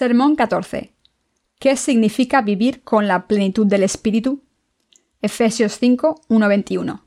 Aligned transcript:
Sermón 0.00 0.34
14. 0.34 0.94
¿Qué 1.58 1.76
significa 1.76 2.40
vivir 2.40 2.82
con 2.84 3.06
la 3.06 3.26
plenitud 3.26 3.66
del 3.66 3.82
Espíritu? 3.82 4.42
Efesios 5.20 5.76
5, 5.78 6.22
1-21. 6.30 7.02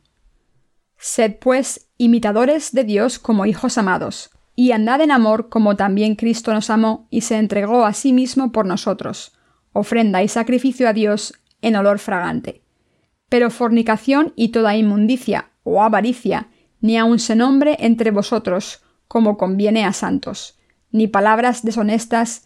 Sed 1.00 1.38
pues 1.40 1.88
imitadores 1.98 2.72
de 2.72 2.84
Dios 2.84 3.18
como 3.18 3.48
hijos 3.48 3.80
amados, 3.80 4.30
y 4.56 4.74
andad 4.74 5.02
en 5.02 5.10
amor 5.10 5.50
como 5.50 5.76
también 5.76 6.16
Cristo 6.16 6.54
nos 6.54 6.70
amó 6.70 7.08
y 7.10 7.22
se 7.22 7.38
entregó 7.38 7.84
a 7.88 7.94
sí 7.94 8.14
mismo 8.14 8.52
por 8.52 8.68
nosotros, 8.68 9.34
ofrenda 9.72 10.22
y 10.22 10.28
sacrificio 10.28 10.88
a 10.88 10.94
Dios 10.94 11.34
en 11.64 11.76
olor 11.76 11.98
fragante. 11.98 12.62
Pero 13.28 13.50
fornicación 13.50 14.34
y 14.36 14.50
toda 14.50 14.78
inmundicia 14.78 15.50
o 15.64 15.82
avaricia, 15.82 16.50
ni 16.80 17.00
aun 17.00 17.18
se 17.18 17.36
nombre 17.36 17.76
entre 17.80 18.12
vosotros, 18.12 18.84
como 19.08 19.36
conviene 19.36 19.84
a 19.84 19.94
santos, 19.94 20.60
ni 20.92 21.08
palabras 21.08 21.64
deshonestas, 21.64 22.46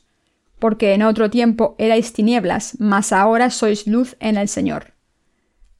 porque 0.61 0.93
en 0.93 1.01
otro 1.01 1.31
tiempo 1.31 1.73
erais 1.79 2.13
tinieblas, 2.13 2.77
mas 2.79 3.11
ahora 3.11 3.49
sois 3.49 3.87
luz 3.87 4.15
en 4.19 4.37
el 4.37 4.47
Señor. 4.47 4.93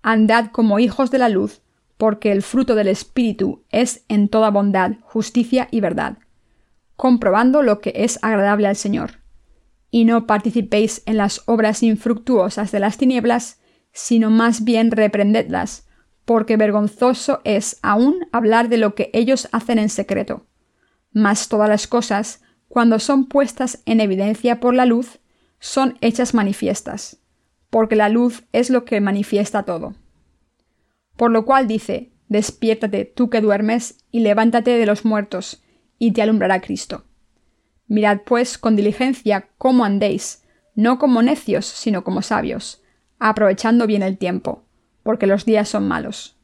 Andad 0.01 0.47
como 0.51 0.79
hijos 0.79 1.11
de 1.11 1.19
la 1.19 1.29
luz, 1.29 1.61
porque 1.97 2.31
el 2.31 2.41
fruto 2.41 2.73
del 2.73 2.87
Espíritu 2.87 3.63
es 3.69 4.03
en 4.07 4.27
toda 4.27 4.49
bondad, 4.49 4.93
justicia 5.03 5.67
y 5.69 5.81
verdad, 5.81 6.17
comprobando 6.95 7.61
lo 7.61 7.79
que 7.79 7.93
es 7.95 8.17
agradable 8.23 8.65
al 8.65 8.75
Señor. 8.75 9.19
Y 9.91 10.05
no 10.05 10.25
participéis 10.25 11.03
en 11.05 11.17
las 11.17 11.43
obras 11.45 11.83
infructuosas 11.83 12.71
de 12.71 12.79
las 12.79 12.97
tinieblas, 12.97 13.61
sino 13.91 14.31
más 14.31 14.63
bien 14.63 14.89
reprendedlas, 14.89 15.87
porque 16.25 16.57
vergonzoso 16.57 17.41
es 17.43 17.77
aún 17.83 18.27
hablar 18.31 18.67
de 18.67 18.77
lo 18.77 18.95
que 18.95 19.11
ellos 19.13 19.47
hacen 19.51 19.77
en 19.77 19.89
secreto. 19.89 20.47
Mas 21.13 21.49
todas 21.49 21.69
las 21.69 21.85
cosas, 21.85 22.41
cuando 22.71 22.99
son 22.99 23.25
puestas 23.25 23.81
en 23.85 23.99
evidencia 23.99 24.61
por 24.61 24.73
la 24.73 24.85
luz, 24.85 25.19
son 25.59 25.97
hechas 25.99 26.33
manifiestas, 26.33 27.17
porque 27.69 27.97
la 27.97 28.07
luz 28.07 28.45
es 28.53 28.69
lo 28.69 28.85
que 28.85 29.01
manifiesta 29.01 29.63
todo. 29.63 29.93
Por 31.17 31.31
lo 31.31 31.43
cual 31.43 31.67
dice, 31.67 32.13
despiértate 32.29 33.03
tú 33.03 33.29
que 33.29 33.41
duermes, 33.41 33.97
y 34.09 34.21
levántate 34.21 34.77
de 34.77 34.85
los 34.85 35.03
muertos, 35.03 35.61
y 35.99 36.13
te 36.13 36.21
alumbrará 36.21 36.61
Cristo. 36.61 37.03
Mirad 37.87 38.21
pues 38.25 38.57
con 38.57 38.77
diligencia 38.77 39.49
cómo 39.57 39.83
andéis, 39.83 40.43
no 40.73 40.97
como 40.97 41.21
necios, 41.21 41.65
sino 41.65 42.05
como 42.05 42.21
sabios, 42.21 42.81
aprovechando 43.19 43.85
bien 43.85 44.01
el 44.01 44.17
tiempo, 44.17 44.63
porque 45.03 45.27
los 45.27 45.43
días 45.43 45.67
son 45.67 45.89
malos. 45.89 46.37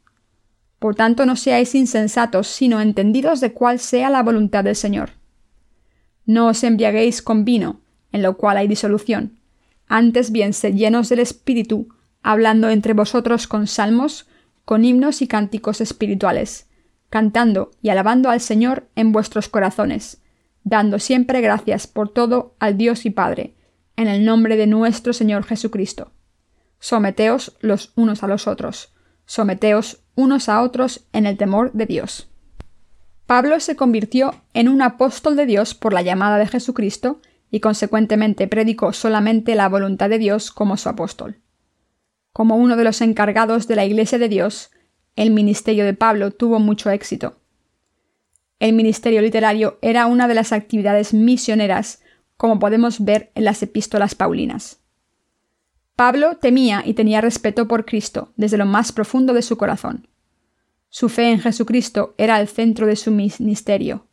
Por 0.78 0.94
tanto, 0.94 1.24
no 1.24 1.36
seáis 1.36 1.74
insensatos, 1.74 2.48
sino 2.48 2.82
entendidos 2.82 3.40
de 3.40 3.54
cuál 3.54 3.78
sea 3.78 4.10
la 4.10 4.22
voluntad 4.22 4.62
del 4.62 4.76
Señor. 4.76 5.17
No 6.28 6.48
os 6.48 6.62
embriaguéis 6.62 7.22
con 7.22 7.46
vino, 7.46 7.80
en 8.12 8.20
lo 8.20 8.36
cual 8.36 8.58
hay 8.58 8.68
disolución. 8.68 9.38
Antes 9.86 10.30
bien, 10.30 10.52
sed 10.52 10.74
llenos 10.74 11.08
del 11.08 11.20
Espíritu, 11.20 11.88
hablando 12.22 12.68
entre 12.68 12.92
vosotros 12.92 13.46
con 13.46 13.66
salmos, 13.66 14.26
con 14.66 14.84
himnos 14.84 15.22
y 15.22 15.26
cánticos 15.26 15.80
espirituales, 15.80 16.66
cantando 17.08 17.70
y 17.80 17.88
alabando 17.88 18.28
al 18.28 18.42
Señor 18.42 18.88
en 18.94 19.10
vuestros 19.12 19.48
corazones, 19.48 20.20
dando 20.64 20.98
siempre 20.98 21.40
gracias 21.40 21.86
por 21.86 22.10
todo 22.10 22.54
al 22.58 22.76
Dios 22.76 23.06
y 23.06 23.10
Padre, 23.10 23.54
en 23.96 24.06
el 24.06 24.26
nombre 24.26 24.58
de 24.58 24.66
nuestro 24.66 25.14
Señor 25.14 25.44
Jesucristo 25.44 26.12
Someteos 26.78 27.56
los 27.60 27.92
unos 27.96 28.22
a 28.22 28.26
los 28.26 28.46
otros, 28.46 28.92
someteos 29.24 30.02
unos 30.14 30.50
a 30.50 30.60
otros 30.60 31.06
en 31.14 31.24
el 31.24 31.38
temor 31.38 31.72
de 31.72 31.86
Dios. 31.86 32.28
Pablo 33.28 33.60
se 33.60 33.76
convirtió 33.76 34.42
en 34.54 34.70
un 34.70 34.80
apóstol 34.80 35.36
de 35.36 35.44
Dios 35.44 35.74
por 35.74 35.92
la 35.92 36.00
llamada 36.00 36.38
de 36.38 36.46
Jesucristo 36.46 37.20
y 37.50 37.60
consecuentemente 37.60 38.48
predicó 38.48 38.94
solamente 38.94 39.54
la 39.54 39.68
voluntad 39.68 40.08
de 40.08 40.16
Dios 40.16 40.50
como 40.50 40.78
su 40.78 40.88
apóstol. 40.88 41.36
Como 42.32 42.56
uno 42.56 42.74
de 42.74 42.84
los 42.84 43.02
encargados 43.02 43.68
de 43.68 43.76
la 43.76 43.84
Iglesia 43.84 44.16
de 44.16 44.30
Dios, 44.30 44.70
el 45.14 45.30
ministerio 45.30 45.84
de 45.84 45.92
Pablo 45.92 46.30
tuvo 46.30 46.58
mucho 46.58 46.88
éxito. 46.88 47.36
El 48.60 48.72
ministerio 48.72 49.20
literario 49.20 49.78
era 49.82 50.06
una 50.06 50.26
de 50.26 50.34
las 50.34 50.54
actividades 50.54 51.12
misioneras, 51.12 52.00
como 52.38 52.58
podemos 52.58 53.04
ver 53.04 53.30
en 53.34 53.44
las 53.44 53.62
epístolas 53.62 54.14
paulinas. 54.14 54.80
Pablo 55.96 56.38
temía 56.38 56.82
y 56.82 56.94
tenía 56.94 57.20
respeto 57.20 57.68
por 57.68 57.84
Cristo 57.84 58.32
desde 58.36 58.56
lo 58.56 58.64
más 58.64 58.90
profundo 58.90 59.34
de 59.34 59.42
su 59.42 59.58
corazón. 59.58 60.08
Su 60.88 61.08
fe 61.08 61.30
en 61.30 61.40
Jesucristo 61.40 62.14
era 62.18 62.40
el 62.40 62.48
centro 62.48 62.86
de 62.86 62.96
su 62.96 63.10
ministerio. 63.10 64.06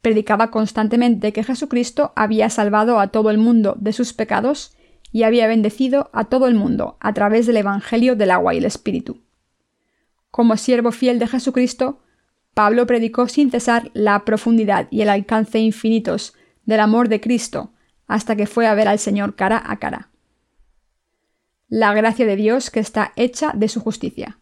Predicaba 0.00 0.50
constantemente 0.50 1.32
que 1.32 1.44
Jesucristo 1.44 2.12
había 2.16 2.48
salvado 2.50 3.00
a 3.00 3.08
todo 3.08 3.30
el 3.30 3.38
mundo 3.38 3.76
de 3.78 3.92
sus 3.92 4.12
pecados 4.12 4.76
y 5.12 5.24
había 5.24 5.46
bendecido 5.46 6.10
a 6.12 6.24
todo 6.24 6.46
el 6.46 6.54
mundo 6.54 6.96
a 7.00 7.12
través 7.12 7.46
del 7.46 7.58
Evangelio 7.58 8.16
del 8.16 8.30
agua 8.30 8.54
y 8.54 8.58
el 8.58 8.64
Espíritu. 8.64 9.22
Como 10.30 10.56
siervo 10.56 10.92
fiel 10.92 11.18
de 11.18 11.26
Jesucristo, 11.26 12.00
Pablo 12.54 12.86
predicó 12.86 13.28
sin 13.28 13.50
cesar 13.50 13.90
la 13.92 14.24
profundidad 14.24 14.88
y 14.90 15.02
el 15.02 15.08
alcance 15.08 15.58
infinitos 15.58 16.34
del 16.64 16.80
amor 16.80 17.08
de 17.08 17.20
Cristo 17.20 17.72
hasta 18.06 18.36
que 18.36 18.46
fue 18.46 18.66
a 18.66 18.74
ver 18.74 18.88
al 18.88 18.98
Señor 18.98 19.34
cara 19.34 19.62
a 19.64 19.78
cara 19.78 20.10
la 21.70 21.94
gracia 21.94 22.26
de 22.26 22.34
Dios 22.34 22.68
que 22.68 22.80
está 22.80 23.12
hecha 23.14 23.52
de 23.54 23.68
su 23.68 23.80
justicia. 23.80 24.39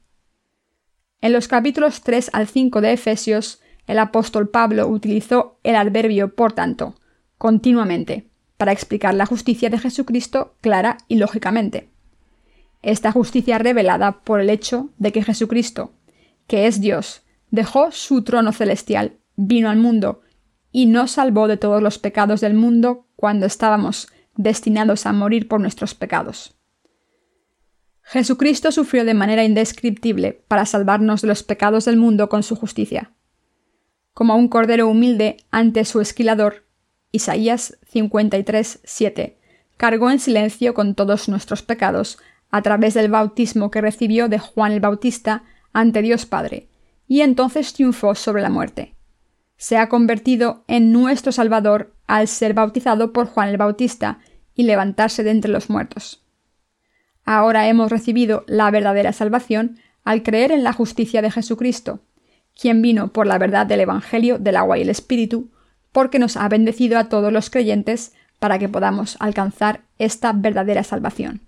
En 1.21 1.33
los 1.33 1.49
capítulos 1.49 2.03
3 2.03 2.31
al 2.33 2.47
5 2.47 2.81
de 2.81 2.93
Efesios, 2.93 3.61
el 3.89 3.99
apóstol 3.99 4.51
Pablo 4.51 4.87
utilizó 4.87 5.59
el 5.65 5.75
adverbio 5.75 6.34
por 6.34 6.53
tanto, 6.53 6.95
continuamente, 7.39 8.29
para 8.56 8.71
explicar 8.71 9.15
la 9.15 9.27
justicia 9.27 9.69
de 9.69 9.79
Jesucristo 9.79 10.55
clara 10.61 10.99
y 11.09 11.17
lógicamente. 11.17 11.89
Esta 12.83 13.11
justicia 13.11 13.59
revelada 13.59 14.21
por 14.21 14.41
el 14.41 14.49
hecho 14.49 14.91
de 14.99 15.11
que 15.11 15.25
Jesucristo, 15.25 15.93
que 16.47 16.69
es 16.69 16.81
Dios, 16.81 17.23
dejó 17.50 17.91
su 17.91 18.23
trono 18.23 18.53
celestial, 18.53 19.19
vino 19.35 19.71
al 19.71 19.79
mundo 19.79 20.21
y 20.71 20.87
nos 20.87 21.12
salvó 21.12 21.49
de 21.49 21.56
todos 21.56 21.83
los 21.83 21.99
pecados 21.99 22.41
del 22.41 22.55
mundo 22.55 23.06
cuando 23.17 23.47
estábamos 23.47 24.09
destinados 24.37 25.06
a 25.06 25.12
morir 25.12 25.49
por 25.49 25.61
nuestros 25.61 25.95
pecados. 25.97 26.58
Jesucristo 28.11 28.73
sufrió 28.73 29.05
de 29.05 29.13
manera 29.13 29.45
indescriptible 29.45 30.43
para 30.49 30.65
salvarnos 30.65 31.21
de 31.21 31.29
los 31.29 31.43
pecados 31.43 31.85
del 31.85 31.99
mundo 31.99 32.31
con 32.31 32.43
su 32.43 32.57
justicia. 32.57 33.13
Como 34.15 34.35
un 34.35 34.49
cordero 34.49 34.89
humilde 34.89 35.37
ante 35.51 35.85
su 35.85 36.01
esquilador, 36.01 36.65
Isaías 37.13 37.77
53, 37.91 38.81
7, 38.83 39.39
cargó 39.77 40.11
en 40.11 40.21
silencio 40.21 40.73
con 40.73 40.95
todos 40.95 41.29
nuestros 41.29 41.61
pecados 41.61 42.19
a 42.51 42.63
través 42.63 42.95
del 42.95 43.11
bautismo 43.11 43.71
que 43.71 43.83
recibió 43.83 44.31
de 44.31 44.39
Juan 44.39 44.73
el 44.73 44.81
Bautista 44.81 45.45
ante 45.75 46.01
Dios 46.01 46.25
Padre, 46.25 46.71
y 47.06 47.21
entonces 47.21 47.75
triunfó 47.75 48.15
sobre 48.15 48.41
la 48.41 48.49
muerte. 48.49 48.94
Se 49.59 49.77
ha 49.77 49.91
convertido 49.91 50.65
en 50.67 50.93
nuestro 50.93 51.31
Salvador 51.31 51.94
al 52.06 52.27
ser 52.27 52.55
bautizado 52.55 53.12
por 53.12 53.27
Juan 53.27 53.50
el 53.50 53.59
Bautista 53.59 54.21
y 54.55 54.62
levantarse 54.62 55.23
de 55.25 55.31
entre 55.31 55.50
los 55.50 55.69
muertos. 55.69 56.25
Ahora 57.31 57.69
hemos 57.69 57.91
recibido 57.91 58.43
la 58.47 58.71
verdadera 58.71 59.13
salvación 59.13 59.77
al 60.03 60.23
creer 60.23 60.51
en 60.51 60.65
la 60.65 60.73
justicia 60.73 61.21
de 61.21 61.31
Jesucristo, 61.31 62.01
quien 62.59 62.81
vino 62.81 63.13
por 63.13 63.27
la 63.27 63.37
verdad 63.37 63.67
del 63.67 63.81
Evangelio 63.81 64.39
del 64.39 64.57
agua 64.57 64.79
y 64.79 64.81
el 64.81 64.89
Espíritu, 64.89 65.51
porque 65.93 66.19
nos 66.19 66.39
ha 66.39 66.49
bendecido 66.49 66.99
a 66.99 67.11
todos 67.11 67.31
los 67.31 67.51
creyentes 67.51 68.15
para 68.39 68.59
que 68.59 68.71
podamos 68.71 69.19
alcanzar 69.21 69.83
esta 69.99 70.33
verdadera 70.33 70.83
salvación. 70.85 71.43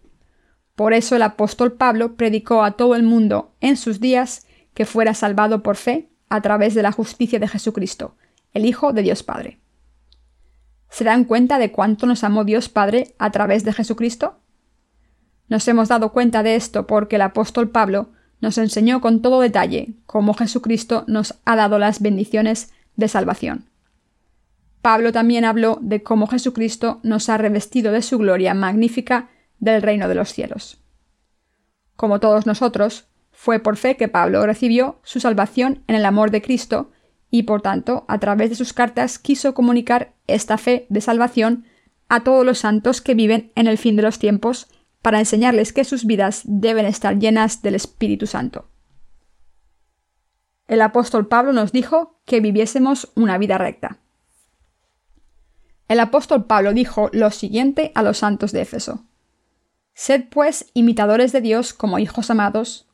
Por 0.76 0.92
eso 0.92 1.16
el 1.16 1.22
apóstol 1.22 1.72
Pablo 1.72 2.14
predicó 2.14 2.62
a 2.62 2.72
todo 2.72 2.94
el 2.94 3.02
mundo 3.02 3.54
en 3.62 3.78
sus 3.78 4.00
días 4.00 4.46
que 4.74 4.84
fuera 4.84 5.14
salvado 5.14 5.62
por 5.62 5.76
fe 5.76 6.10
a 6.28 6.42
través 6.42 6.74
de 6.74 6.82
la 6.82 6.92
justicia 6.92 7.38
de 7.38 7.48
Jesucristo, 7.48 8.16
el 8.52 8.66
Hijo 8.66 8.92
de 8.92 9.00
Dios 9.00 9.22
Padre. 9.22 9.60
¿Se 10.90 11.04
dan 11.04 11.24
cuenta 11.24 11.58
de 11.58 11.72
cuánto 11.72 12.04
nos 12.04 12.22
amó 12.22 12.44
Dios 12.44 12.68
Padre 12.68 13.14
a 13.18 13.30
través 13.30 13.64
de 13.64 13.72
Jesucristo? 13.72 14.39
Nos 15.50 15.66
hemos 15.68 15.88
dado 15.88 16.12
cuenta 16.12 16.42
de 16.42 16.54
esto 16.54 16.86
porque 16.86 17.16
el 17.16 17.22
apóstol 17.22 17.68
Pablo 17.68 18.08
nos 18.40 18.56
enseñó 18.56 19.00
con 19.00 19.20
todo 19.20 19.40
detalle 19.40 19.94
cómo 20.06 20.32
Jesucristo 20.32 21.04
nos 21.08 21.34
ha 21.44 21.56
dado 21.56 21.78
las 21.78 22.00
bendiciones 22.00 22.72
de 22.96 23.08
salvación. 23.08 23.66
Pablo 24.80 25.12
también 25.12 25.44
habló 25.44 25.78
de 25.82 26.02
cómo 26.02 26.28
Jesucristo 26.28 27.00
nos 27.02 27.28
ha 27.28 27.36
revestido 27.36 27.92
de 27.92 28.00
su 28.00 28.16
gloria 28.16 28.54
magnífica 28.54 29.28
del 29.58 29.82
reino 29.82 30.08
de 30.08 30.14
los 30.14 30.32
cielos. 30.32 30.78
Como 31.96 32.20
todos 32.20 32.46
nosotros, 32.46 33.08
fue 33.32 33.58
por 33.58 33.76
fe 33.76 33.96
que 33.96 34.08
Pablo 34.08 34.46
recibió 34.46 35.00
su 35.02 35.18
salvación 35.18 35.82
en 35.88 35.96
el 35.96 36.06
amor 36.06 36.30
de 36.30 36.40
Cristo 36.40 36.92
y 37.28 37.42
por 37.42 37.60
tanto, 37.60 38.04
a 38.08 38.18
través 38.18 38.50
de 38.50 38.56
sus 38.56 38.72
cartas 38.72 39.18
quiso 39.18 39.52
comunicar 39.52 40.14
esta 40.28 40.58
fe 40.58 40.86
de 40.88 41.00
salvación 41.00 41.64
a 42.08 42.22
todos 42.22 42.46
los 42.46 42.58
santos 42.58 43.00
que 43.00 43.14
viven 43.14 43.52
en 43.56 43.66
el 43.66 43.78
fin 43.78 43.96
de 43.96 44.02
los 44.02 44.18
tiempos 44.18 44.68
para 45.02 45.18
enseñarles 45.18 45.72
que 45.72 45.84
sus 45.84 46.04
vidas 46.04 46.42
deben 46.44 46.86
estar 46.86 47.18
llenas 47.18 47.62
del 47.62 47.74
Espíritu 47.74 48.26
Santo. 48.26 48.68
El 50.68 50.82
apóstol 50.82 51.26
Pablo 51.26 51.52
nos 51.52 51.72
dijo 51.72 52.20
que 52.24 52.40
viviésemos 52.40 53.10
una 53.16 53.38
vida 53.38 53.58
recta. 53.58 53.98
El 55.88 55.98
apóstol 55.98 56.44
Pablo 56.44 56.72
dijo 56.72 57.10
lo 57.12 57.30
siguiente 57.30 57.90
a 57.96 58.02
los 58.02 58.18
santos 58.18 58.52
de 58.52 58.60
Éfeso. 58.60 59.04
Sed 59.94 60.26
pues 60.30 60.70
imitadores 60.72 61.32
de 61.32 61.40
Dios 61.40 61.74
como 61.74 61.98
hijos 61.98 62.30
amados, 62.30 62.86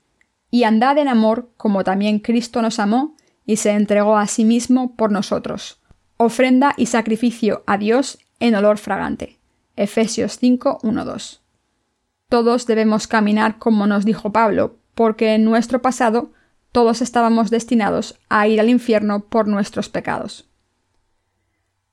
y 0.50 0.64
andad 0.64 0.96
en 0.96 1.08
amor 1.08 1.50
como 1.56 1.84
también 1.84 2.20
Cristo 2.20 2.62
nos 2.62 2.78
amó 2.78 3.16
y 3.44 3.56
se 3.56 3.72
entregó 3.72 4.16
a 4.16 4.26
sí 4.26 4.44
mismo 4.44 4.96
por 4.96 5.12
nosotros, 5.12 5.80
ofrenda 6.16 6.72
y 6.76 6.86
sacrificio 6.86 7.62
a 7.66 7.76
Dios 7.76 8.18
en 8.40 8.54
olor 8.54 8.78
fragante. 8.78 9.38
Efesios 9.76 10.38
5, 10.38 10.78
1, 10.82 11.04
2. 11.04 11.45
Todos 12.28 12.66
debemos 12.66 13.06
caminar 13.06 13.58
como 13.58 13.86
nos 13.86 14.04
dijo 14.04 14.32
Pablo, 14.32 14.76
porque 14.94 15.34
en 15.34 15.44
nuestro 15.44 15.80
pasado 15.80 16.32
todos 16.72 17.00
estábamos 17.00 17.50
destinados 17.50 18.18
a 18.28 18.48
ir 18.48 18.58
al 18.58 18.68
infierno 18.68 19.20
por 19.20 19.46
nuestros 19.46 19.88
pecados. 19.88 20.48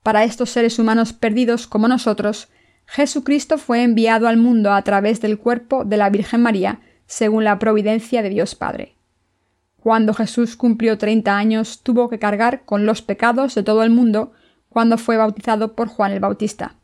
Para 0.02 0.24
estos 0.24 0.50
seres 0.50 0.78
humanos 0.78 1.12
perdidos 1.12 1.66
como 1.66 1.88
nosotros, 1.88 2.48
Jesucristo 2.86 3.58
fue 3.58 3.82
enviado 3.82 4.26
al 4.26 4.36
mundo 4.36 4.72
a 4.72 4.82
través 4.82 5.20
del 5.20 5.38
cuerpo 5.38 5.84
de 5.84 5.96
la 5.96 6.10
Virgen 6.10 6.42
María 6.42 6.80
según 7.06 7.44
la 7.44 7.58
providencia 7.58 8.22
de 8.22 8.30
Dios 8.30 8.54
Padre. 8.54 8.96
Cuando 9.78 10.14
Jesús 10.14 10.56
cumplió 10.56 10.98
30 10.98 11.36
años, 11.36 11.82
tuvo 11.82 12.08
que 12.08 12.18
cargar 12.18 12.64
con 12.64 12.86
los 12.86 13.02
pecados 13.02 13.54
de 13.54 13.62
todo 13.62 13.82
el 13.82 13.90
mundo 13.90 14.32
cuando 14.68 14.98
fue 14.98 15.16
bautizado 15.16 15.74
por 15.74 15.88
Juan 15.88 16.12
el 16.12 16.20
Bautista. 16.20 16.74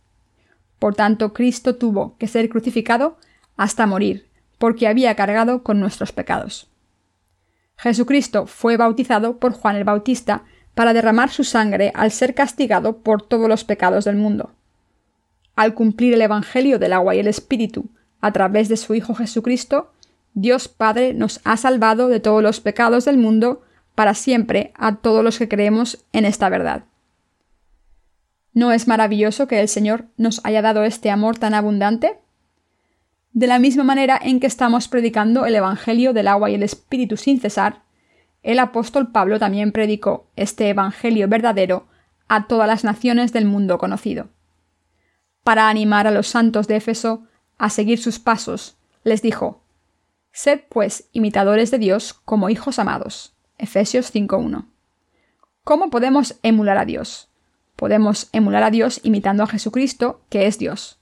Por 0.79 0.95
tanto, 0.95 1.33
Cristo 1.33 1.77
tuvo 1.77 2.17
que 2.17 2.29
ser 2.29 2.49
crucificado 2.49 3.19
hasta 3.61 3.87
morir, 3.87 4.27
porque 4.57 4.89
había 4.89 5.15
cargado 5.15 5.63
con 5.63 5.81
nuestros 5.81 6.13
pecados. 6.13 6.71
Jesucristo 7.77 8.47
fue 8.47 8.79
bautizado 8.79 9.37
por 9.37 9.53
Juan 9.53 9.77
el 9.77 9.85
Bautista 9.85 10.45
para 10.75 10.95
derramar 10.95 11.29
su 11.29 11.45
sangre 11.45 11.93
al 11.95 12.11
ser 12.11 12.35
castigado 12.35 13.03
por 13.03 13.21
todos 13.21 13.51
los 13.51 13.65
pecados 13.65 14.07
del 14.07 14.17
mundo. 14.17 14.53
Al 15.57 15.75
cumplir 15.75 16.15
el 16.15 16.23
Evangelio 16.23 16.79
del 16.79 16.95
agua 16.95 17.15
y 17.15 17.19
el 17.19 17.27
Espíritu 17.27 17.91
a 18.23 18.33
través 18.33 18.71
de 18.71 18.79
su 18.79 18.95
Hijo 18.95 19.15
Jesucristo, 19.15 19.93
Dios 20.33 20.69
Padre 20.69 21.13
nos 21.13 21.43
ha 21.45 21.59
salvado 21.59 22.09
de 22.09 22.19
todos 22.19 22.43
los 22.43 22.61
pecados 22.61 23.05
del 23.05 23.19
mundo 23.19 23.61
para 23.95 24.15
siempre 24.15 24.73
a 24.75 24.97
todos 24.97 25.23
los 25.23 25.39
que 25.39 25.51
creemos 25.51 26.03
en 26.15 26.25
esta 26.25 26.49
verdad. 26.49 26.85
¿No 28.55 28.73
es 28.73 28.89
maravilloso 28.89 29.47
que 29.49 29.61
el 29.61 29.69
Señor 29.69 30.07
nos 30.17 30.41
haya 30.45 30.63
dado 30.63 30.83
este 30.85 31.11
amor 31.11 31.39
tan 31.39 31.53
abundante? 31.53 32.21
De 33.33 33.47
la 33.47 33.59
misma 33.61 33.85
manera 33.85 34.19
en 34.21 34.41
que 34.41 34.49
estamos 34.49 34.89
predicando 34.89 35.47
el 35.47 35.55
Evangelio 35.55 36.13
del 36.13 36.27
agua 36.27 36.51
y 36.51 36.55
el 36.55 36.65
Espíritu 36.65 37.17
sin 37.17 37.41
cesar, 37.41 37.83
el 38.43 38.59
apóstol 38.59 39.13
Pablo 39.13 39.39
también 39.39 39.71
predicó 39.71 40.27
este 40.35 40.69
Evangelio 40.69 41.29
verdadero 41.29 41.87
a 42.27 42.47
todas 42.49 42.67
las 42.67 42.85
naciones 42.85 43.33
del 43.33 43.45
mundo 43.45 43.79
conocido. 43.79 44.29
Para 45.45 45.69
animar 45.69 46.07
a 46.07 46.11
los 46.11 46.27
santos 46.27 46.67
de 46.67 46.77
Éfeso 46.77 47.25
a 47.57 47.71
seguir 47.71 48.01
sus 48.01 48.19
pasos, 48.19 48.77
les 49.05 49.23
dijo, 49.23 49.63
Sed, 50.33 50.61
pues, 50.69 51.09
imitadores 51.13 51.71
de 51.71 51.79
Dios 51.79 52.15
como 52.25 52.51
hijos 52.51 52.79
amados. 52.79 53.35
Efesios 53.59 54.15
5.1. 54.15 54.67
¿Cómo 55.65 55.91
podemos 55.91 56.39
emular 56.43 56.79
a 56.79 56.85
Dios? 56.85 57.29
Podemos 57.77 58.29
emular 58.33 58.63
a 58.63 58.71
Dios 58.71 59.01
imitando 59.03 59.43
a 59.43 59.47
Jesucristo, 59.47 60.21
que 60.29 60.47
es 60.47 60.59
Dios. 60.59 61.00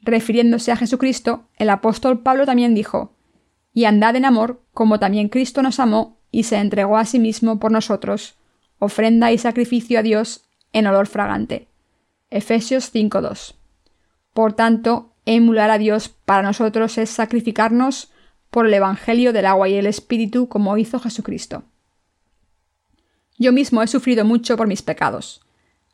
Refiriéndose 0.00 0.72
a 0.72 0.76
Jesucristo, 0.76 1.48
el 1.56 1.70
apóstol 1.70 2.20
Pablo 2.20 2.46
también 2.46 2.74
dijo, 2.74 3.16
Y 3.72 3.84
andad 3.84 4.16
en 4.16 4.24
amor, 4.24 4.62
como 4.72 4.98
también 4.98 5.28
Cristo 5.28 5.62
nos 5.62 5.80
amó 5.80 6.18
y 6.30 6.44
se 6.44 6.56
entregó 6.56 6.96
a 6.96 7.04
sí 7.04 7.18
mismo 7.18 7.58
por 7.58 7.72
nosotros, 7.72 8.36
ofrenda 8.78 9.32
y 9.32 9.38
sacrificio 9.38 9.98
a 9.98 10.02
Dios 10.02 10.44
en 10.72 10.86
olor 10.86 11.06
fragante. 11.06 11.68
Efesios 12.30 12.94
5.2. 12.94 13.54
Por 14.34 14.52
tanto, 14.52 15.14
emular 15.24 15.70
a 15.70 15.78
Dios 15.78 16.08
para 16.08 16.42
nosotros 16.42 16.98
es 16.98 17.10
sacrificarnos 17.10 18.12
por 18.50 18.66
el 18.66 18.74
Evangelio 18.74 19.32
del 19.32 19.46
agua 19.46 19.68
y 19.68 19.74
el 19.74 19.86
Espíritu 19.86 20.48
como 20.48 20.76
hizo 20.76 21.00
Jesucristo. 21.00 21.64
Yo 23.38 23.52
mismo 23.52 23.82
he 23.82 23.86
sufrido 23.86 24.24
mucho 24.24 24.56
por 24.56 24.66
mis 24.66 24.82
pecados, 24.82 25.42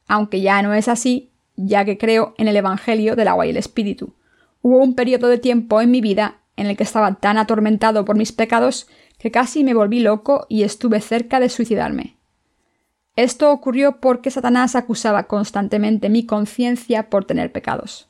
aunque 0.06 0.40
ya 0.40 0.62
no 0.62 0.72
es 0.74 0.88
así, 0.88 1.33
ya 1.56 1.84
que 1.84 1.98
creo 1.98 2.34
en 2.38 2.48
el 2.48 2.56
Evangelio 2.56 3.16
del 3.16 3.28
agua 3.28 3.46
y 3.46 3.50
el 3.50 3.56
Espíritu. 3.56 4.14
Hubo 4.62 4.78
un 4.78 4.94
periodo 4.94 5.28
de 5.28 5.38
tiempo 5.38 5.80
en 5.80 5.90
mi 5.90 6.00
vida 6.00 6.38
en 6.56 6.66
el 6.66 6.76
que 6.76 6.84
estaba 6.84 7.14
tan 7.16 7.38
atormentado 7.38 8.04
por 8.04 8.16
mis 8.16 8.32
pecados 8.32 8.88
que 9.18 9.30
casi 9.30 9.64
me 9.64 9.74
volví 9.74 10.00
loco 10.00 10.46
y 10.48 10.62
estuve 10.62 11.00
cerca 11.00 11.40
de 11.40 11.48
suicidarme. 11.48 12.16
Esto 13.16 13.52
ocurrió 13.52 14.00
porque 14.00 14.30
Satanás 14.30 14.74
acusaba 14.74 15.24
constantemente 15.24 16.08
mi 16.08 16.26
conciencia 16.26 17.10
por 17.10 17.24
tener 17.24 17.52
pecados. 17.52 18.08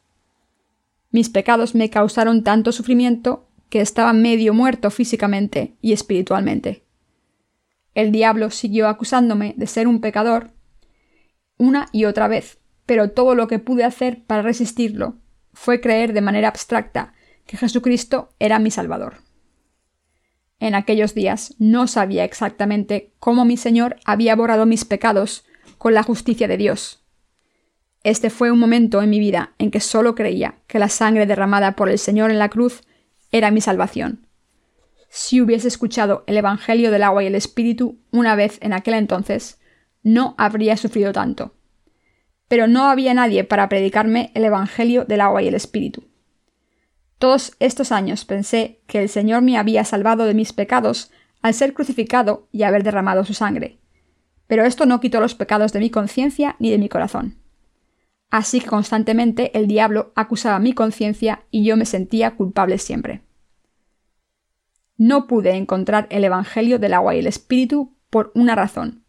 Mis 1.10 1.28
pecados 1.28 1.74
me 1.74 1.90
causaron 1.90 2.42
tanto 2.42 2.72
sufrimiento 2.72 3.46
que 3.68 3.80
estaba 3.80 4.12
medio 4.12 4.54
muerto 4.54 4.90
físicamente 4.90 5.74
y 5.80 5.92
espiritualmente. 5.92 6.84
El 7.94 8.12
diablo 8.12 8.50
siguió 8.50 8.88
acusándome 8.88 9.54
de 9.56 9.66
ser 9.66 9.86
un 9.86 10.00
pecador 10.00 10.50
una 11.56 11.86
y 11.92 12.06
otra 12.06 12.26
vez, 12.26 12.58
pero 12.86 13.10
todo 13.10 13.34
lo 13.34 13.48
que 13.48 13.58
pude 13.58 13.84
hacer 13.84 14.24
para 14.26 14.42
resistirlo 14.42 15.16
fue 15.52 15.80
creer 15.80 16.12
de 16.12 16.20
manera 16.20 16.48
abstracta 16.48 17.14
que 17.46 17.56
Jesucristo 17.56 18.30
era 18.38 18.58
mi 18.58 18.70
Salvador. 18.70 19.16
En 20.60 20.74
aquellos 20.74 21.14
días 21.14 21.54
no 21.58 21.86
sabía 21.86 22.24
exactamente 22.24 23.12
cómo 23.18 23.44
mi 23.44 23.56
Señor 23.56 23.96
había 24.04 24.34
borrado 24.36 24.66
mis 24.66 24.84
pecados 24.84 25.44
con 25.78 25.94
la 25.94 26.02
justicia 26.02 26.48
de 26.48 26.56
Dios. 26.56 27.04
Este 28.02 28.30
fue 28.30 28.50
un 28.50 28.58
momento 28.58 29.02
en 29.02 29.10
mi 29.10 29.18
vida 29.18 29.54
en 29.58 29.70
que 29.70 29.80
solo 29.80 30.14
creía 30.14 30.56
que 30.66 30.78
la 30.78 30.88
sangre 30.88 31.26
derramada 31.26 31.72
por 31.72 31.88
el 31.88 31.98
Señor 31.98 32.30
en 32.30 32.38
la 32.38 32.48
cruz 32.48 32.82
era 33.32 33.50
mi 33.50 33.60
salvación. 33.60 34.26
Si 35.08 35.40
hubiese 35.40 35.68
escuchado 35.68 36.24
el 36.26 36.36
Evangelio 36.36 36.90
del 36.90 37.02
agua 37.02 37.22
y 37.22 37.26
el 37.26 37.34
Espíritu 37.34 37.98
una 38.10 38.34
vez 38.34 38.58
en 38.60 38.72
aquel 38.72 38.94
entonces, 38.94 39.60
no 40.02 40.34
habría 40.38 40.76
sufrido 40.76 41.12
tanto. 41.12 41.54
Pero 42.48 42.66
no 42.66 42.84
había 42.84 43.14
nadie 43.14 43.44
para 43.44 43.68
predicarme 43.68 44.30
el 44.34 44.44
Evangelio 44.44 45.04
del 45.04 45.20
agua 45.20 45.42
y 45.42 45.48
el 45.48 45.54
Espíritu. 45.54 46.04
Todos 47.18 47.56
estos 47.58 47.92
años 47.92 48.24
pensé 48.24 48.80
que 48.86 49.00
el 49.00 49.08
Señor 49.08 49.42
me 49.42 49.56
había 49.56 49.84
salvado 49.84 50.26
de 50.26 50.34
mis 50.34 50.52
pecados 50.52 51.10
al 51.40 51.54
ser 51.54 51.74
crucificado 51.74 52.48
y 52.52 52.62
haber 52.62 52.82
derramado 52.82 53.24
su 53.24 53.34
sangre. 53.34 53.78
Pero 54.46 54.64
esto 54.64 54.86
no 54.86 55.00
quitó 55.00 55.20
los 55.20 55.34
pecados 55.34 55.72
de 55.72 55.80
mi 55.80 55.90
conciencia 55.90 56.56
ni 56.58 56.70
de 56.70 56.78
mi 56.78 56.88
corazón. 56.88 57.38
Así 58.30 58.60
que 58.60 58.66
constantemente 58.66 59.56
el 59.56 59.68
diablo 59.68 60.12
acusaba 60.16 60.58
mi 60.58 60.72
conciencia 60.72 61.44
y 61.50 61.64
yo 61.64 61.76
me 61.76 61.86
sentía 61.86 62.32
culpable 62.32 62.78
siempre. 62.78 63.22
No 64.96 65.26
pude 65.26 65.52
encontrar 65.52 66.06
el 66.10 66.24
Evangelio 66.24 66.78
del 66.78 66.94
agua 66.94 67.14
y 67.14 67.20
el 67.20 67.26
Espíritu 67.26 67.96
por 68.10 68.32
una 68.34 68.54
razón. 68.54 69.03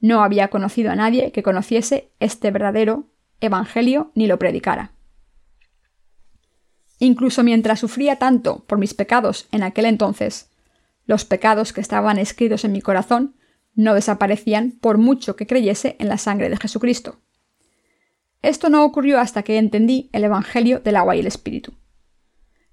No 0.00 0.22
había 0.22 0.48
conocido 0.48 0.90
a 0.90 0.96
nadie 0.96 1.32
que 1.32 1.42
conociese 1.42 2.10
este 2.20 2.50
verdadero 2.50 3.06
Evangelio 3.40 4.12
ni 4.14 4.26
lo 4.26 4.38
predicara. 4.38 4.92
Incluso 6.98 7.42
mientras 7.42 7.80
sufría 7.80 8.16
tanto 8.16 8.64
por 8.66 8.78
mis 8.78 8.94
pecados 8.94 9.48
en 9.52 9.62
aquel 9.62 9.84
entonces, 9.84 10.50
los 11.04 11.24
pecados 11.24 11.72
que 11.72 11.80
estaban 11.80 12.18
escritos 12.18 12.64
en 12.64 12.72
mi 12.72 12.80
corazón 12.80 13.36
no 13.74 13.94
desaparecían 13.94 14.72
por 14.80 14.96
mucho 14.96 15.36
que 15.36 15.46
creyese 15.46 15.96
en 15.98 16.08
la 16.08 16.18
sangre 16.18 16.48
de 16.48 16.56
Jesucristo. 16.56 17.20
Esto 18.42 18.70
no 18.70 18.84
ocurrió 18.84 19.20
hasta 19.20 19.42
que 19.42 19.58
entendí 19.58 20.08
el 20.12 20.24
Evangelio 20.24 20.80
del 20.80 20.96
agua 20.96 21.16
y 21.16 21.20
el 21.20 21.26
Espíritu. 21.26 21.74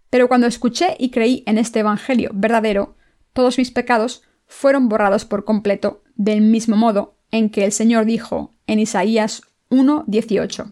Pero 0.09 0.27
cuando 0.27 0.47
escuché 0.47 0.95
y 0.99 1.09
creí 1.09 1.43
en 1.45 1.57
este 1.57 1.79
Evangelio 1.79 2.31
verdadero, 2.33 2.95
todos 3.33 3.57
mis 3.57 3.71
pecados 3.71 4.23
fueron 4.45 4.87
borrados 4.87 5.25
por 5.25 5.43
completo, 5.43 6.03
del 6.15 6.41
mismo 6.41 6.75
modo 6.75 7.12
en 7.33 7.49
que 7.49 7.65
el 7.65 7.71
Señor 7.71 8.05
dijo 8.05 8.53
en 8.67 8.77
Isaías 8.77 9.41
1:18: 9.71 10.71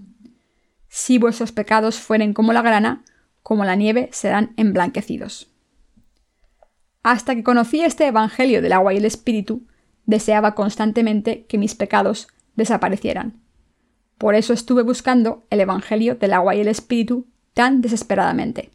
Si 0.87 1.17
vuestros 1.17 1.51
pecados 1.51 1.99
fueren 1.99 2.33
como 2.33 2.53
la 2.53 2.61
grana, 2.61 3.03
como 3.41 3.65
la 3.65 3.75
nieve 3.75 4.09
serán 4.13 4.53
emblanquecidos. 4.57 5.49
Hasta 7.01 7.33
que 7.33 7.43
conocí 7.43 7.81
este 7.81 8.05
Evangelio 8.05 8.61
del 8.61 8.73
agua 8.73 8.93
y 8.93 8.97
el 8.97 9.05
Espíritu, 9.05 9.65
deseaba 10.05 10.53
constantemente 10.53 11.45
que 11.47 11.57
mis 11.57 11.73
pecados 11.73 12.27
desaparecieran. 12.55 13.41
Por 14.19 14.35
eso 14.35 14.53
estuve 14.53 14.83
buscando 14.83 15.43
el 15.49 15.61
Evangelio 15.61 16.13
del 16.13 16.31
agua 16.31 16.53
y 16.53 16.59
el 16.59 16.67
Espíritu 16.67 17.25
tan 17.55 17.81
desesperadamente. 17.81 18.69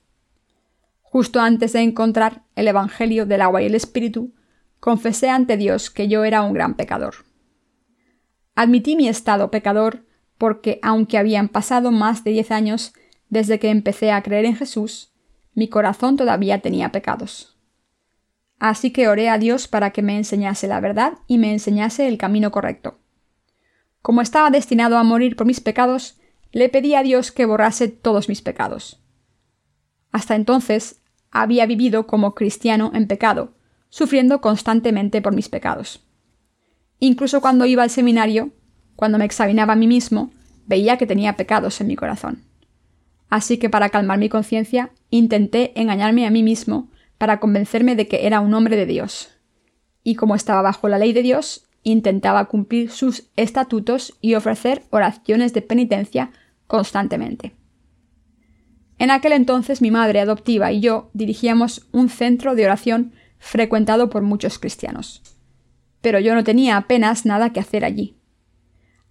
Justo 1.02 1.38
antes 1.38 1.73
de 1.73 1.83
encontrar 1.83 2.43
el 2.57 2.66
Evangelio 2.66 3.26
del 3.26 3.43
agua 3.43 3.62
y 3.62 3.66
el 3.66 3.76
Espíritu, 3.76 4.35
confesé 4.81 5.31
ante 5.31 5.57
Dios 5.57 5.88
que 5.88 6.09
yo 6.09 6.25
era 6.25 6.43
un 6.43 6.52
gran 6.52 6.75
pecador. 6.75 7.25
Admití 8.56 8.96
mi 8.96 9.06
estado 9.06 9.50
pecador 9.50 10.04
porque, 10.38 10.80
aunque 10.82 11.18
habían 11.18 11.48
pasado 11.48 11.92
más 11.92 12.25
de 12.25 12.32
diez 12.32 12.50
años 12.50 12.94
desde 13.28 13.58
que 13.58 13.68
empecé 13.68 14.10
a 14.10 14.22
creer 14.22 14.46
en 14.46 14.56
Jesús, 14.56 15.12
mi 15.54 15.68
corazón 15.68 16.16
todavía 16.16 16.60
tenía 16.62 16.90
pecados. 16.90 17.56
Así 18.58 18.92
que 18.92 19.08
oré 19.08 19.28
a 19.28 19.38
Dios 19.38 19.68
para 19.68 19.90
que 19.90 20.00
me 20.00 20.16
enseñase 20.16 20.66
la 20.68 20.80
verdad 20.80 21.18
y 21.26 21.36
me 21.36 21.52
enseñase 21.52 22.08
el 22.08 22.16
camino 22.16 22.50
correcto. 22.50 22.98
Como 24.00 24.22
estaba 24.22 24.50
destinado 24.50 24.96
a 24.96 25.02
morir 25.02 25.36
por 25.36 25.46
mis 25.46 25.60
pecados, 25.60 26.18
le 26.50 26.70
pedí 26.70 26.94
a 26.94 27.02
Dios 27.02 27.32
que 27.32 27.44
borrase 27.44 27.88
todos 27.88 28.30
mis 28.30 28.40
pecados. 28.40 29.02
Hasta 30.12 30.34
entonces 30.34 31.02
había 31.30 31.66
vivido 31.66 32.06
como 32.06 32.34
cristiano 32.34 32.90
en 32.94 33.06
pecado, 33.06 33.52
sufriendo 33.90 34.40
constantemente 34.40 35.20
por 35.20 35.34
mis 35.34 35.50
pecados. 35.50 36.05
Incluso 36.99 37.41
cuando 37.41 37.67
iba 37.67 37.83
al 37.83 37.91
seminario, 37.91 38.50
cuando 38.95 39.19
me 39.19 39.25
examinaba 39.25 39.75
a 39.75 39.76
mí 39.76 39.87
mismo, 39.87 40.31
veía 40.67 40.97
que 40.97 41.07
tenía 41.07 41.37
pecados 41.37 41.81
en 41.81 41.87
mi 41.87 41.97
corazón. 41.97 42.43
Así 43.29 43.59
que 43.59 43.69
para 43.69 43.91
calmar 43.91 44.19
mi 44.19 44.29
conciencia, 44.29 44.91
intenté 45.11 45.79
engañarme 45.81 46.26
a 46.26 46.31
mí 46.31 46.43
mismo 46.43 46.91
para 47.19 47.41
convencerme 47.41 47.97
de 47.97 48.09
que 48.09 48.26
era 48.26 48.41
un 48.41 48.55
hombre 48.55 48.76
de 48.76 48.87
Dios. 48.87 49.31
Y 50.03 50.15
como 50.15 50.35
estaba 50.35 50.62
bajo 50.62 50.88
la 50.88 50.99
ley 50.99 51.12
de 51.12 51.23
Dios, 51.23 51.67
intentaba 51.83 52.47
cumplir 52.47 52.91
sus 52.91 53.25
estatutos 53.37 54.15
y 54.21 54.35
ofrecer 54.35 54.83
oraciones 54.91 55.53
de 55.53 55.62
penitencia 55.62 56.31
constantemente. 56.67 57.55
En 58.99 59.11
aquel 59.11 59.33
entonces 59.33 59.83
mi 59.83 59.91
madre 59.91 60.21
adoptiva 60.21 60.73
y 60.73 60.81
yo 60.81 61.11
dirigíamos 61.12 61.87
un 61.93 62.09
centro 62.09 62.55
de 62.55 62.65
oración 62.65 63.12
frecuentado 63.38 64.09
por 64.11 64.23
muchos 64.23 64.59
cristianos. 64.59 65.23
Pero 66.06 66.20
yo 66.20 66.36
no 66.36 66.44
tenía 66.44 66.76
apenas 66.76 67.26
nada 67.26 67.50
que 67.50 67.58
hacer 67.58 67.84
allí. 67.84 68.14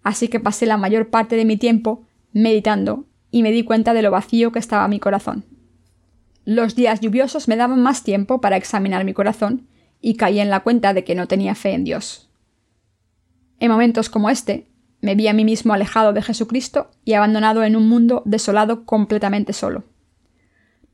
Así 0.02 0.30
que 0.30 0.40
pasé 0.40 0.66
la 0.66 0.78
mayor 0.78 1.10
parte 1.10 1.36
de 1.36 1.44
mi 1.44 1.58
tiempo 1.58 2.08
meditando 2.32 3.04
y 3.32 3.44
me 3.44 3.52
di 3.52 3.64
cuenta 3.64 3.94
de 3.94 4.02
lo 4.02 4.12
vacío 4.12 4.54
que 4.54 4.60
estaba 4.60 4.88
mi 4.88 5.02
corazón. 5.02 5.44
Los 6.46 6.74
días 6.74 7.02
lluviosos 7.02 7.50
me 7.50 7.58
daban 7.58 7.84
más 7.84 8.04
tiempo 8.04 8.40
para 8.40 8.56
examinar 8.56 9.04
mi 9.04 9.14
corazón 9.14 9.68
y 10.00 10.16
caí 10.16 10.40
en 10.40 10.50
la 10.50 10.62
cuenta 10.62 10.94
de 10.94 11.04
que 11.04 11.16
no 11.16 11.28
tenía 11.28 11.54
fe 11.54 11.74
en 11.74 11.84
Dios. 11.84 12.30
En 13.60 13.72
momentos 13.72 14.10
como 14.10 14.30
este, 14.30 14.70
me 15.02 15.16
vi 15.16 15.28
a 15.28 15.34
mí 15.34 15.44
mismo 15.44 15.74
alejado 15.74 16.14
de 16.14 16.22
Jesucristo 16.22 16.92
y 17.04 17.12
abandonado 17.12 17.66
en 17.66 17.76
un 17.76 17.90
mundo 17.90 18.24
desolado 18.24 18.86
completamente 18.86 19.52
solo. 19.52 19.84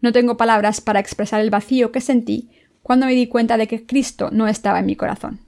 No 0.01 0.12
tengo 0.12 0.36
palabras 0.36 0.81
para 0.81 1.00
expresar 1.00 1.41
el 1.41 1.51
vacío 1.51 1.91
que 1.91 2.01
sentí 2.01 2.50
cuando 2.81 3.05
me 3.05 3.13
di 3.13 3.27
cuenta 3.27 3.55
de 3.58 3.67
que 3.67 3.86
Cristo 3.86 4.29
no 4.31 4.48
estaba 4.48 4.79
en 4.79 4.88
mi 4.88 4.96
corazón. 4.96 5.41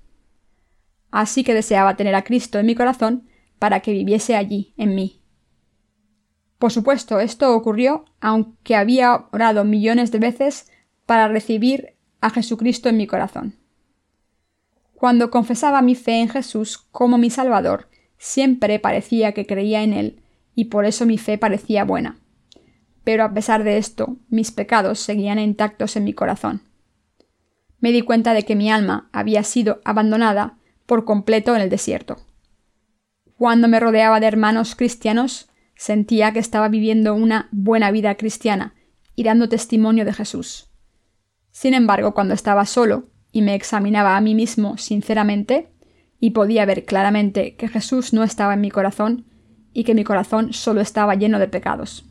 Así 1.13 1.43
que 1.43 1.53
deseaba 1.53 1.95
tener 1.95 2.15
a 2.15 2.23
Cristo 2.23 2.57
en 2.57 2.65
mi 2.65 2.73
corazón 2.73 3.27
para 3.59 3.81
que 3.81 3.91
viviese 3.91 4.35
allí, 4.35 4.73
en 4.77 4.95
mí. 4.95 5.21
Por 6.57 6.71
supuesto, 6.71 7.19
esto 7.19 7.55
ocurrió 7.55 8.05
aunque 8.19 8.75
había 8.75 9.27
orado 9.31 9.63
millones 9.63 10.11
de 10.11 10.17
veces 10.17 10.71
para 11.05 11.27
recibir 11.27 11.93
a 12.19 12.31
Jesucristo 12.31 12.89
en 12.89 12.97
mi 12.97 13.05
corazón. 13.05 13.59
Cuando 14.95 15.29
confesaba 15.29 15.83
mi 15.83 15.93
fe 15.93 16.19
en 16.19 16.29
Jesús 16.29 16.77
como 16.77 17.19
mi 17.19 17.29
Salvador, 17.29 17.89
siempre 18.17 18.79
parecía 18.79 19.33
que 19.33 19.45
creía 19.45 19.83
en 19.83 19.93
Él, 19.93 20.23
y 20.55 20.65
por 20.65 20.85
eso 20.85 21.05
mi 21.05 21.19
fe 21.19 21.37
parecía 21.37 21.83
buena. 21.83 22.17
Pero 23.03 23.23
a 23.23 23.33
pesar 23.33 23.63
de 23.63 23.77
esto, 23.77 24.17
mis 24.29 24.51
pecados 24.51 24.99
seguían 24.99 25.37
intactos 25.37 25.95
en 25.95 26.05
mi 26.05 26.13
corazón 26.13 26.63
me 27.83 27.91
di 27.91 28.01
cuenta 28.01 28.33
de 28.33 28.43
que 28.43 28.55
mi 28.55 28.71
alma 28.71 29.09
había 29.11 29.43
sido 29.43 29.81
abandonada 29.83 30.57
por 30.93 31.05
completo 31.05 31.55
en 31.55 31.63
el 31.63 31.71
desierto. 31.71 32.17
Cuando 33.35 33.67
me 33.67 33.79
rodeaba 33.79 34.19
de 34.19 34.27
hermanos 34.27 34.75
cristianos, 34.75 35.49
sentía 35.75 36.31
que 36.33 36.37
estaba 36.37 36.67
viviendo 36.67 37.15
una 37.15 37.49
buena 37.51 37.89
vida 37.89 38.13
cristiana 38.13 38.75
y 39.15 39.23
dando 39.23 39.49
testimonio 39.49 40.05
de 40.05 40.13
Jesús. 40.13 40.69
Sin 41.49 41.73
embargo, 41.73 42.13
cuando 42.13 42.35
estaba 42.35 42.67
solo 42.67 43.05
y 43.31 43.41
me 43.41 43.55
examinaba 43.55 44.17
a 44.17 44.21
mí 44.21 44.35
mismo 44.35 44.77
sinceramente, 44.77 45.71
y 46.19 46.29
podía 46.29 46.63
ver 46.63 46.85
claramente 46.85 47.55
que 47.55 47.69
Jesús 47.69 48.13
no 48.13 48.21
estaba 48.21 48.53
en 48.53 48.61
mi 48.61 48.69
corazón 48.69 49.25
y 49.73 49.85
que 49.85 49.95
mi 49.95 50.03
corazón 50.03 50.53
solo 50.53 50.79
estaba 50.79 51.15
lleno 51.15 51.39
de 51.39 51.47
pecados. 51.47 52.05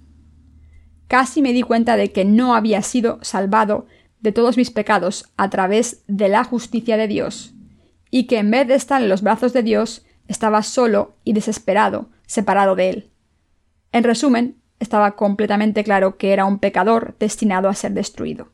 Casi 1.07 1.41
me 1.41 1.53
di 1.53 1.63
cuenta 1.63 1.97
de 1.97 2.11
que 2.11 2.25
no 2.25 2.57
había 2.57 2.83
sido 2.83 3.21
salvado 3.23 3.87
de 4.19 4.33
todos 4.33 4.57
mis 4.57 4.73
pecados 4.73 5.33
a 5.37 5.51
través 5.51 6.03
de 6.09 6.29
la 6.29 6.43
justicia 6.43 6.97
de 6.97 7.07
Dios, 7.07 7.55
y 8.15 8.27
que 8.27 8.39
en 8.39 8.51
vez 8.51 8.69
de 8.69 8.75
estar 8.75 9.03
en 9.03 9.09
los 9.09 9.23
brazos 9.23 9.55
de 9.55 9.63
Dios, 9.63 10.05
estaba 10.29 10.63
solo 10.63 11.17
y 11.25 11.33
desesperado, 11.33 12.11
separado 12.27 12.77
de 12.77 12.91
Él. 12.91 13.11
En 13.91 14.05
resumen, 14.05 14.61
estaba 14.79 15.17
completamente 15.17 15.83
claro 15.83 16.19
que 16.19 16.35
era 16.35 16.45
un 16.45 16.59
pecador 16.59 17.17
destinado 17.19 17.71
a 17.71 17.75
ser 17.75 17.93
destruido. 17.93 18.49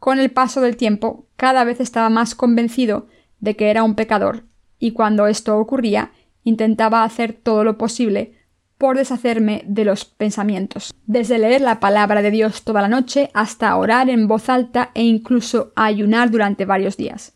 Con 0.00 0.18
el 0.18 0.32
paso 0.32 0.60
del 0.60 0.76
tiempo, 0.76 1.28
cada 1.36 1.62
vez 1.62 1.78
estaba 1.78 2.10
más 2.10 2.34
convencido 2.34 3.06
de 3.38 3.54
que 3.54 3.70
era 3.70 3.84
un 3.84 3.94
pecador, 3.94 4.42
y 4.80 4.90
cuando 4.90 5.28
esto 5.28 5.56
ocurría, 5.56 6.10
intentaba 6.42 7.04
hacer 7.04 7.34
todo 7.34 7.62
lo 7.62 7.78
posible 7.78 8.34
por 8.78 8.96
deshacerme 8.96 9.62
de 9.66 9.84
los 9.84 10.04
pensamientos, 10.04 10.92
desde 11.06 11.38
leer 11.38 11.60
la 11.60 11.78
palabra 11.78 12.20
de 12.20 12.32
Dios 12.32 12.64
toda 12.64 12.82
la 12.82 12.88
noche 12.88 13.30
hasta 13.32 13.76
orar 13.76 14.10
en 14.10 14.26
voz 14.26 14.48
alta 14.48 14.90
e 14.94 15.04
incluso 15.04 15.72
ayunar 15.76 16.32
durante 16.32 16.64
varios 16.64 16.96
días. 16.96 17.33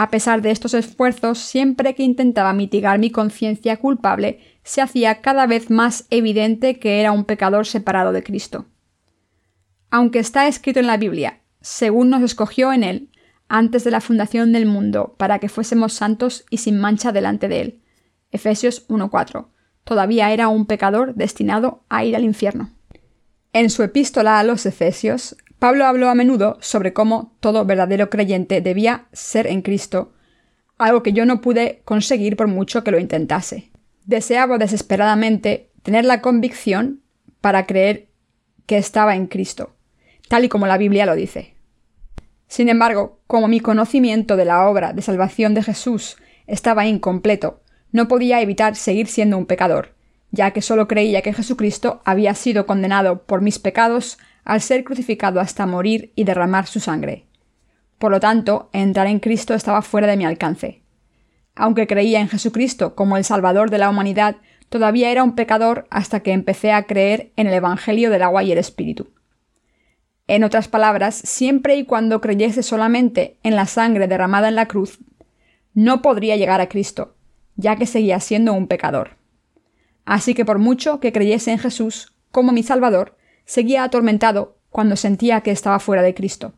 A 0.00 0.08
pesar 0.08 0.40
de 0.40 0.50
estos 0.50 0.72
esfuerzos, 0.72 1.38
siempre 1.40 1.94
que 1.94 2.02
intentaba 2.02 2.54
mitigar 2.54 2.98
mi 2.98 3.10
conciencia 3.10 3.76
culpable, 3.76 4.40
se 4.62 4.80
hacía 4.80 5.20
cada 5.20 5.46
vez 5.46 5.68
más 5.68 6.06
evidente 6.08 6.78
que 6.78 7.00
era 7.00 7.12
un 7.12 7.26
pecador 7.26 7.66
separado 7.66 8.10
de 8.10 8.22
Cristo. 8.22 8.64
Aunque 9.90 10.18
está 10.18 10.48
escrito 10.48 10.80
en 10.80 10.86
la 10.86 10.96
Biblia, 10.96 11.42
según 11.60 12.08
nos 12.08 12.22
escogió 12.22 12.72
en 12.72 12.82
él, 12.82 13.10
antes 13.46 13.84
de 13.84 13.90
la 13.90 14.00
fundación 14.00 14.52
del 14.52 14.64
mundo, 14.64 15.16
para 15.18 15.38
que 15.38 15.50
fuésemos 15.50 15.92
santos 15.92 16.46
y 16.48 16.56
sin 16.56 16.80
mancha 16.80 17.12
delante 17.12 17.46
de 17.48 17.60
él. 17.60 17.82
Efesios 18.30 18.88
1.4 18.88 19.48
todavía 19.84 20.32
era 20.32 20.48
un 20.48 20.64
pecador 20.64 21.14
destinado 21.14 21.84
a 21.90 22.06
ir 22.06 22.16
al 22.16 22.24
infierno. 22.24 22.70
En 23.52 23.68
su 23.68 23.82
epístola 23.82 24.38
a 24.38 24.44
los 24.44 24.64
Efesios, 24.64 25.36
Pablo 25.60 25.84
habló 25.84 26.08
a 26.08 26.14
menudo 26.14 26.56
sobre 26.62 26.94
cómo 26.94 27.36
todo 27.38 27.66
verdadero 27.66 28.08
creyente 28.08 28.62
debía 28.62 29.06
ser 29.12 29.46
en 29.46 29.60
Cristo, 29.60 30.14
algo 30.78 31.02
que 31.02 31.12
yo 31.12 31.26
no 31.26 31.42
pude 31.42 31.82
conseguir 31.84 32.34
por 32.34 32.48
mucho 32.48 32.82
que 32.82 32.90
lo 32.90 32.98
intentase. 32.98 33.70
Deseaba 34.06 34.56
desesperadamente 34.56 35.70
tener 35.82 36.06
la 36.06 36.22
convicción 36.22 37.02
para 37.42 37.66
creer 37.66 38.08
que 38.64 38.78
estaba 38.78 39.14
en 39.16 39.26
Cristo, 39.26 39.76
tal 40.28 40.46
y 40.46 40.48
como 40.48 40.66
la 40.66 40.78
Biblia 40.78 41.04
lo 41.04 41.14
dice. 41.14 41.54
Sin 42.48 42.70
embargo, 42.70 43.20
como 43.26 43.46
mi 43.46 43.60
conocimiento 43.60 44.36
de 44.36 44.46
la 44.46 44.66
obra 44.66 44.94
de 44.94 45.02
salvación 45.02 45.52
de 45.52 45.62
Jesús 45.62 46.16
estaba 46.46 46.86
incompleto 46.86 47.60
no 47.92 48.08
podía 48.08 48.40
evitar 48.40 48.76
seguir 48.76 49.08
siendo 49.08 49.36
un 49.36 49.44
pecador, 49.44 49.94
ya 50.30 50.52
que 50.52 50.62
solo 50.62 50.88
creía 50.88 51.20
que 51.20 51.34
Jesucristo 51.34 52.00
había 52.06 52.34
sido 52.34 52.64
condenado 52.64 53.24
por 53.24 53.42
mis 53.42 53.58
pecados 53.58 54.16
al 54.50 54.60
ser 54.60 54.82
crucificado 54.82 55.38
hasta 55.38 55.64
morir 55.64 56.12
y 56.16 56.24
derramar 56.24 56.66
su 56.66 56.80
sangre. 56.80 57.24
Por 57.98 58.10
lo 58.10 58.18
tanto, 58.18 58.68
entrar 58.72 59.06
en 59.06 59.20
Cristo 59.20 59.54
estaba 59.54 59.80
fuera 59.80 60.08
de 60.08 60.16
mi 60.16 60.24
alcance. 60.24 60.82
Aunque 61.54 61.86
creía 61.86 62.20
en 62.20 62.28
Jesucristo 62.28 62.96
como 62.96 63.16
el 63.16 63.22
Salvador 63.22 63.70
de 63.70 63.78
la 63.78 63.88
humanidad, 63.88 64.38
todavía 64.68 65.12
era 65.12 65.22
un 65.22 65.36
pecador 65.36 65.86
hasta 65.88 66.24
que 66.24 66.32
empecé 66.32 66.72
a 66.72 66.82
creer 66.82 67.30
en 67.36 67.46
el 67.46 67.54
Evangelio 67.54 68.10
del 68.10 68.22
agua 68.22 68.42
y 68.42 68.50
el 68.50 68.58
Espíritu. 68.58 69.12
En 70.26 70.42
otras 70.42 70.66
palabras, 70.66 71.14
siempre 71.14 71.76
y 71.76 71.84
cuando 71.84 72.20
creyese 72.20 72.64
solamente 72.64 73.38
en 73.44 73.54
la 73.54 73.66
sangre 73.66 74.08
derramada 74.08 74.48
en 74.48 74.56
la 74.56 74.66
cruz, 74.66 74.98
no 75.74 76.02
podría 76.02 76.34
llegar 76.34 76.60
a 76.60 76.68
Cristo, 76.68 77.14
ya 77.54 77.76
que 77.76 77.86
seguía 77.86 78.18
siendo 78.18 78.52
un 78.52 78.66
pecador. 78.66 79.10
Así 80.04 80.34
que 80.34 80.44
por 80.44 80.58
mucho 80.58 80.98
que 80.98 81.12
creyese 81.12 81.52
en 81.52 81.58
Jesús 81.58 82.16
como 82.32 82.50
mi 82.50 82.64
Salvador, 82.64 83.16
seguía 83.44 83.84
atormentado 83.84 84.56
cuando 84.70 84.96
sentía 84.96 85.40
que 85.40 85.50
estaba 85.50 85.78
fuera 85.78 86.02
de 86.02 86.14
Cristo. 86.14 86.54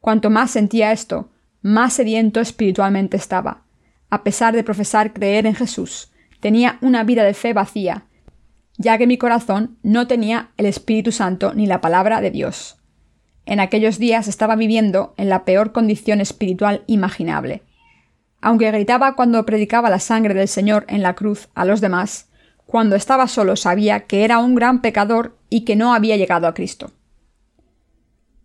Cuanto 0.00 0.30
más 0.30 0.50
sentía 0.50 0.92
esto, 0.92 1.30
más 1.62 1.94
sediento 1.94 2.40
espiritualmente 2.40 3.16
estaba. 3.16 3.62
A 4.10 4.22
pesar 4.22 4.54
de 4.54 4.64
profesar 4.64 5.12
creer 5.12 5.46
en 5.46 5.54
Jesús, 5.54 6.12
tenía 6.40 6.78
una 6.82 7.04
vida 7.04 7.24
de 7.24 7.34
fe 7.34 7.52
vacía, 7.52 8.04
ya 8.76 8.98
que 8.98 9.06
mi 9.06 9.18
corazón 9.18 9.78
no 9.82 10.06
tenía 10.06 10.50
el 10.56 10.66
Espíritu 10.66 11.12
Santo 11.12 11.54
ni 11.54 11.66
la 11.66 11.80
palabra 11.80 12.20
de 12.20 12.30
Dios. 12.30 12.76
En 13.46 13.60
aquellos 13.60 13.98
días 13.98 14.28
estaba 14.28 14.56
viviendo 14.56 15.14
en 15.16 15.28
la 15.28 15.44
peor 15.44 15.72
condición 15.72 16.20
espiritual 16.20 16.84
imaginable 16.86 17.62
aunque 18.44 18.70
gritaba 18.70 19.16
cuando 19.16 19.46
predicaba 19.46 19.88
la 19.88 19.98
sangre 19.98 20.34
del 20.34 20.48
Señor 20.48 20.84
en 20.88 21.02
la 21.02 21.14
cruz 21.14 21.48
a 21.54 21.64
los 21.64 21.80
demás, 21.80 22.28
cuando 22.66 22.94
estaba 22.94 23.26
solo 23.26 23.56
sabía 23.56 24.00
que 24.00 24.22
era 24.22 24.38
un 24.38 24.54
gran 24.54 24.82
pecador 24.82 25.38
y 25.54 25.60
que 25.60 25.76
no 25.76 25.94
había 25.94 26.16
llegado 26.16 26.48
a 26.48 26.52
Cristo. 26.52 26.90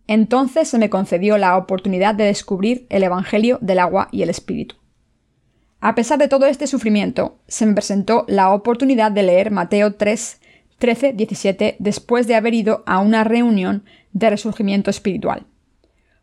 Entonces 0.05 0.67
se 0.67 0.77
me 0.77 0.91
concedió 0.91 1.39
la 1.39 1.57
oportunidad 1.57 2.13
de 2.13 2.25
descubrir 2.25 2.85
el 2.91 3.01
Evangelio 3.01 3.57
del 3.61 3.79
agua 3.79 4.09
y 4.11 4.21
el 4.21 4.29
Espíritu. 4.29 4.75
A 5.79 5.95
pesar 5.95 6.19
de 6.19 6.27
todo 6.27 6.45
este 6.45 6.67
sufrimiento, 6.67 7.39
se 7.47 7.65
me 7.65 7.73
presentó 7.73 8.25
la 8.27 8.53
oportunidad 8.53 9.11
de 9.11 9.23
leer 9.23 9.49
Mateo 9.49 9.95
3, 9.95 10.39
13, 10.77 11.13
17 11.13 11.77
después 11.79 12.27
de 12.27 12.35
haber 12.35 12.53
ido 12.53 12.83
a 12.85 12.99
una 12.99 13.23
reunión 13.23 13.85
de 14.13 14.29
resurgimiento 14.29 14.91
espiritual. 14.91 15.47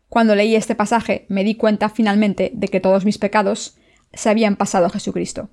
Cuando 0.07 0.35
leí 0.35 0.55
este 0.55 0.73
pasaje 0.73 1.25
me 1.27 1.43
di 1.43 1.55
cuenta 1.55 1.89
finalmente 1.89 2.49
de 2.53 2.69
que 2.69 2.79
todos 2.79 3.03
mis 3.03 3.17
pecados 3.17 3.75
se 4.13 4.29
habían 4.29 4.55
pasado 4.55 4.85
a 4.85 4.89
Jesucristo. 4.89 5.49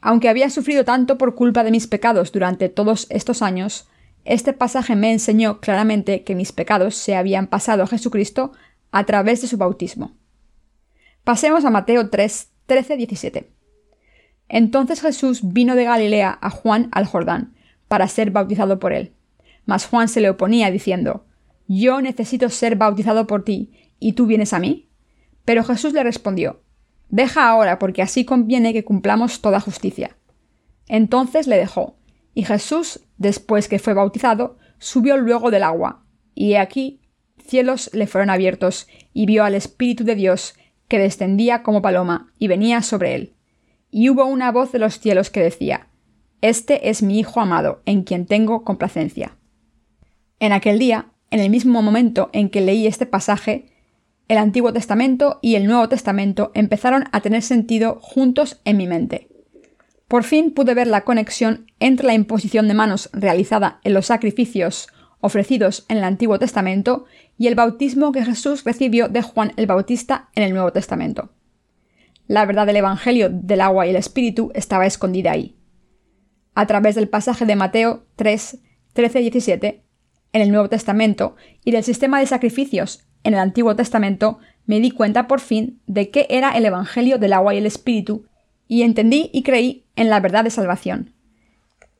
Aunque 0.00 0.30
había 0.30 0.48
sufrido 0.48 0.86
tanto 0.86 1.18
por 1.18 1.34
culpa 1.34 1.64
de 1.64 1.70
mis 1.70 1.86
pecados 1.86 2.32
durante 2.32 2.70
todos 2.70 3.08
estos 3.10 3.42
años, 3.42 3.90
este 4.26 4.52
pasaje 4.52 4.96
me 4.96 5.12
enseñó 5.12 5.60
claramente 5.60 6.24
que 6.24 6.34
mis 6.34 6.50
pecados 6.50 6.96
se 6.96 7.14
habían 7.14 7.46
pasado 7.46 7.84
a 7.84 7.86
Jesucristo 7.86 8.52
a 8.90 9.04
través 9.04 9.40
de 9.40 9.46
su 9.46 9.56
bautismo. 9.56 10.16
Pasemos 11.22 11.64
a 11.64 11.70
Mateo 11.70 12.10
3, 12.10 12.50
13, 12.66 12.96
17. 12.96 13.50
Entonces 14.48 15.00
Jesús 15.00 15.40
vino 15.42 15.76
de 15.76 15.84
Galilea 15.84 16.38
a 16.40 16.50
Juan 16.50 16.88
al 16.92 17.06
Jordán, 17.06 17.54
para 17.88 18.08
ser 18.08 18.32
bautizado 18.32 18.80
por 18.80 18.92
él. 18.92 19.12
Mas 19.64 19.86
Juan 19.86 20.08
se 20.08 20.20
le 20.20 20.30
oponía, 20.30 20.72
diciendo, 20.72 21.24
Yo 21.68 22.00
necesito 22.00 22.48
ser 22.50 22.74
bautizado 22.76 23.28
por 23.28 23.44
ti, 23.44 23.92
¿y 24.00 24.12
tú 24.12 24.26
vienes 24.26 24.52
a 24.52 24.58
mí? 24.58 24.88
Pero 25.44 25.62
Jesús 25.62 25.92
le 25.92 26.02
respondió, 26.02 26.62
Deja 27.08 27.48
ahora, 27.48 27.78
porque 27.78 28.02
así 28.02 28.24
conviene 28.24 28.72
que 28.72 28.84
cumplamos 28.84 29.40
toda 29.40 29.60
justicia. 29.60 30.16
Entonces 30.88 31.46
le 31.46 31.56
dejó, 31.56 31.96
y 32.34 32.44
Jesús, 32.44 33.05
después 33.18 33.68
que 33.68 33.78
fue 33.78 33.94
bautizado, 33.94 34.58
subió 34.78 35.16
luego 35.16 35.50
del 35.50 35.62
agua, 35.62 36.04
y 36.34 36.52
he 36.52 36.58
aquí 36.58 37.00
cielos 37.46 37.90
le 37.92 38.06
fueron 38.06 38.30
abiertos, 38.30 38.86
y 39.12 39.26
vio 39.26 39.44
al 39.44 39.54
Espíritu 39.54 40.04
de 40.04 40.14
Dios, 40.14 40.54
que 40.88 40.98
descendía 40.98 41.62
como 41.62 41.82
paloma, 41.82 42.32
y 42.38 42.48
venía 42.48 42.82
sobre 42.82 43.14
él. 43.14 43.34
Y 43.90 44.10
hubo 44.10 44.24
una 44.26 44.52
voz 44.52 44.72
de 44.72 44.78
los 44.78 44.98
cielos 44.98 45.30
que 45.30 45.42
decía, 45.42 45.88
Este 46.40 46.90
es 46.90 47.02
mi 47.02 47.18
Hijo 47.18 47.40
amado, 47.40 47.82
en 47.86 48.02
quien 48.02 48.26
tengo 48.26 48.64
complacencia. 48.64 49.36
En 50.38 50.52
aquel 50.52 50.78
día, 50.78 51.12
en 51.30 51.40
el 51.40 51.50
mismo 51.50 51.82
momento 51.82 52.30
en 52.32 52.50
que 52.50 52.60
leí 52.60 52.86
este 52.86 53.06
pasaje, 53.06 53.72
el 54.28 54.38
Antiguo 54.38 54.72
Testamento 54.72 55.38
y 55.40 55.54
el 55.54 55.66
Nuevo 55.66 55.88
Testamento 55.88 56.50
empezaron 56.54 57.04
a 57.12 57.20
tener 57.20 57.42
sentido 57.42 57.98
juntos 58.00 58.60
en 58.64 58.76
mi 58.76 58.86
mente. 58.86 59.28
Por 60.08 60.22
fin 60.22 60.52
pude 60.52 60.74
ver 60.74 60.86
la 60.86 61.02
conexión 61.02 61.66
entre 61.80 62.06
la 62.06 62.14
imposición 62.14 62.68
de 62.68 62.74
manos 62.74 63.10
realizada 63.12 63.80
en 63.82 63.92
los 63.92 64.06
sacrificios 64.06 64.88
ofrecidos 65.20 65.84
en 65.88 65.96
el 65.96 66.04
Antiguo 66.04 66.38
Testamento 66.38 67.06
y 67.36 67.48
el 67.48 67.56
bautismo 67.56 68.12
que 68.12 68.24
Jesús 68.24 68.62
recibió 68.64 69.08
de 69.08 69.22
Juan 69.22 69.52
el 69.56 69.66
Bautista 69.66 70.28
en 70.34 70.44
el 70.44 70.52
Nuevo 70.52 70.72
Testamento. 70.72 71.32
La 72.28 72.46
verdad 72.46 72.66
del 72.66 72.76
Evangelio 72.76 73.30
del 73.30 73.60
agua 73.60 73.86
y 73.86 73.90
el 73.90 73.96
Espíritu 73.96 74.52
estaba 74.54 74.86
escondida 74.86 75.32
ahí. 75.32 75.56
A 76.54 76.66
través 76.66 76.94
del 76.94 77.08
pasaje 77.08 77.44
de 77.44 77.56
Mateo 77.56 78.06
3, 78.14 78.58
13 78.92 79.18
17 79.20 79.82
en 80.32 80.42
el 80.42 80.50
Nuevo 80.50 80.68
Testamento 80.68 81.34
y 81.64 81.72
del 81.72 81.82
sistema 81.82 82.20
de 82.20 82.26
sacrificios 82.26 83.06
en 83.24 83.34
el 83.34 83.40
Antiguo 83.40 83.74
Testamento, 83.74 84.38
me 84.66 84.80
di 84.80 84.92
cuenta 84.92 85.26
por 85.26 85.40
fin 85.40 85.80
de 85.86 86.10
qué 86.10 86.26
era 86.30 86.50
el 86.56 86.64
Evangelio 86.64 87.18
del 87.18 87.32
agua 87.32 87.54
y 87.54 87.58
el 87.58 87.66
Espíritu 87.66 88.26
y 88.68 88.82
entendí 88.82 89.30
y 89.32 89.42
creí 89.42 89.85
en 89.96 90.10
la 90.10 90.20
verdad 90.20 90.44
de 90.44 90.50
salvación. 90.50 91.12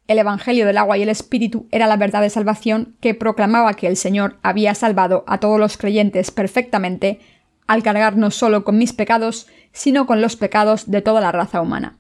El 0.07 0.21
Evangelio 0.21 0.67
del 0.67 0.79
agua 0.79 0.97
y 0.97 1.03
el 1.03 1.09
Espíritu 1.09 1.67
era 1.73 1.89
la 1.89 1.97
verdad 1.97 2.23
de 2.23 2.31
salvación 2.31 2.97
que 3.01 3.15
proclamaba 3.15 3.75
que 3.75 3.89
el 3.89 3.97
Señor 3.97 4.39
había 4.43 4.75
salvado 4.75 5.25
a 5.27 5.41
todos 5.41 5.59
los 5.59 5.77
creyentes 5.77 6.31
perfectamente 6.31 7.19
al 7.67 7.83
cargar 7.83 8.17
no 8.17 8.31
solo 8.31 8.63
con 8.63 8.79
mis 8.79 8.93
pecados, 8.93 9.49
sino 9.73 10.07
con 10.07 10.21
los 10.21 10.37
pecados 10.37 10.89
de 10.89 11.03
toda 11.03 11.21
la 11.21 11.33
raza 11.33 11.61
humana, 11.61 11.99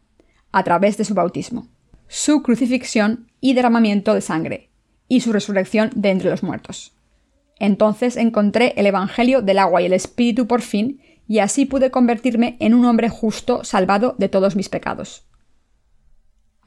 a 0.52 0.62
través 0.62 0.96
de 0.96 1.04
su 1.04 1.14
bautismo, 1.14 1.66
su 2.06 2.42
crucifixión 2.42 3.32
y 3.40 3.54
derramamiento 3.54 4.14
de 4.14 4.20
sangre, 4.20 4.70
y 5.08 5.20
su 5.20 5.32
resurrección 5.32 5.90
de 5.94 6.10
entre 6.10 6.30
los 6.30 6.42
muertos. 6.42 6.92
Entonces 7.58 8.16
encontré 8.16 8.74
el 8.76 8.86
Evangelio 8.86 9.42
del 9.42 9.58
agua 9.58 9.82
y 9.82 9.86
el 9.86 9.92
Espíritu 9.92 10.46
por 10.46 10.62
fin, 10.62 11.00
y 11.28 11.40
así 11.40 11.66
pude 11.66 11.90
convertirme 11.90 12.56
en 12.60 12.74
un 12.74 12.84
hombre 12.84 13.08
justo 13.08 13.64
salvado 13.64 14.14
de 14.18 14.28
todos 14.28 14.54
mis 14.54 14.68
pecados. 14.68 15.26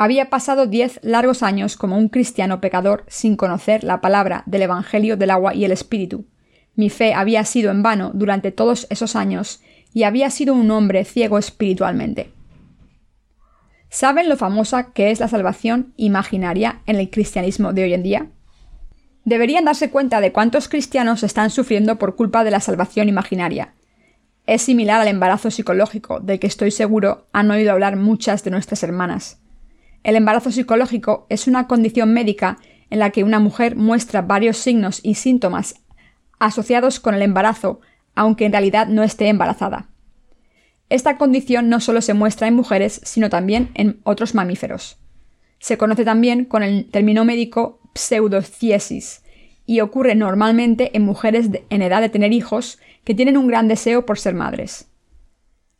Había 0.01 0.29
pasado 0.29 0.65
diez 0.65 0.97
largos 1.03 1.43
años 1.43 1.75
como 1.75 1.97
un 1.97 2.07
cristiano 2.07 2.61
pecador 2.61 3.03
sin 3.09 3.35
conocer 3.35 3.83
la 3.83 3.99
palabra 3.99 4.43
del 4.45 4.61
Evangelio 4.61 5.17
del 5.17 5.29
agua 5.29 5.53
y 5.53 5.65
el 5.65 5.73
Espíritu. 5.73 6.25
Mi 6.73 6.89
fe 6.89 7.13
había 7.13 7.43
sido 7.43 7.69
en 7.69 7.83
vano 7.83 8.11
durante 8.13 8.53
todos 8.53 8.87
esos 8.89 9.17
años 9.17 9.61
y 9.93 10.03
había 10.03 10.29
sido 10.29 10.53
un 10.53 10.71
hombre 10.71 11.03
ciego 11.03 11.37
espiritualmente. 11.37 12.31
¿Saben 13.89 14.29
lo 14.29 14.37
famosa 14.37 14.93
que 14.93 15.11
es 15.11 15.19
la 15.19 15.27
salvación 15.27 15.93
imaginaria 15.97 16.81
en 16.85 16.95
el 16.95 17.09
cristianismo 17.09 17.73
de 17.73 17.83
hoy 17.83 17.93
en 17.93 18.03
día? 18.03 18.27
Deberían 19.25 19.65
darse 19.65 19.89
cuenta 19.89 20.21
de 20.21 20.31
cuántos 20.31 20.69
cristianos 20.69 21.23
están 21.23 21.49
sufriendo 21.49 21.99
por 21.99 22.15
culpa 22.15 22.45
de 22.45 22.51
la 22.51 22.61
salvación 22.61 23.09
imaginaria, 23.09 23.73
es 24.49 24.61
similar 24.63 25.01
al 25.01 25.09
embarazo 25.09 25.51
psicológico, 25.51 26.21
del 26.21 26.39
que 26.39 26.47
estoy 26.47 26.71
seguro 26.71 27.27
han 27.33 27.51
oído 27.51 27.71
hablar 27.71 27.97
muchas 27.97 28.43
de 28.43 28.49
nuestras 28.49 28.81
hermanas. 28.81 29.39
El 30.03 30.15
embarazo 30.15 30.51
psicológico 30.51 31.25
es 31.29 31.47
una 31.47 31.67
condición 31.67 32.13
médica 32.13 32.57
en 32.89 32.99
la 32.99 33.09
que 33.11 33.23
una 33.23 33.39
mujer 33.39 33.75
muestra 33.75 34.21
varios 34.21 34.57
signos 34.57 34.99
y 35.03 35.15
síntomas 35.15 35.75
asociados 36.39 36.99
con 36.99 37.15
el 37.15 37.21
embarazo, 37.21 37.81
aunque 38.15 38.45
en 38.45 38.53
realidad 38.53 38.87
no 38.87 39.03
esté 39.03 39.27
embarazada. 39.27 39.89
Esta 40.89 41.17
condición 41.17 41.69
no 41.69 41.79
solo 41.79 42.01
se 42.01 42.13
muestra 42.13 42.47
en 42.47 42.55
mujeres, 42.55 43.01
sino 43.03 43.29
también 43.29 43.69
en 43.75 43.99
otros 44.03 44.33
mamíferos. 44.33 44.97
Se 45.59 45.77
conoce 45.77 46.05
también 46.05 46.45
con 46.45 46.63
el 46.63 46.89
término 46.89 47.25
médico 47.25 47.79
pseudociesis 47.93 49.23
y 49.65 49.81
ocurre 49.81 50.15
normalmente 50.15 50.95
en 50.95 51.03
mujeres 51.03 51.49
en 51.69 51.81
edad 51.81 52.01
de 52.01 52.09
tener 52.09 52.33
hijos 52.33 52.79
que 53.03 53.13
tienen 53.13 53.37
un 53.37 53.47
gran 53.47 53.67
deseo 53.67 54.05
por 54.05 54.17
ser 54.17 54.33
madres. 54.33 54.87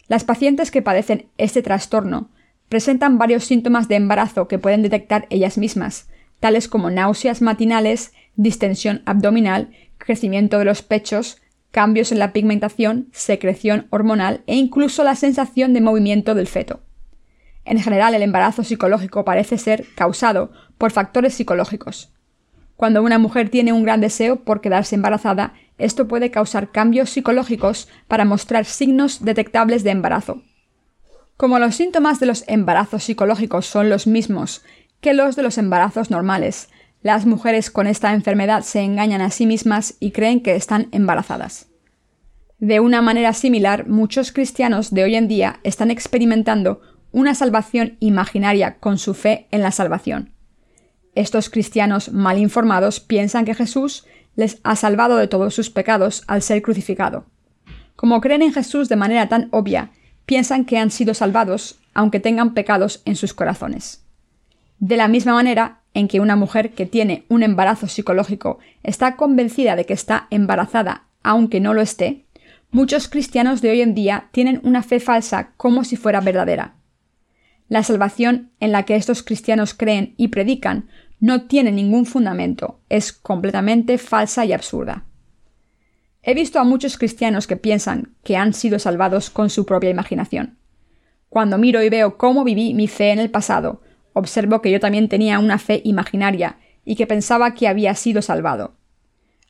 Las 0.08 0.24
pacientes 0.24 0.70
que 0.70 0.82
padecen 0.82 1.30
este 1.38 1.62
trastorno 1.64 2.30
presentan 2.70 3.18
varios 3.18 3.44
síntomas 3.44 3.88
de 3.88 3.96
embarazo 3.96 4.48
que 4.48 4.60
pueden 4.60 4.84
detectar 4.84 5.28
ellas 5.30 5.58
mismas, 5.58 6.08
tales 6.40 6.68
como 6.68 6.90
náuseas 6.90 7.42
matinales, 7.42 8.14
distensión 8.36 9.02
abdominal, 9.06 9.72
crecimiento 9.98 10.60
de 10.60 10.66
los 10.66 10.82
pechos, 10.82 11.42
cambios 11.72 12.12
en 12.12 12.20
la 12.20 12.32
pigmentación, 12.32 13.10
secreción 13.12 13.88
hormonal 13.90 14.42
e 14.48 14.56
incluso 14.56 15.04
la 15.04 15.16
sensación 15.16 15.74
de 15.74 15.82
movimiento 15.82 16.36
del 16.36 16.48
feto. 16.48 16.82
En 17.66 17.80
general, 17.80 18.16
el 18.16 18.24
embarazo 18.24 18.64
psicológico 18.64 19.26
parece 19.26 19.58
ser 19.58 19.86
causado 19.96 20.52
por 20.78 20.92
factores 20.92 21.34
psicológicos. 21.36 22.14
Cuando 22.76 23.04
una 23.04 23.20
mujer 23.20 23.50
tiene 23.50 23.74
un 23.74 23.84
gran 23.84 24.00
deseo 24.00 24.44
por 24.44 24.62
quedarse 24.62 24.96
embarazada, 24.96 25.54
esto 25.78 26.08
puede 26.08 26.32
causar 26.32 26.72
cambios 26.72 27.10
psicológicos 27.10 27.90
para 28.08 28.26
mostrar 28.26 28.66
signos 28.66 29.24
detectables 29.24 29.84
de 29.84 29.92
embarazo. 29.92 30.42
Como 31.40 31.58
los 31.58 31.76
síntomas 31.76 32.20
de 32.20 32.26
los 32.26 32.44
embarazos 32.48 33.06
psicológicos 33.06 33.66
son 33.66 33.90
los 33.90 34.08
mismos 34.08 34.62
que 35.00 35.14
los 35.14 35.38
de 35.38 35.42
los 35.42 35.58
embarazos 35.58 36.12
normales, 36.12 36.68
las 37.02 37.26
mujeres 37.26 37.72
con 37.72 37.88
esta 37.88 38.14
enfermedad 38.14 38.64
se 38.64 38.82
engañan 38.82 39.22
a 39.22 39.30
sí 39.30 39.46
mismas 39.46 39.94
y 40.02 40.12
creen 40.12 40.42
que 40.42 40.58
están 40.58 40.90
embarazadas. 40.92 41.68
De 42.58 42.82
una 42.82 43.02
manera 43.02 43.32
similar, 43.32 43.88
muchos 43.88 44.34
cristianos 44.34 44.94
de 44.94 45.06
hoy 45.06 45.16
en 45.16 45.30
día 45.30 45.62
están 45.64 45.92
experimentando 45.92 46.82
una 47.14 47.34
salvación 47.36 47.96
imaginaria 48.02 48.78
con 48.80 48.98
su 48.98 49.14
fe 49.14 49.48
en 49.52 49.62
la 49.62 49.72
salvación. 49.72 50.34
Estos 51.16 51.50
cristianos 51.50 52.12
mal 52.12 52.38
informados 52.38 53.00
piensan 53.00 53.46
que 53.46 53.56
Jesús 53.56 54.06
les 54.36 54.60
ha 54.64 54.76
salvado 54.76 55.16
de 55.16 55.30
todos 55.30 55.56
sus 55.56 55.70
pecados 55.70 56.22
al 56.28 56.42
ser 56.42 56.62
crucificado. 56.62 57.28
Como 57.96 58.20
creen 58.20 58.42
en 58.42 58.52
Jesús 58.52 58.90
de 58.90 58.98
manera 58.98 59.30
tan 59.30 59.48
obvia, 59.52 59.92
piensan 60.30 60.64
que 60.64 60.78
han 60.78 60.92
sido 60.92 61.16
salvados 61.16 61.80
aunque 61.96 62.20
tengan 62.20 62.54
pecados 62.54 63.02
en 63.06 63.16
sus 63.16 63.34
corazones. 63.34 64.06
De 64.78 64.96
la 64.96 65.08
misma 65.08 65.34
manera 65.34 65.80
en 65.96 66.08
que 66.08 66.20
una 66.20 66.36
mujer 66.36 66.76
que 66.76 66.86
tiene 66.86 67.26
un 67.30 67.42
embarazo 67.42 67.88
psicológico 67.88 68.60
está 68.84 69.16
convencida 69.16 69.76
de 69.76 69.88
que 69.88 69.94
está 69.94 70.28
embarazada 70.30 71.08
aunque 71.24 71.60
no 71.60 71.74
lo 71.74 71.82
esté, 71.82 72.28
muchos 72.70 73.08
cristianos 73.08 73.62
de 73.62 73.72
hoy 73.72 73.82
en 73.82 73.96
día 73.96 74.30
tienen 74.32 74.62
una 74.62 74.84
fe 74.84 75.00
falsa 75.00 75.54
como 75.58 75.84
si 75.84 75.96
fuera 75.96 76.22
verdadera. 76.22 76.76
La 77.68 77.82
salvación 77.82 78.52
en 78.60 78.72
la 78.72 78.84
que 78.84 78.98
estos 78.98 79.24
cristianos 79.24 79.74
creen 79.74 80.14
y 80.16 80.28
predican 80.28 80.90
no 81.20 81.48
tiene 81.48 81.72
ningún 81.72 82.06
fundamento, 82.06 82.82
es 82.88 83.14
completamente 83.14 83.98
falsa 83.98 84.46
y 84.46 84.54
absurda. 84.54 85.06
He 86.30 86.36
visto 86.36 86.60
a 86.60 86.64
muchos 86.64 87.00
cristianos 87.00 87.48
que 87.48 87.58
piensan 87.58 88.14
que 88.24 88.38
han 88.38 88.54
sido 88.54 88.78
salvados 88.78 89.32
con 89.32 89.50
su 89.50 89.66
propia 89.66 89.90
imaginación. 89.90 90.60
Cuando 91.28 91.58
miro 91.58 91.82
y 91.82 91.90
veo 91.90 92.20
cómo 92.20 92.44
viví 92.44 92.76
mi 92.76 92.88
fe 92.88 93.10
en 93.10 93.18
el 93.18 93.32
pasado, 93.32 93.82
observo 94.14 94.62
que 94.62 94.70
yo 94.70 94.80
también 94.80 95.10
tenía 95.10 95.40
una 95.40 95.58
fe 95.58 95.82
imaginaria 95.84 96.60
y 96.86 96.96
que 96.96 97.08
pensaba 97.08 97.56
que 97.56 97.68
había 97.68 97.96
sido 97.96 98.22
salvado. 98.22 98.76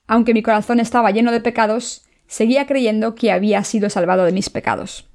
Aunque 0.08 0.34
mi 0.34 0.42
corazón 0.42 0.80
estaba 0.80 1.12
lleno 1.12 1.34
de 1.34 1.42
pecados, 1.42 2.06
seguía 2.28 2.66
creyendo 2.66 3.14
que 3.14 3.34
había 3.34 3.62
sido 3.66 3.90
salvado 3.90 4.24
de 4.24 4.32
mis 4.32 4.50
pecados. 4.50 5.06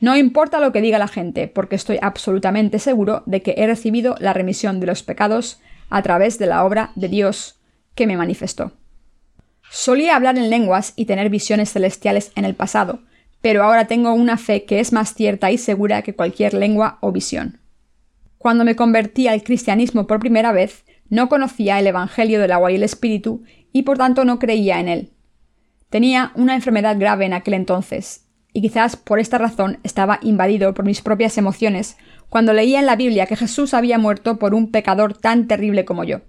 No 0.00 0.16
importa 0.16 0.58
lo 0.58 0.72
que 0.72 0.82
diga 0.82 0.98
la 0.98 1.06
gente, 1.06 1.46
porque 1.46 1.76
estoy 1.76 2.00
absolutamente 2.02 2.80
seguro 2.80 3.22
de 3.26 3.42
que 3.42 3.54
he 3.58 3.66
recibido 3.68 4.16
la 4.18 4.32
remisión 4.32 4.80
de 4.80 4.86
los 4.86 5.04
pecados 5.04 5.60
a 5.88 6.02
través 6.02 6.40
de 6.40 6.46
la 6.46 6.64
obra 6.64 6.90
de 6.96 7.06
Dios 7.06 7.60
que 7.94 8.08
me 8.08 8.16
manifestó. 8.16 8.72
Solía 9.74 10.16
hablar 10.16 10.36
en 10.36 10.50
lenguas 10.50 10.92
y 10.96 11.06
tener 11.06 11.30
visiones 11.30 11.72
celestiales 11.72 12.30
en 12.36 12.44
el 12.44 12.54
pasado, 12.54 13.00
pero 13.40 13.64
ahora 13.64 13.86
tengo 13.86 14.12
una 14.12 14.36
fe 14.36 14.64
que 14.64 14.80
es 14.80 14.92
más 14.92 15.14
cierta 15.14 15.50
y 15.50 15.56
segura 15.56 16.02
que 16.02 16.14
cualquier 16.14 16.52
lengua 16.52 16.98
o 17.00 17.10
visión. 17.10 17.58
Cuando 18.36 18.66
me 18.66 18.76
convertí 18.76 19.28
al 19.28 19.42
cristianismo 19.42 20.06
por 20.06 20.20
primera 20.20 20.52
vez, 20.52 20.84
no 21.08 21.30
conocía 21.30 21.78
el 21.78 21.86
Evangelio 21.86 22.38
del 22.38 22.52
agua 22.52 22.70
y 22.70 22.74
el 22.74 22.82
Espíritu 22.82 23.44
y 23.72 23.84
por 23.84 23.96
tanto 23.96 24.26
no 24.26 24.38
creía 24.38 24.78
en 24.78 24.88
él. 24.88 25.10
Tenía 25.88 26.32
una 26.34 26.54
enfermedad 26.54 26.98
grave 26.98 27.24
en 27.24 27.32
aquel 27.32 27.54
entonces, 27.54 28.26
y 28.52 28.60
quizás 28.60 28.96
por 28.96 29.20
esta 29.20 29.38
razón 29.38 29.78
estaba 29.84 30.18
invadido 30.20 30.74
por 30.74 30.84
mis 30.84 31.00
propias 31.00 31.38
emociones 31.38 31.96
cuando 32.28 32.52
leía 32.52 32.78
en 32.78 32.84
la 32.86 32.96
Biblia 32.96 33.24
que 33.24 33.36
Jesús 33.36 33.72
había 33.72 33.96
muerto 33.96 34.38
por 34.38 34.52
un 34.52 34.70
pecador 34.70 35.16
tan 35.16 35.48
terrible 35.48 35.86
como 35.86 36.04
yo. 36.04 36.20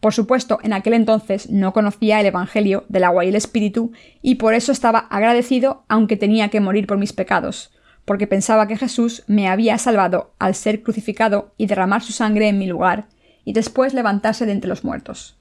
Por 0.00 0.14
supuesto, 0.14 0.58
en 0.62 0.72
aquel 0.72 0.94
entonces 0.94 1.50
no 1.50 1.74
conocía 1.74 2.20
el 2.20 2.26
Evangelio 2.26 2.84
del 2.88 3.04
agua 3.04 3.24
y 3.24 3.28
el 3.28 3.34
Espíritu, 3.34 3.92
y 4.22 4.36
por 4.36 4.54
eso 4.54 4.72
estaba 4.72 4.98
agradecido 4.98 5.84
aunque 5.88 6.16
tenía 6.16 6.48
que 6.48 6.60
morir 6.60 6.86
por 6.86 6.96
mis 6.96 7.12
pecados, 7.12 7.70
porque 8.06 8.26
pensaba 8.26 8.66
que 8.66 8.78
Jesús 8.78 9.24
me 9.26 9.48
había 9.48 9.76
salvado 9.76 10.32
al 10.38 10.54
ser 10.54 10.82
crucificado 10.82 11.52
y 11.58 11.66
derramar 11.66 12.02
su 12.02 12.12
sangre 12.12 12.48
en 12.48 12.58
mi 12.58 12.66
lugar, 12.66 13.08
y 13.44 13.52
después 13.52 13.92
levantarse 13.92 14.46
de 14.46 14.52
entre 14.52 14.68
los 14.68 14.84
muertos. 14.84 15.38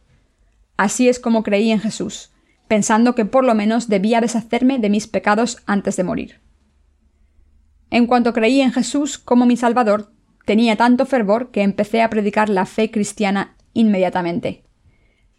Así 0.76 1.08
es 1.08 1.19
como 1.19 1.43
creí 1.43 1.72
en 1.72 1.80
Jesús, 1.80 2.32
pensando 2.67 3.15
que 3.15 3.26
por 3.26 3.45
lo 3.45 3.56
menos 3.56 3.88
debía 3.88 4.22
deshacerme 4.22 4.78
de 4.78 4.89
mis 4.89 5.08
pecados 5.08 5.58
antes 5.67 5.95
de 5.95 6.04
morir. 6.04 6.41
En 7.91 8.08
cuanto 8.08 8.34
creí 8.34 8.62
en 8.62 8.72
Jesús 8.72 9.17
como 9.17 9.45
mi 9.45 9.58
Salvador, 9.58 10.12
tenía 10.45 10.76
tanto 10.76 11.06
fervor 11.06 11.50
que 11.52 11.63
empecé 11.63 12.02
a 12.02 12.10
predicar 12.10 12.50
la 12.50 12.65
fe 12.65 12.91
cristiana 12.91 13.56
inmediatamente. 13.80 14.63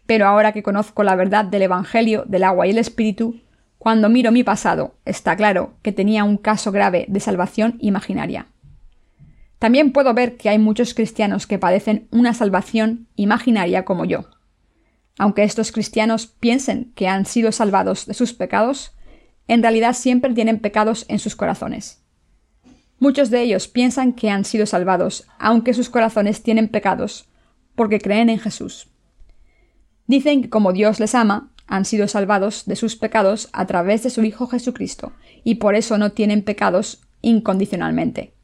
Pero 0.05 0.27
ahora 0.27 0.51
que 0.51 0.63
conozco 0.63 1.03
la 1.03 1.15
verdad 1.15 1.45
del 1.45 1.61
Evangelio 1.61 2.23
del 2.27 2.43
agua 2.43 2.67
y 2.67 2.71
el 2.71 2.79
Espíritu, 2.79 3.39
cuando 3.77 4.09
miro 4.09 4.31
mi 4.31 4.43
pasado, 4.43 4.95
está 5.05 5.35
claro 5.35 5.73
que 5.81 5.91
tenía 5.91 6.23
un 6.23 6.37
caso 6.37 6.71
grave 6.71 7.05
de 7.07 7.19
salvación 7.19 7.77
imaginaria. 7.79 8.47
También 9.59 9.91
puedo 9.91 10.13
ver 10.13 10.37
que 10.37 10.49
hay 10.49 10.57
muchos 10.57 10.95
cristianos 10.95 11.45
que 11.45 11.59
padecen 11.59 12.07
una 12.11 12.33
salvación 12.33 13.07
imaginaria 13.15 13.85
como 13.85 14.05
yo. 14.05 14.25
Aunque 15.19 15.43
estos 15.43 15.71
cristianos 15.71 16.25
piensen 16.25 16.91
que 16.95 17.07
han 17.07 17.25
sido 17.25 17.51
salvados 17.51 18.07
de 18.07 18.15
sus 18.15 18.33
pecados, 18.33 18.93
en 19.47 19.61
realidad 19.61 19.93
siempre 19.93 20.33
tienen 20.33 20.59
pecados 20.59 21.05
en 21.09 21.19
sus 21.19 21.35
corazones. 21.35 22.01
Muchos 22.97 23.29
de 23.29 23.41
ellos 23.41 23.67
piensan 23.67 24.13
que 24.13 24.29
han 24.29 24.45
sido 24.45 24.65
salvados, 24.65 25.27
aunque 25.37 25.73
sus 25.73 25.89
corazones 25.89 26.41
tienen 26.41 26.69
pecados, 26.69 27.30
porque 27.81 27.99
creen 27.99 28.29
en 28.29 28.37
Jesús. 28.37 28.89
Dicen 30.05 30.43
que 30.43 30.51
como 30.51 30.71
Dios 30.71 30.99
les 30.99 31.15
ama, 31.15 31.49
han 31.65 31.83
sido 31.83 32.07
salvados 32.07 32.67
de 32.67 32.75
sus 32.75 32.95
pecados 32.95 33.49
a 33.53 33.65
través 33.65 34.03
de 34.03 34.11
su 34.11 34.23
Hijo 34.23 34.45
Jesucristo, 34.45 35.13
y 35.43 35.55
por 35.55 35.73
eso 35.73 35.97
no 35.97 36.11
tienen 36.11 36.43
pecados 36.43 37.01
incondicionalmente. 37.21 38.35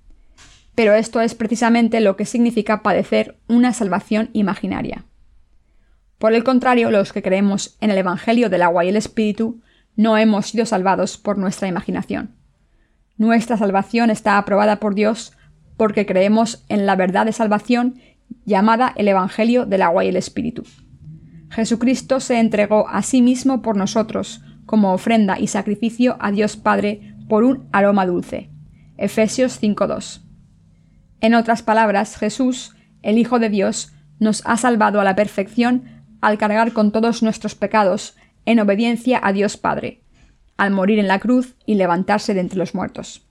Pero 0.74 0.96
esto 0.96 1.22
es 1.22 1.36
precisamente 1.36 2.02
lo 2.02 2.18
que 2.18 2.26
significa 2.26 2.82
padecer 2.82 3.38
una 3.48 3.74
salvación 3.74 4.32
imaginaria. 4.34 5.06
Por 6.18 6.34
el 6.34 6.44
contrario, 6.44 6.90
los 6.90 7.14
que 7.14 7.22
creemos 7.22 7.78
en 7.80 7.92
el 7.92 8.00
Evangelio 8.00 8.50
del 8.50 8.64
agua 8.64 8.86
y 8.86 8.90
el 8.90 8.96
Espíritu 8.96 9.62
no 9.96 10.18
hemos 10.18 10.48
sido 10.48 10.66
salvados 10.66 11.20
por 11.20 11.38
nuestra 11.38 11.68
imaginación. 11.68 12.34
Nuestra 13.18 13.56
salvación 13.56 14.10
está 14.10 14.40
aprobada 14.40 14.80
por 14.80 14.96
Dios 14.96 15.34
porque 15.78 16.08
creemos 16.08 16.66
en 16.70 16.88
la 16.88 16.96
verdad 16.96 17.28
de 17.28 17.34
salvación 17.34 18.00
llamada 18.46 18.94
el 18.96 19.08
Evangelio 19.08 19.66
del 19.66 19.82
agua 19.82 20.06
y 20.06 20.10
el 20.10 20.16
Espíritu. 20.16 20.64
Jesucristo 21.50 22.20
se 22.20 22.40
entregó 22.40 22.88
a 22.90 23.02
sí 23.02 23.22
mismo 23.22 23.62
por 23.62 23.78
nosotros 23.78 24.42
como 24.66 24.94
ofrenda 24.94 25.40
y 25.40 25.48
sacrificio 25.48 26.18
a 26.20 26.32
Dios 26.32 26.58
Padre 26.58 27.16
por 27.28 27.44
un 27.44 27.68
aroma 27.72 28.06
dulce. 28.06 28.50
Efesios 28.98 29.62
5.2. 29.62 30.22
En 31.22 31.34
otras 31.34 31.64
palabras, 31.64 32.18
Jesús, 32.18 32.76
el 33.02 33.18
Hijo 33.18 33.40
de 33.40 33.50
Dios, 33.50 33.94
nos 34.20 34.44
ha 34.46 34.58
salvado 34.58 35.00
a 35.00 35.04
la 35.04 35.16
perfección 35.16 35.84
al 36.22 36.38
cargar 36.38 36.74
con 36.74 36.92
todos 36.92 37.24
nuestros 37.24 37.56
pecados 37.56 38.16
en 38.46 38.60
obediencia 38.60 39.20
a 39.24 39.34
Dios 39.34 39.58
Padre, 39.58 40.02
al 40.58 40.72
morir 40.72 41.00
en 41.00 41.08
la 41.08 41.20
cruz 41.20 41.56
y 41.66 41.76
levantarse 41.76 42.34
de 42.34 42.42
entre 42.42 42.58
los 42.58 42.74
muertos. 42.74 43.27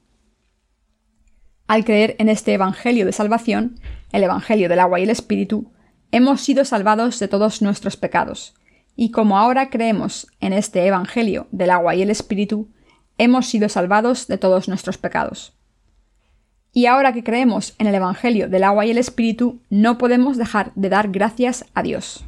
Al 1.67 1.85
creer 1.85 2.15
en 2.19 2.29
este 2.29 2.55
Evangelio 2.55 3.05
de 3.07 3.13
salvación, 3.13 3.81
el 4.13 4.23
Evangelio 4.23 4.69
del 4.69 4.79
agua 4.79 5.01
y 5.01 5.03
el 5.03 5.11
Espíritu, 5.11 5.73
hemos 6.13 6.41
sido 6.41 6.65
salvados 6.65 7.19
de 7.19 7.27
todos 7.27 7.61
nuestros 7.61 7.97
pecados, 7.97 8.55
y 8.95 9.11
como 9.11 9.37
ahora 9.37 9.69
creemos 9.69 10.29
en 10.41 10.53
este 10.53 10.87
Evangelio 10.87 11.49
del 11.51 11.71
agua 11.71 11.97
y 11.97 12.03
el 12.03 12.11
Espíritu, 12.11 12.71
hemos 13.19 13.47
sido 13.47 13.69
salvados 13.69 14.29
de 14.29 14.39
todos 14.39 14.69
nuestros 14.69 14.97
pecados. 14.97 15.55
Y 16.73 16.87
ahora 16.87 17.13
que 17.13 17.25
creemos 17.25 17.75
en 17.79 17.89
el 17.89 17.95
Evangelio 17.97 18.49
del 18.49 18.63
agua 18.63 18.87
y 18.87 18.91
el 18.93 18.99
Espíritu, 18.99 19.61
no 19.69 19.99
podemos 19.99 20.37
dejar 20.37 20.73
de 20.77 20.89
dar 20.89 21.09
gracias 21.11 21.65
a 21.75 21.83
Dios. 21.83 22.25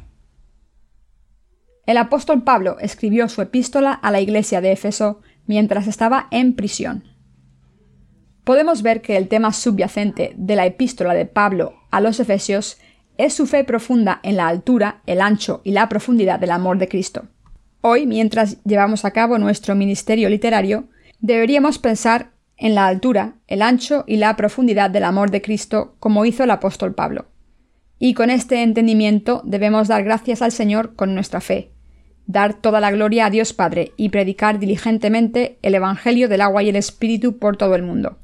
El 1.85 1.97
apóstol 1.97 2.43
Pablo 2.43 2.77
escribió 2.79 3.29
su 3.29 3.41
epístola 3.41 3.93
a 3.93 4.11
la 4.11 4.19
iglesia 4.19 4.59
de 4.59 4.73
Éfeso 4.73 5.21
mientras 5.47 5.87
estaba 5.87 6.27
en 6.29 6.55
prisión 6.55 7.08
podemos 8.49 8.81
ver 8.81 9.03
que 9.03 9.15
el 9.15 9.27
tema 9.27 9.53
subyacente 9.53 10.33
de 10.35 10.55
la 10.55 10.65
epístola 10.65 11.13
de 11.13 11.27
Pablo 11.27 11.75
a 11.91 12.01
los 12.01 12.19
Efesios 12.19 12.79
es 13.19 13.35
su 13.35 13.45
fe 13.45 13.63
profunda 13.63 14.19
en 14.23 14.37
la 14.37 14.47
altura, 14.47 15.03
el 15.05 15.21
ancho 15.21 15.61
y 15.63 15.69
la 15.69 15.87
profundidad 15.87 16.39
del 16.39 16.49
amor 16.49 16.79
de 16.79 16.87
Cristo. 16.87 17.27
Hoy, 17.81 18.07
mientras 18.07 18.57
llevamos 18.63 19.05
a 19.05 19.11
cabo 19.11 19.37
nuestro 19.37 19.75
ministerio 19.75 20.29
literario, 20.29 20.85
deberíamos 21.19 21.77
pensar 21.77 22.31
en 22.57 22.73
la 22.73 22.87
altura, 22.87 23.35
el 23.45 23.61
ancho 23.61 24.03
y 24.07 24.17
la 24.17 24.35
profundidad 24.35 24.89
del 24.89 25.03
amor 25.03 25.29
de 25.29 25.43
Cristo 25.43 25.93
como 25.99 26.25
hizo 26.25 26.43
el 26.43 26.49
apóstol 26.49 26.95
Pablo. 26.95 27.27
Y 27.99 28.15
con 28.15 28.31
este 28.31 28.63
entendimiento 28.63 29.43
debemos 29.45 29.87
dar 29.87 30.03
gracias 30.03 30.41
al 30.41 30.51
Señor 30.51 30.95
con 30.95 31.13
nuestra 31.13 31.39
fe, 31.39 31.69
dar 32.25 32.55
toda 32.55 32.79
la 32.79 32.89
gloria 32.89 33.27
a 33.27 33.29
Dios 33.29 33.53
Padre 33.53 33.91
y 33.95 34.09
predicar 34.09 34.57
diligentemente 34.57 35.59
el 35.61 35.75
Evangelio 35.75 36.27
del 36.27 36.41
agua 36.41 36.63
y 36.63 36.69
el 36.69 36.77
Espíritu 36.77 37.37
por 37.37 37.55
todo 37.55 37.75
el 37.75 37.83
mundo 37.83 38.17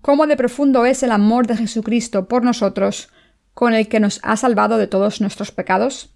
cómo 0.00 0.26
de 0.26 0.36
profundo 0.36 0.84
es 0.86 1.02
el 1.02 1.12
amor 1.12 1.46
de 1.46 1.56
Jesucristo 1.56 2.28
por 2.28 2.44
nosotros, 2.44 3.10
con 3.54 3.74
el 3.74 3.88
que 3.88 4.00
nos 4.00 4.20
ha 4.22 4.36
salvado 4.36 4.78
de 4.78 4.86
todos 4.86 5.20
nuestros 5.20 5.50
pecados? 5.50 6.14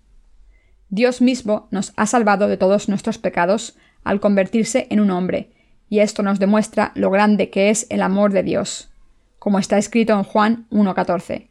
Dios 0.89 1.21
mismo 1.21 1.69
nos 1.71 1.93
ha 1.97 2.07
salvado 2.07 2.49
de 2.49 2.57
todos 2.57 2.89
nuestros 2.89 3.19
pecados 3.19 3.77
al 4.05 4.21
convertirse 4.21 4.87
en 4.91 5.01
un 5.01 5.11
hombre, 5.11 5.51
y 5.89 6.01
esto 6.01 6.23
nos 6.23 6.39
demuestra 6.39 6.93
lo 6.95 7.11
grande 7.11 7.51
que 7.51 7.71
es 7.71 7.87
el 7.91 8.03
amor 8.03 8.33
de 8.33 8.43
Dios, 8.43 8.91
como 9.39 9.59
está 9.59 9.79
escrito 9.79 10.13
en 10.13 10.23
Juan 10.23 10.67
1.14. 10.71 11.49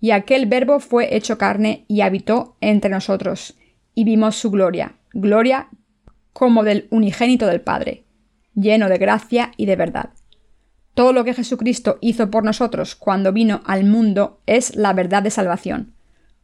Y 0.00 0.10
aquel 0.10 0.46
verbo 0.46 0.80
fue 0.80 1.16
hecho 1.16 1.38
carne 1.38 1.84
y 1.88 2.00
habitó 2.00 2.56
entre 2.60 2.90
nosotros, 2.90 3.56
y 3.94 4.04
vimos 4.04 4.36
su 4.36 4.50
gloria, 4.50 4.96
gloria 5.12 5.68
como 6.32 6.64
del 6.64 6.88
unigénito 6.90 7.46
del 7.46 7.60
Padre, 7.60 8.04
lleno 8.54 8.88
de 8.88 8.98
gracia 8.98 9.52
y 9.56 9.66
de 9.66 9.76
verdad. 9.76 10.10
Todo 10.94 11.14
lo 11.14 11.24
que 11.24 11.32
Jesucristo 11.32 11.98
hizo 12.02 12.30
por 12.30 12.44
nosotros 12.44 12.94
cuando 12.94 13.32
vino 13.32 13.62
al 13.64 13.84
mundo 13.84 14.40
es 14.46 14.76
la 14.76 14.92
verdad 14.92 15.22
de 15.22 15.30
salvación. 15.30 15.94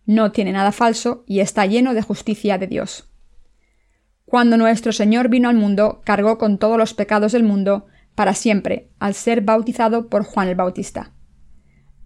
No 0.07 0.33
tiene 0.33 0.53
nada 0.53 0.73
falso 0.73 1.23
y 1.27 1.41
está 1.41 1.67
lleno 1.67 1.93
de 1.93 2.01
justicia 2.01 2.57
de 2.57 2.67
Dios. 2.67 3.11
Cuando 4.25 4.57
nuestro 4.57 4.93
Señor 4.93 5.29
vino 5.29 5.51
al 5.51 5.57
mundo, 5.57 6.01
cargó 6.05 6.39
con 6.39 6.59
todos 6.59 6.79
los 6.79 6.95
pecados 6.95 7.33
del 7.33 7.43
mundo 7.43 7.87
para 8.15 8.35
siempre, 8.35 8.89
al 8.99 9.15
ser 9.15 9.43
bautizado 9.43 10.09
por 10.09 10.25
Juan 10.25 10.49
el 10.49 10.55
Bautista. 10.55 11.13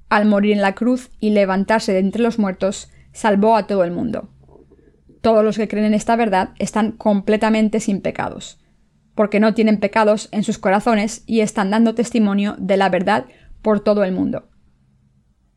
Al 0.09 0.27
morir 0.27 0.53
en 0.53 0.63
la 0.63 0.75
cruz 0.75 1.11
y 1.21 1.31
levantarse 1.31 1.93
de 1.93 2.01
entre 2.01 2.23
los 2.23 2.39
muertos, 2.39 2.91
salvó 3.13 3.57
a 3.57 3.67
todo 3.67 3.85
el 3.85 3.93
mundo. 3.93 4.29
Todos 5.21 5.45
los 5.45 5.57
que 5.57 5.69
creen 5.69 5.87
en 5.87 5.95
esta 5.95 6.17
verdad 6.17 6.51
están 6.59 6.93
completamente 6.93 7.79
sin 7.79 8.01
pecados 8.01 8.62
porque 9.15 9.41
no 9.41 9.55
tienen 9.55 9.79
pecados 9.79 10.29
en 10.33 10.43
sus 10.43 10.59
corazones 10.59 11.23
y 11.27 11.41
están 11.41 11.71
dando 11.71 11.95
testimonio 11.95 12.57
de 12.59 12.77
la 12.77 12.89
verdad 12.89 13.27
por 13.63 13.81
todo 13.81 14.05
el 14.05 14.13
mundo. 14.13 14.49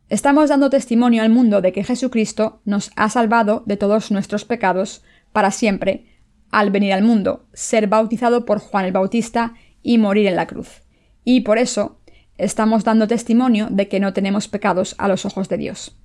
Estamos 0.09 0.49
dando 0.49 0.69
testimonio 0.69 1.23
al 1.23 1.29
mundo 1.29 1.61
de 1.61 1.71
que 1.71 1.83
Jesucristo 1.83 2.61
nos 2.63 2.91
ha 2.95 3.09
salvado 3.09 3.63
de 3.65 3.77
todos 3.77 4.11
nuestros 4.11 4.45
pecados 4.45 5.03
para 5.31 5.51
siempre 5.51 6.05
al 6.51 6.69
venir 6.69 6.93
al 6.93 7.03
mundo, 7.03 7.47
ser 7.53 7.87
bautizado 7.87 8.45
por 8.45 8.59
Juan 8.59 8.85
el 8.85 8.91
Bautista 8.91 9.55
y 9.81 9.97
morir 9.97 10.27
en 10.27 10.35
la 10.35 10.47
cruz. 10.47 10.83
Y 11.23 11.41
por 11.41 11.57
eso 11.57 11.99
estamos 12.37 12.83
dando 12.83 13.07
testimonio 13.07 13.67
de 13.71 13.87
que 13.87 13.99
no 13.99 14.13
tenemos 14.13 14.47
pecados 14.47 14.95
a 14.97 15.07
los 15.07 15.25
ojos 15.25 15.49
de 15.49 15.57
Dios. 15.57 15.97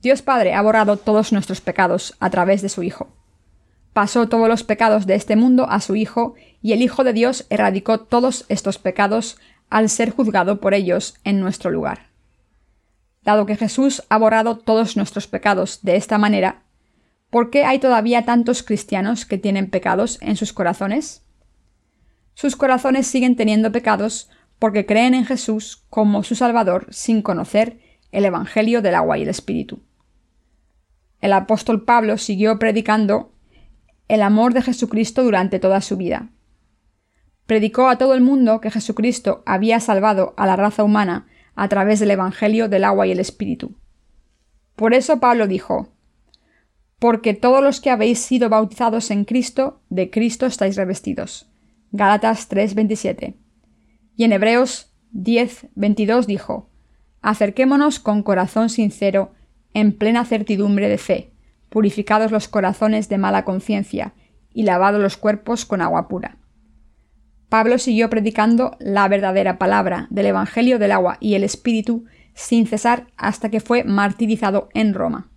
Dios 0.00 0.22
Padre 0.22 0.54
ha 0.54 0.62
borrado 0.62 0.96
todos 0.96 1.32
nuestros 1.32 1.60
pecados 1.60 2.14
a 2.20 2.30
través 2.30 2.62
de 2.62 2.68
su 2.68 2.82
Hijo. 2.82 3.23
Pasó 3.94 4.28
todos 4.28 4.48
los 4.48 4.64
pecados 4.64 5.06
de 5.06 5.14
este 5.14 5.36
mundo 5.36 5.70
a 5.70 5.80
su 5.80 5.94
Hijo, 5.94 6.34
y 6.60 6.72
el 6.72 6.82
Hijo 6.82 7.04
de 7.04 7.12
Dios 7.12 7.46
erradicó 7.48 8.00
todos 8.00 8.44
estos 8.48 8.76
pecados 8.76 9.38
al 9.70 9.88
ser 9.88 10.10
juzgado 10.10 10.60
por 10.60 10.74
ellos 10.74 11.14
en 11.22 11.38
nuestro 11.38 11.70
lugar. 11.70 12.08
Dado 13.22 13.46
que 13.46 13.56
Jesús 13.56 14.02
ha 14.08 14.18
borrado 14.18 14.58
todos 14.58 14.96
nuestros 14.96 15.28
pecados 15.28 15.78
de 15.82 15.94
esta 15.94 16.18
manera, 16.18 16.64
¿por 17.30 17.50
qué 17.50 17.64
hay 17.64 17.78
todavía 17.78 18.24
tantos 18.24 18.64
cristianos 18.64 19.24
que 19.26 19.38
tienen 19.38 19.70
pecados 19.70 20.18
en 20.20 20.36
sus 20.36 20.52
corazones? 20.52 21.22
Sus 22.34 22.56
corazones 22.56 23.06
siguen 23.06 23.36
teniendo 23.36 23.70
pecados 23.70 24.28
porque 24.58 24.86
creen 24.86 25.14
en 25.14 25.24
Jesús 25.24 25.84
como 25.88 26.24
su 26.24 26.34
Salvador 26.34 26.88
sin 26.90 27.22
conocer 27.22 27.78
el 28.10 28.24
Evangelio 28.24 28.82
del 28.82 28.96
agua 28.96 29.18
y 29.18 29.22
el 29.22 29.28
Espíritu. 29.28 29.82
El 31.20 31.32
apóstol 31.32 31.84
Pablo 31.84 32.18
siguió 32.18 32.58
predicando 32.58 33.33
el 34.08 34.22
amor 34.22 34.54
de 34.54 34.62
Jesucristo 34.62 35.22
durante 35.22 35.58
toda 35.58 35.80
su 35.80 35.96
vida. 35.96 36.30
Predicó 37.46 37.88
a 37.88 37.98
todo 37.98 38.14
el 38.14 38.20
mundo 38.20 38.60
que 38.60 38.70
Jesucristo 38.70 39.42
había 39.46 39.80
salvado 39.80 40.34
a 40.36 40.46
la 40.46 40.56
raza 40.56 40.82
humana 40.82 41.26
a 41.54 41.68
través 41.68 42.00
del 42.00 42.10
Evangelio 42.10 42.68
del 42.68 42.84
agua 42.84 43.06
y 43.06 43.12
el 43.12 43.20
Espíritu. 43.20 43.76
Por 44.76 44.94
eso 44.94 45.20
Pablo 45.20 45.46
dijo, 45.46 45.88
Porque 46.98 47.34
todos 47.34 47.62
los 47.62 47.80
que 47.80 47.90
habéis 47.90 48.18
sido 48.18 48.48
bautizados 48.48 49.10
en 49.10 49.24
Cristo, 49.24 49.80
de 49.88 50.10
Cristo 50.10 50.46
estáis 50.46 50.76
revestidos. 50.76 51.50
Gálatas 51.92 52.48
3:27. 52.48 53.34
Y 54.16 54.24
en 54.24 54.32
Hebreos 54.32 54.90
10:22 55.12 56.26
dijo, 56.26 56.70
Acerquémonos 57.20 58.00
con 58.00 58.22
corazón 58.22 58.68
sincero, 58.68 59.32
en 59.74 59.96
plena 59.96 60.24
certidumbre 60.24 60.88
de 60.88 60.98
fe, 60.98 61.33
purificados 61.74 62.30
los 62.30 62.46
corazones 62.46 63.08
de 63.08 63.18
mala 63.18 63.44
conciencia, 63.44 64.14
y 64.52 64.62
lavados 64.62 65.02
los 65.02 65.16
cuerpos 65.16 65.66
con 65.66 65.82
agua 65.82 66.06
pura. 66.06 66.38
Pablo 67.48 67.78
siguió 67.78 68.08
predicando 68.08 68.76
la 68.78 69.08
verdadera 69.08 69.58
palabra 69.58 70.06
del 70.10 70.26
Evangelio 70.26 70.78
del 70.78 70.92
agua 70.92 71.18
y 71.18 71.34
el 71.34 71.42
Espíritu 71.42 72.04
sin 72.34 72.68
cesar 72.68 73.08
hasta 73.16 73.48
que 73.48 73.58
fue 73.58 73.82
martirizado 73.82 74.68
en 74.72 74.94
Roma. 74.94 75.32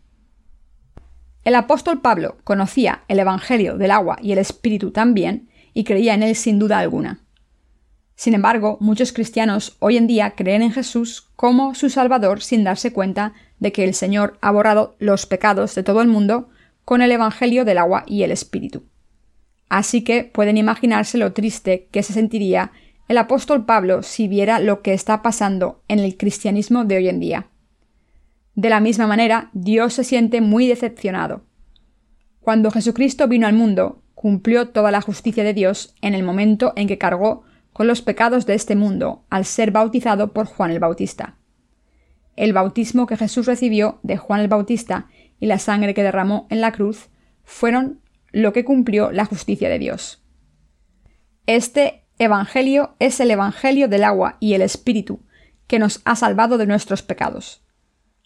El 1.43 1.55
apóstol 1.55 2.01
Pablo 2.01 2.37
conocía 2.43 3.03
el 3.07 3.17
Evangelio 3.17 3.77
del 3.77 3.89
agua 3.89 4.17
y 4.21 4.31
el 4.31 4.37
Espíritu 4.37 4.91
también 4.91 5.49
y 5.73 5.85
creía 5.85 6.13
en 6.13 6.21
él 6.21 6.35
sin 6.35 6.59
duda 6.59 6.77
alguna. 6.77 7.21
Sin 8.15 8.35
embargo, 8.35 8.77
muchos 8.79 9.13
cristianos 9.13 9.77
hoy 9.79 9.97
en 9.97 10.05
día 10.05 10.35
creen 10.35 10.61
en 10.61 10.71
Jesús 10.71 11.31
como 11.35 11.73
su 11.73 11.89
Salvador 11.89 12.41
sin 12.41 12.63
darse 12.63 12.93
cuenta 12.93 13.33
de 13.59 13.71
que 13.71 13.83
el 13.83 13.93
Señor 13.93 14.37
ha 14.41 14.51
borrado 14.51 14.95
los 14.99 15.25
pecados 15.25 15.75
de 15.75 15.83
todo 15.83 16.01
el 16.01 16.07
mundo 16.07 16.49
con 16.85 17.01
el 17.01 17.11
Evangelio 17.11 17.65
del 17.65 17.77
agua 17.77 18.03
y 18.07 18.23
el 18.23 18.31
Espíritu. 18.31 18.83
Así 19.69 20.03
que 20.03 20.23
pueden 20.23 20.57
imaginarse 20.57 21.17
lo 21.17 21.33
triste 21.33 21.87
que 21.91 22.03
se 22.03 22.13
sentiría 22.13 22.71
el 23.07 23.17
apóstol 23.17 23.65
Pablo 23.65 24.03
si 24.03 24.27
viera 24.27 24.59
lo 24.59 24.81
que 24.81 24.93
está 24.93 25.21
pasando 25.21 25.83
en 25.87 25.99
el 25.99 26.17
cristianismo 26.17 26.85
de 26.85 26.97
hoy 26.97 27.09
en 27.09 27.19
día. 27.19 27.47
De 28.55 28.69
la 28.69 28.79
misma 28.79 29.07
manera, 29.07 29.49
Dios 29.53 29.93
se 29.93 30.03
siente 30.03 30.41
muy 30.41 30.67
decepcionado. 30.67 31.43
Cuando 32.41 32.71
Jesucristo 32.71 33.27
vino 33.27 33.47
al 33.47 33.53
mundo, 33.53 34.01
cumplió 34.15 34.69
toda 34.69 34.91
la 34.91 35.01
justicia 35.01 35.43
de 35.43 35.53
Dios 35.53 35.93
en 36.01 36.15
el 36.15 36.23
momento 36.23 36.73
en 36.75 36.87
que 36.87 36.97
cargó 36.97 37.43
con 37.71 37.87
los 37.87 38.01
pecados 38.01 38.45
de 38.45 38.55
este 38.55 38.75
mundo 38.75 39.25
al 39.29 39.45
ser 39.45 39.71
bautizado 39.71 40.33
por 40.33 40.47
Juan 40.47 40.71
el 40.71 40.79
Bautista. 40.79 41.37
El 42.37 42.53
bautismo 42.53 43.07
que 43.07 43.17
Jesús 43.17 43.47
recibió 43.47 43.99
de 44.03 44.15
Juan 44.15 44.39
el 44.39 44.47
Bautista 44.47 45.07
y 45.39 45.47
la 45.47 45.59
sangre 45.59 45.93
que 45.93 46.03
derramó 46.03 46.47
en 46.49 46.61
la 46.61 46.71
cruz 46.71 47.09
fueron 47.43 47.99
lo 48.31 48.53
que 48.53 48.63
cumplió 48.63 49.11
la 49.11 49.25
justicia 49.25 49.67
de 49.69 49.79
Dios. 49.79 50.23
Este 51.47 52.05
Evangelio 52.19 52.95
es 52.99 53.19
el 53.19 53.31
Evangelio 53.31 53.87
del 53.87 54.03
agua 54.03 54.37
y 54.39 54.53
el 54.53 54.61
Espíritu, 54.61 55.21
que 55.65 55.79
nos 55.79 56.01
ha 56.05 56.15
salvado 56.15 56.57
de 56.57 56.67
nuestros 56.67 57.01
pecados. 57.01 57.63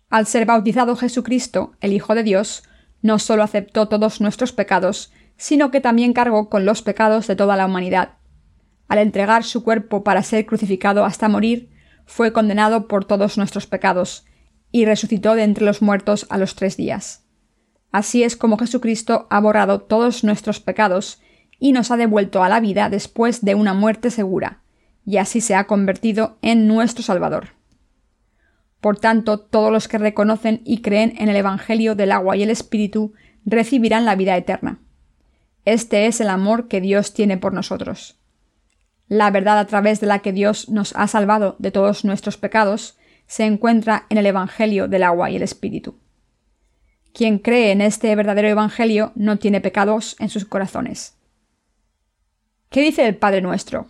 Al 0.10 0.26
ser 0.26 0.45
bautizado 0.45 0.95
Jesucristo, 0.97 1.74
el 1.80 1.93
Hijo 1.93 2.13
de 2.13 2.24
Dios, 2.24 2.63
no 3.02 3.17
solo 3.17 3.43
aceptó 3.43 3.88
todos 3.88 4.19
nuestros 4.19 4.52
pecados, 4.52 5.13
sino 5.38 5.71
que 5.71 5.82
también 5.82 6.13
cargó 6.13 6.50
con 6.50 6.65
los 6.65 6.82
pecados 6.82 7.28
de 7.28 7.36
toda 7.38 7.56
la 7.56 7.65
humanidad. 7.65 8.17
Al 8.89 9.00
entregar 9.00 9.45
su 9.45 9.63
cuerpo 9.63 10.04
para 10.04 10.21
ser 10.21 10.45
crucificado 10.45 11.06
hasta 11.06 11.30
morir, 11.30 11.69
fue 12.12 12.34
condenado 12.34 12.89
por 12.89 13.06
todos 13.06 13.38
nuestros 13.38 13.67
pecados, 13.67 14.26
y 14.69 14.84
resucitó 14.84 15.34
de 15.36 15.43
entre 15.43 15.63
los 15.63 15.82
muertos 15.82 16.28
a 16.30 16.38
los 16.38 16.56
tres 16.56 16.76
días. 16.76 17.24
Así 17.93 18.24
es 18.24 18.36
como 18.36 18.58
Jesucristo 18.58 19.28
ha 19.30 19.39
borrado 19.39 19.80
todos 19.80 20.26
nuestros 20.26 20.60
pecados 20.60 21.21
y 21.58 21.71
nos 21.71 21.89
ha 21.89 21.95
devuelto 21.95 22.43
a 22.43 22.50
la 22.50 22.60
vida 22.60 22.89
después 22.89 23.45
de 23.45 23.56
una 23.56 23.74
muerte 23.74 24.12
segura, 24.12 24.62
y 25.06 25.17
así 25.17 25.39
se 25.39 25.56
ha 25.56 25.67
convertido 25.67 26.38
en 26.41 26.67
nuestro 26.67 27.02
Salvador. 27.02 27.50
Por 28.82 29.00
tanto, 29.00 29.39
todos 29.39 29.71
los 29.71 29.88
que 29.88 29.97
reconocen 29.97 30.62
y 30.65 30.82
creen 30.82 31.13
en 31.17 31.30
el 31.30 31.38
Evangelio 31.38 31.95
del 31.95 32.12
agua 32.12 32.36
y 32.36 32.43
el 32.43 32.50
Espíritu 32.50 33.13
recibirán 33.45 34.04
la 34.04 34.15
vida 34.15 34.36
eterna. 34.36 34.80
Este 35.63 36.08
es 36.08 36.19
el 36.19 36.30
amor 36.30 36.67
que 36.67 36.82
Dios 36.82 37.13
tiene 37.13 37.38
por 37.38 37.54
nosotros. 37.54 38.20
La 39.12 39.30
verdad 39.30 39.60
a 39.60 39.67
través 39.67 40.00
de 40.00 40.08
la 40.08 40.19
que 40.19 40.32
Dios 40.32 40.69
nos 40.69 40.95
ha 40.95 41.06
salvado 41.06 41.58
de 41.60 41.69
todos 41.69 42.06
nuestros 42.06 42.38
pecados 42.38 42.97
se 43.28 43.43
encuentra 43.43 44.06
en 44.08 44.17
el 44.17 44.26
Evangelio 44.26 44.88
del 44.88 45.04
agua 45.04 45.30
y 45.30 45.36
el 45.36 45.41
Espíritu. 45.43 46.00
Quien 47.13 47.38
cree 47.38 47.74
en 47.74 47.82
este 47.82 48.15
verdadero 48.15 48.47
Evangelio 48.47 49.12
no 49.15 49.38
tiene 49.38 49.60
pecados 49.60 50.15
en 50.19 50.30
sus 50.30 50.45
corazones. 50.45 51.17
¿Qué 52.69 52.80
dice 52.80 53.06
el 53.06 53.17
Padre 53.17 53.41
nuestro? 53.41 53.88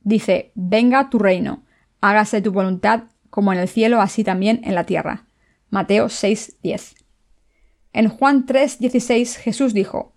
Dice, 0.00 0.50
venga 0.56 1.08
tu 1.08 1.20
reino, 1.20 1.62
hágase 2.00 2.42
tu 2.42 2.50
voluntad 2.50 3.04
como 3.30 3.52
en 3.52 3.60
el 3.60 3.68
cielo, 3.68 4.00
así 4.00 4.24
también 4.24 4.62
en 4.64 4.74
la 4.74 4.82
tierra. 4.82 5.26
Mateo 5.70 6.06
6:10. 6.06 6.96
En 7.92 8.08
Juan 8.08 8.44
3:16 8.44 9.36
Jesús 9.36 9.72
dijo, 9.72 10.16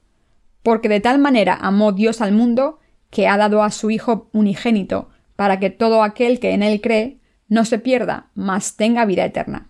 Porque 0.63 0.89
de 0.89 0.99
tal 0.99 1.19
manera 1.19 1.60
amó 1.62 1.91
Dios 1.91 2.21
al 2.21 2.32
mundo, 2.32 2.80
que 3.12 3.28
ha 3.28 3.38
dado 3.38 3.62
a 3.62 3.69
su 3.69 3.91
Hijo 3.91 4.30
unigénito, 4.34 5.10
para 5.36 5.60
que 5.60 5.69
todo 5.69 6.02
aquel 6.02 6.39
que 6.39 6.52
en 6.52 6.63
él 6.63 6.82
cree 6.82 7.19
no 7.47 7.65
se 7.65 7.78
pierda, 7.78 8.32
mas 8.34 8.76
tenga 8.76 9.06
vida 9.06 9.26
eterna. 9.26 9.69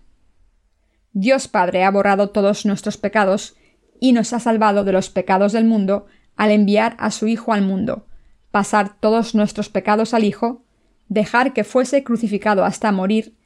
Dios 1.12 1.48
Padre 1.48 1.84
ha 1.84 1.90
borrado 1.90 2.30
todos 2.30 2.64
nuestros 2.64 2.96
pecados 2.96 3.56
y 4.00 4.12
nos 4.12 4.32
ha 4.32 4.40
salvado 4.40 4.84
de 4.84 4.92
los 4.92 5.10
pecados 5.10 5.52
del 5.52 5.64
mundo 5.64 6.06
al 6.36 6.50
enviar 6.50 6.96
a 6.98 7.10
su 7.10 7.28
Hijo 7.28 7.52
al 7.52 7.62
mundo, 7.62 8.06
pasar 8.50 8.98
todos 8.98 9.34
nuestros 9.34 9.68
pecados 9.68 10.14
al 10.14 10.24
Hijo, 10.24 10.64
dejar 11.08 11.52
que 11.52 11.64
fuese 11.64 12.02
crucificado 12.04 12.64
hasta 12.64 12.92
morir 12.92 13.36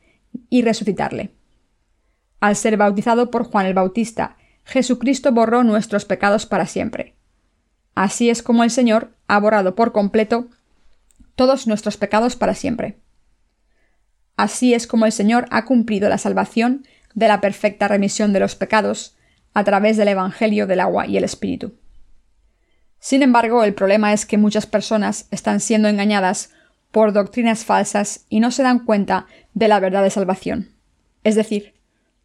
y 0.49 0.63
resucitarle. 0.63 1.31
Al 2.39 2.55
ser 2.55 2.77
bautizado 2.77 3.31
por 3.31 3.45
Juan 3.45 3.67
el 3.67 3.75
Bautista, 3.75 4.37
Jesucristo 4.65 5.33
borró 5.33 5.65
nuestros 5.65 6.05
pecados 6.05 6.47
para 6.47 6.67
siempre. 6.67 7.16
Así 7.97 8.29
es 8.29 8.43
como 8.43 8.63
el 8.63 8.71
Señor 8.71 9.11
ha 9.27 9.41
borrado 9.41 9.75
por 9.75 9.91
completo 9.91 10.49
todos 11.35 11.67
nuestros 11.67 11.97
pecados 11.97 12.37
para 12.37 12.55
siempre. 12.55 12.99
Así 14.37 14.75
es 14.75 14.87
como 14.87 15.07
el 15.07 15.13
Señor 15.13 15.47
ha 15.51 15.65
cumplido 15.65 16.09
la 16.11 16.19
salvación 16.19 16.87
de 17.15 17.27
la 17.27 17.41
perfecta 17.41 17.89
remisión 17.89 18.35
de 18.35 18.41
los 18.41 18.55
pecados 18.55 19.17
a 19.55 19.65
través 19.65 19.97
del 19.97 20.09
Evangelio 20.09 20.67
del 20.67 20.81
agua 20.81 21.07
y 21.07 21.17
el 21.17 21.25
Espíritu. 21.25 21.75
Sin 22.99 23.23
embargo, 23.23 23.65
el 23.65 23.73
problema 23.73 24.13
es 24.13 24.27
que 24.27 24.37
muchas 24.37 24.67
personas 24.67 25.27
están 25.31 25.61
siendo 25.61 25.89
engañadas 25.89 26.51
por 26.91 27.15
doctrinas 27.15 27.65
falsas 27.65 28.27
y 28.29 28.41
no 28.41 28.51
se 28.51 28.63
dan 28.63 28.81
cuenta 28.81 29.27
de 29.55 29.69
la 29.69 29.81
verdad 29.81 30.03
de 30.03 30.11
salvación. 30.11 30.69
Es 31.25 31.35
decir, 31.35 31.73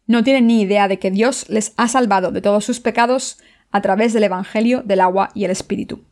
no 0.06 0.22
tienen 0.22 0.48
ni 0.48 0.60
idea 0.60 0.86
de 0.86 0.98
que 0.98 1.10
Dios 1.10 1.48
les 1.48 1.72
ha 1.78 1.88
salvado 1.88 2.30
de 2.30 2.42
todos 2.42 2.66
sus 2.66 2.80
pecados 2.80 3.38
a 3.72 3.80
través 3.80 4.12
del 4.12 4.24
Evangelio 4.24 4.82
del 4.82 5.00
agua 5.00 5.30
y 5.34 5.44
el 5.44 5.50
Espíritu. 5.50 6.04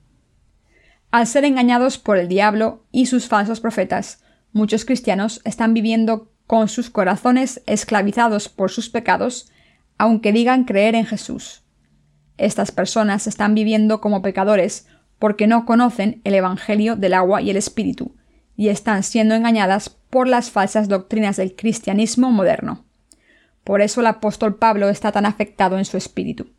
Al 1.11 1.27
ser 1.27 1.45
engañados 1.45 1.99
por 1.99 2.19
el 2.19 2.29
diablo 2.29 2.85
y 2.91 3.07
sus 3.07 3.29
falsos 3.29 3.61
profetas, 3.61 4.23
muchos 4.53 4.85
cristianos 4.85 5.41
están 5.45 5.75
viviendo 5.75 6.33
con 6.47 6.69
sus 6.69 6.91
corazones 6.91 7.63
esclavizados 7.67 8.49
por 8.49 8.71
sus 8.71 8.89
pecados, 8.89 9.53
aunque 9.99 10.33
digan 10.33 10.65
creer 10.65 10.95
en 10.95 11.07
Jesús. 11.07 11.63
Estas 12.39 12.73
personas 12.73 13.27
están 13.27 13.55
viviendo 13.55 14.01
como 14.01 14.23
pecadores 14.23 14.87
porque 15.19 15.47
no 15.47 15.67
conocen 15.67 16.23
el 16.25 16.35
Evangelio 16.35 16.97
del 16.97 17.15
agua 17.15 17.43
y 17.43 17.51
el 17.51 17.57
Espíritu, 17.57 18.17
y 18.57 18.69
están 18.69 19.03
siendo 19.03 19.35
engañadas 19.35 19.91
por 19.91 20.27
las 20.27 20.51
falsas 20.51 20.89
doctrinas 20.89 21.37
del 21.37 21.55
cristianismo 21.55 22.31
moderno. 22.31 22.85
Por 23.65 23.83
eso 23.83 24.01
el 24.01 24.07
apóstol 24.07 24.57
Pablo 24.57 24.89
está 24.89 25.13
tan 25.13 25.27
afectado 25.27 25.79
en 25.79 25.85
su 25.85 25.97
espíritu. 25.97 26.51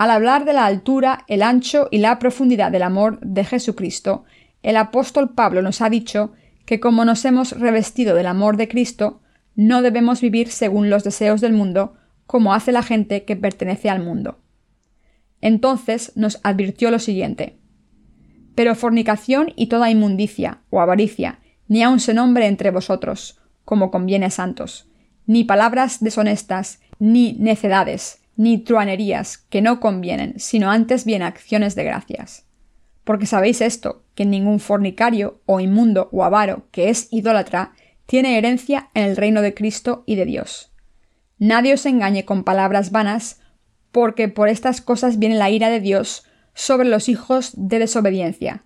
Al 0.00 0.10
hablar 0.10 0.46
de 0.46 0.54
la 0.54 0.64
altura, 0.64 1.26
el 1.28 1.42
ancho 1.42 1.88
y 1.90 1.98
la 1.98 2.18
profundidad 2.18 2.72
del 2.72 2.84
amor 2.84 3.20
de 3.20 3.44
Jesucristo, 3.44 4.24
el 4.62 4.78
apóstol 4.78 5.34
Pablo 5.34 5.60
nos 5.60 5.82
ha 5.82 5.90
dicho 5.90 6.32
que 6.64 6.80
como 6.80 7.04
nos 7.04 7.22
hemos 7.26 7.52
revestido 7.60 8.14
del 8.14 8.26
amor 8.26 8.56
de 8.56 8.66
Cristo, 8.66 9.20
no 9.56 9.82
debemos 9.82 10.22
vivir 10.22 10.48
según 10.48 10.88
los 10.88 11.04
deseos 11.04 11.42
del 11.42 11.52
mundo, 11.52 11.98
como 12.26 12.54
hace 12.54 12.72
la 12.72 12.82
gente 12.82 13.26
que 13.26 13.36
pertenece 13.36 13.90
al 13.90 14.02
mundo. 14.02 14.38
Entonces 15.42 16.12
nos 16.16 16.40
advirtió 16.44 16.90
lo 16.90 16.98
siguiente. 16.98 17.58
Pero 18.54 18.74
fornicación 18.76 19.52
y 19.54 19.66
toda 19.66 19.90
inmundicia 19.90 20.62
o 20.70 20.80
avaricia, 20.80 21.40
ni 21.68 21.82
aun 21.82 22.00
se 22.00 22.14
nombre 22.14 22.46
entre 22.46 22.70
vosotros, 22.70 23.38
como 23.66 23.90
conviene 23.90 24.24
a 24.24 24.30
santos, 24.30 24.88
ni 25.26 25.44
palabras 25.44 26.02
deshonestas, 26.02 26.80
ni 26.98 27.34
necedades, 27.34 28.19
ni 28.36 28.58
truanerías 28.58 29.38
que 29.38 29.62
no 29.62 29.80
convienen, 29.80 30.34
sino 30.38 30.70
antes 30.70 31.04
bien 31.04 31.22
acciones 31.22 31.74
de 31.74 31.84
gracias. 31.84 32.46
Porque 33.04 33.26
sabéis 33.26 33.60
esto, 33.60 34.04
que 34.14 34.24
ningún 34.24 34.60
fornicario, 34.60 35.40
o 35.46 35.60
inmundo, 35.60 36.08
o 36.12 36.24
avaro, 36.24 36.68
que 36.70 36.90
es 36.90 37.08
idólatra, 37.10 37.72
tiene 38.06 38.38
herencia 38.38 38.90
en 38.94 39.04
el 39.04 39.16
reino 39.16 39.42
de 39.42 39.54
Cristo 39.54 40.04
y 40.06 40.16
de 40.16 40.24
Dios. 40.24 40.72
Nadie 41.38 41.74
os 41.74 41.86
engañe 41.86 42.24
con 42.24 42.44
palabras 42.44 42.90
vanas, 42.90 43.40
porque 43.92 44.28
por 44.28 44.48
estas 44.48 44.80
cosas 44.80 45.18
viene 45.18 45.36
la 45.36 45.50
ira 45.50 45.70
de 45.70 45.80
Dios 45.80 46.24
sobre 46.54 46.88
los 46.88 47.08
hijos 47.08 47.52
de 47.54 47.78
desobediencia. 47.78 48.64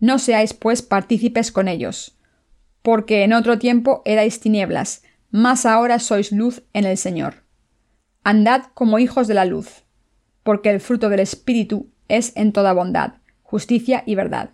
No 0.00 0.18
seáis, 0.18 0.54
pues, 0.54 0.82
partícipes 0.82 1.50
con 1.50 1.68
ellos, 1.68 2.18
porque 2.82 3.24
en 3.24 3.32
otro 3.32 3.58
tiempo 3.58 4.02
erais 4.04 4.40
tinieblas, 4.40 5.02
mas 5.30 5.66
ahora 5.66 5.98
sois 5.98 6.32
luz 6.32 6.62
en 6.72 6.84
el 6.84 6.96
Señor. 6.96 7.43
Andad 8.26 8.62
como 8.72 8.98
hijos 8.98 9.28
de 9.28 9.34
la 9.34 9.44
luz, 9.44 9.84
porque 10.42 10.70
el 10.70 10.80
fruto 10.80 11.10
del 11.10 11.20
Espíritu 11.20 11.90
es 12.08 12.32
en 12.36 12.54
toda 12.54 12.72
bondad, 12.72 13.16
justicia 13.42 14.02
y 14.06 14.14
verdad, 14.14 14.48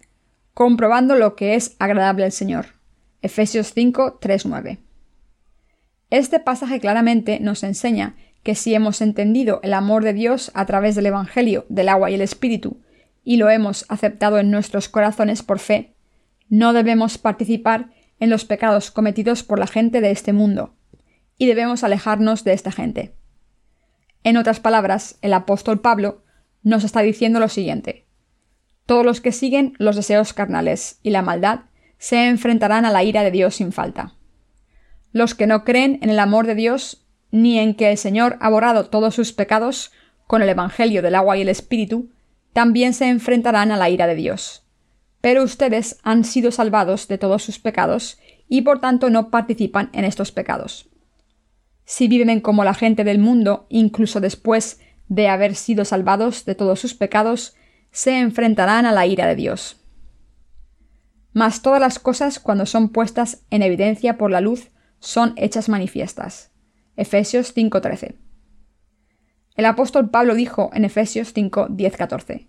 comprobando 0.54 1.14
lo 1.14 1.36
que 1.36 1.54
es 1.54 1.76
agradable 1.78 2.24
al 2.24 2.32
Señor. 2.32 2.66
Efesios 3.22 3.72
5, 3.72 4.18
3, 4.20 4.46
9. 4.46 4.78
Este 6.10 6.40
pasaje 6.40 6.80
claramente 6.80 7.38
nos 7.38 7.62
enseña 7.62 8.16
que 8.42 8.56
si 8.56 8.74
hemos 8.74 9.00
entendido 9.00 9.60
el 9.62 9.74
amor 9.74 10.02
de 10.02 10.14
Dios 10.14 10.50
a 10.54 10.66
través 10.66 10.96
del 10.96 11.06
Evangelio 11.06 11.64
del 11.68 11.90
agua 11.90 12.10
y 12.10 12.14
el 12.14 12.22
Espíritu, 12.22 12.80
y 13.22 13.36
lo 13.36 13.50
hemos 13.50 13.86
aceptado 13.88 14.40
en 14.40 14.50
nuestros 14.50 14.88
corazones 14.88 15.44
por 15.44 15.60
fe, 15.60 15.94
no 16.48 16.72
debemos 16.72 17.18
participar 17.18 17.90
en 18.18 18.30
los 18.30 18.44
pecados 18.44 18.90
cometidos 18.90 19.44
por 19.44 19.60
la 19.60 19.68
gente 19.68 20.00
de 20.00 20.10
este 20.10 20.32
mundo, 20.32 20.74
y 21.38 21.46
debemos 21.46 21.84
alejarnos 21.84 22.42
de 22.42 22.52
esta 22.52 22.72
gente. 22.72 23.14
En 24.22 24.36
otras 24.36 24.60
palabras, 24.60 25.18
el 25.22 25.32
apóstol 25.32 25.80
Pablo 25.80 26.22
nos 26.62 26.84
está 26.84 27.00
diciendo 27.00 27.40
lo 27.40 27.48
siguiente. 27.48 28.06
Todos 28.84 29.04
los 29.04 29.20
que 29.20 29.32
siguen 29.32 29.74
los 29.78 29.96
deseos 29.96 30.32
carnales 30.32 30.98
y 31.02 31.10
la 31.10 31.22
maldad 31.22 31.60
se 31.96 32.28
enfrentarán 32.28 32.84
a 32.84 32.90
la 32.90 33.04
ira 33.04 33.22
de 33.22 33.30
Dios 33.30 33.56
sin 33.56 33.72
falta. 33.72 34.14
Los 35.12 35.34
que 35.34 35.46
no 35.46 35.64
creen 35.64 35.98
en 36.02 36.10
el 36.10 36.18
amor 36.18 36.46
de 36.46 36.54
Dios, 36.54 37.06
ni 37.30 37.58
en 37.58 37.74
que 37.74 37.90
el 37.90 37.98
Señor 37.98 38.36
ha 38.40 38.50
borrado 38.50 38.86
todos 38.86 39.14
sus 39.14 39.32
pecados 39.32 39.92
con 40.26 40.42
el 40.42 40.48
Evangelio 40.48 41.02
del 41.02 41.14
agua 41.14 41.36
y 41.36 41.42
el 41.42 41.48
Espíritu, 41.48 42.10
también 42.52 42.92
se 42.92 43.08
enfrentarán 43.08 43.72
a 43.72 43.76
la 43.76 43.88
ira 43.88 44.06
de 44.06 44.16
Dios. 44.16 44.66
Pero 45.20 45.42
ustedes 45.42 45.98
han 46.02 46.24
sido 46.24 46.50
salvados 46.50 47.08
de 47.08 47.18
todos 47.18 47.42
sus 47.42 47.58
pecados 47.58 48.18
y 48.48 48.62
por 48.62 48.80
tanto 48.80 49.08
no 49.08 49.30
participan 49.30 49.90
en 49.92 50.04
estos 50.04 50.32
pecados. 50.32 50.89
Si 51.90 52.06
viven 52.06 52.40
como 52.40 52.62
la 52.62 52.72
gente 52.72 53.02
del 53.02 53.18
mundo, 53.18 53.66
incluso 53.68 54.20
después 54.20 54.78
de 55.08 55.26
haber 55.26 55.56
sido 55.56 55.84
salvados 55.84 56.44
de 56.44 56.54
todos 56.54 56.78
sus 56.78 56.94
pecados, 56.94 57.56
se 57.90 58.20
enfrentarán 58.20 58.86
a 58.86 58.92
la 58.92 59.08
ira 59.08 59.26
de 59.26 59.34
Dios. 59.34 59.76
Mas 61.32 61.62
todas 61.62 61.80
las 61.80 61.98
cosas, 61.98 62.38
cuando 62.38 62.64
son 62.64 62.90
puestas 62.90 63.42
en 63.50 63.62
evidencia 63.62 64.18
por 64.18 64.30
la 64.30 64.40
luz, 64.40 64.70
son 65.00 65.32
hechas 65.34 65.68
manifiestas. 65.68 66.52
Efesios 66.94 67.52
5:13. 67.52 68.14
El 69.56 69.64
apóstol 69.64 70.10
Pablo 70.10 70.36
dijo 70.36 70.70
en 70.72 70.84
Efesios 70.84 71.32
5, 71.32 71.70
14, 71.98 72.46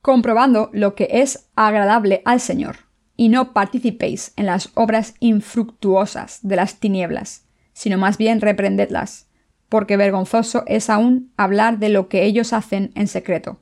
comprobando 0.00 0.70
lo 0.72 0.94
que 0.94 1.08
es 1.10 1.50
agradable 1.56 2.22
al 2.24 2.40
Señor, 2.40 2.76
y 3.16 3.28
no 3.28 3.52
participéis 3.52 4.32
en 4.36 4.46
las 4.46 4.70
obras 4.76 5.12
infructuosas 5.20 6.38
de 6.40 6.56
las 6.56 6.76
tinieblas, 6.80 7.41
sino 7.72 7.98
más 7.98 8.18
bien 8.18 8.40
reprendedlas, 8.40 9.28
porque 9.68 9.96
vergonzoso 9.96 10.64
es 10.66 10.90
aún 10.90 11.32
hablar 11.36 11.78
de 11.78 11.88
lo 11.88 12.08
que 12.08 12.24
ellos 12.24 12.52
hacen 12.52 12.92
en 12.94 13.08
secreto. 13.08 13.60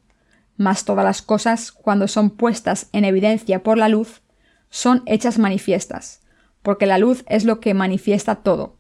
Mas 0.57 0.85
todas 0.85 1.05
las 1.05 1.23
cosas, 1.23 1.73
cuando 1.73 2.09
son 2.09 2.31
puestas 2.31 2.89
en 2.93 3.05
evidencia 3.05 3.63
por 3.63 3.79
la 3.79 3.89
luz, 3.89 4.23
son 4.69 5.03
hechas 5.07 5.39
manifiestas, 5.39 6.23
porque 6.63 6.87
la 6.87 6.99
luz 6.99 7.25
es 7.29 7.45
lo 7.45 7.61
que 7.61 7.75
manifiesta 7.75 8.37
todo. 8.37 8.77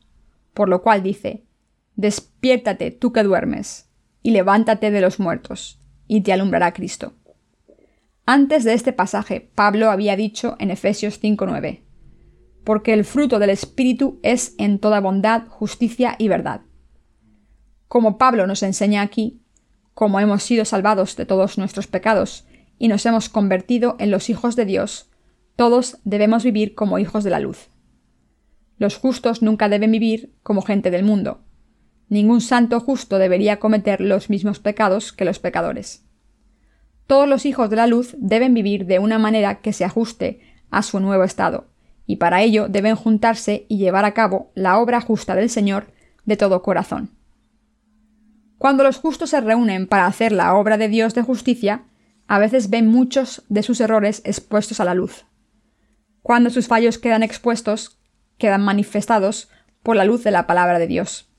Por 0.54 0.68
lo 0.68 0.82
cual 0.82 1.02
dice, 1.02 1.44
Despiértate 1.96 2.92
tú 2.92 3.12
que 3.12 3.22
duermes, 3.22 3.90
y 4.22 4.30
levántate 4.30 4.90
de 4.90 5.00
los 5.00 5.20
muertos, 5.20 5.80
y 6.06 6.22
te 6.22 6.32
alumbrará 6.32 6.72
Cristo. 6.72 7.12
Antes 8.24 8.64
de 8.64 8.74
este 8.74 8.92
pasaje, 8.92 9.50
Pablo 9.54 9.90
había 9.90 10.16
dicho 10.16 10.56
en 10.60 10.70
Efesios 10.70 11.20
5:9, 11.20 11.82
Porque 12.70 12.92
el 12.92 13.04
fruto 13.04 13.40
del 13.40 13.50
Espíritu 13.50 14.20
es 14.22 14.54
en 14.56 14.78
toda 14.78 15.00
bondad, 15.00 15.48
justicia 15.48 16.14
y 16.18 16.28
verdad. 16.28 16.60
Como 17.88 18.16
Pablo 18.16 18.46
nos 18.46 18.62
enseña 18.62 19.02
aquí, 19.02 19.42
como 19.92 20.20
hemos 20.20 20.44
sido 20.44 20.64
salvados 20.64 21.16
de 21.16 21.26
todos 21.26 21.58
nuestros 21.58 21.88
pecados 21.88 22.46
y 22.78 22.86
nos 22.86 23.04
hemos 23.06 23.28
convertido 23.28 23.96
en 23.98 24.12
los 24.12 24.30
hijos 24.30 24.54
de 24.54 24.66
Dios, 24.66 25.10
todos 25.56 25.98
debemos 26.04 26.44
vivir 26.44 26.76
como 26.76 27.00
hijos 27.00 27.24
de 27.24 27.30
la 27.30 27.40
luz. 27.40 27.70
Los 28.78 28.96
justos 28.96 29.42
nunca 29.42 29.68
deben 29.68 29.90
vivir 29.90 30.32
como 30.44 30.62
gente 30.62 30.92
del 30.92 31.02
mundo. 31.02 31.42
Ningún 32.08 32.40
santo 32.40 32.78
justo 32.78 33.18
debería 33.18 33.58
cometer 33.58 34.00
los 34.00 34.30
mismos 34.30 34.60
pecados 34.60 35.12
que 35.12 35.24
los 35.24 35.40
pecadores. 35.40 36.04
Todos 37.08 37.28
los 37.28 37.46
hijos 37.46 37.68
de 37.68 37.74
la 37.74 37.88
luz 37.88 38.14
deben 38.20 38.54
vivir 38.54 38.86
de 38.86 39.00
una 39.00 39.18
manera 39.18 39.60
que 39.60 39.72
se 39.72 39.84
ajuste 39.84 40.38
a 40.70 40.84
su 40.84 41.00
nuevo 41.00 41.24
estado, 41.24 41.69
y 42.10 42.16
para 42.16 42.42
ello 42.42 42.66
deben 42.68 42.96
juntarse 42.96 43.66
y 43.68 43.78
llevar 43.78 44.04
a 44.04 44.14
cabo 44.14 44.50
la 44.56 44.80
obra 44.80 45.00
justa 45.00 45.36
del 45.36 45.48
Señor 45.48 45.92
de 46.24 46.36
todo 46.36 46.60
corazón. 46.60 47.16
Cuando 48.58 48.82
los 48.82 48.96
justos 48.96 49.30
se 49.30 49.40
reúnen 49.40 49.86
para 49.86 50.06
hacer 50.06 50.32
la 50.32 50.56
obra 50.56 50.76
de 50.76 50.88
Dios 50.88 51.14
de 51.14 51.22
justicia, 51.22 51.84
a 52.26 52.40
veces 52.40 52.68
ven 52.68 52.88
muchos 52.88 53.44
de 53.48 53.62
sus 53.62 53.80
errores 53.80 54.22
expuestos 54.24 54.80
a 54.80 54.84
la 54.84 54.94
luz. 54.94 55.24
Cuando 56.20 56.50
sus 56.50 56.66
fallos 56.66 56.98
quedan 56.98 57.22
expuestos, 57.22 58.00
quedan 58.38 58.64
manifestados 58.64 59.48
por 59.84 59.94
la 59.94 60.04
luz 60.04 60.24
de 60.24 60.32
la 60.32 60.48
palabra 60.48 60.80
de 60.80 60.88
Dios. 60.88 61.30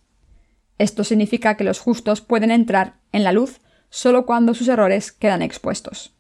Esto 0.77 1.03
significa 1.03 1.57
que 1.57 1.65
los 1.65 1.79
justos 1.79 2.21
pueden 2.21 2.49
entrar 2.49 3.01
en 3.11 3.25
la 3.25 3.33
luz 3.33 3.59
solo 3.89 4.25
cuando 4.25 4.53
sus 4.53 4.69
errores 4.69 5.11
quedan 5.11 5.41
expuestos. 5.41 6.15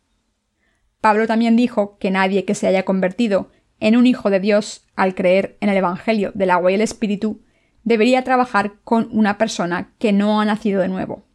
Pablo 0.99 1.25
también 1.25 1.55
dijo 1.55 1.97
que 1.99 2.11
nadie 2.11 2.43
que 2.43 2.53
se 2.53 2.67
haya 2.67 2.83
convertido 2.83 3.49
en 3.81 3.97
un 3.97 4.07
hijo 4.07 4.29
de 4.29 4.39
Dios 4.39 4.85
al 4.95 5.15
creer 5.15 5.57
en 5.59 5.67
el 5.67 5.75
Evangelio 5.75 6.31
del 6.33 6.51
agua 6.51 6.71
y 6.71 6.75
el 6.75 6.81
Espíritu 6.81 7.41
debería 7.83 8.23
trabajar 8.23 8.75
con 8.83 9.09
una 9.11 9.37
persona 9.37 9.91
que 9.97 10.13
no 10.13 10.39
ha 10.39 10.45
nacido 10.45 10.81
de 10.81 10.87
nuevo. 10.87 11.25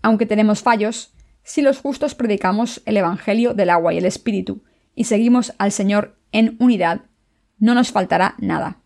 Aunque 0.00 0.26
tenemos 0.26 0.62
fallos, 0.62 1.12
si 1.42 1.60
los 1.60 1.78
justos 1.78 2.14
predicamos 2.14 2.82
el 2.86 2.96
Evangelio 2.96 3.52
del 3.52 3.70
agua 3.70 3.92
y 3.92 3.98
el 3.98 4.06
Espíritu 4.06 4.62
y 4.94 5.04
seguimos 5.04 5.52
al 5.58 5.72
Señor 5.72 6.16
en 6.30 6.56
unidad, 6.60 7.02
no 7.58 7.74
nos 7.74 7.90
faltará 7.90 8.36
nada. 8.38 8.78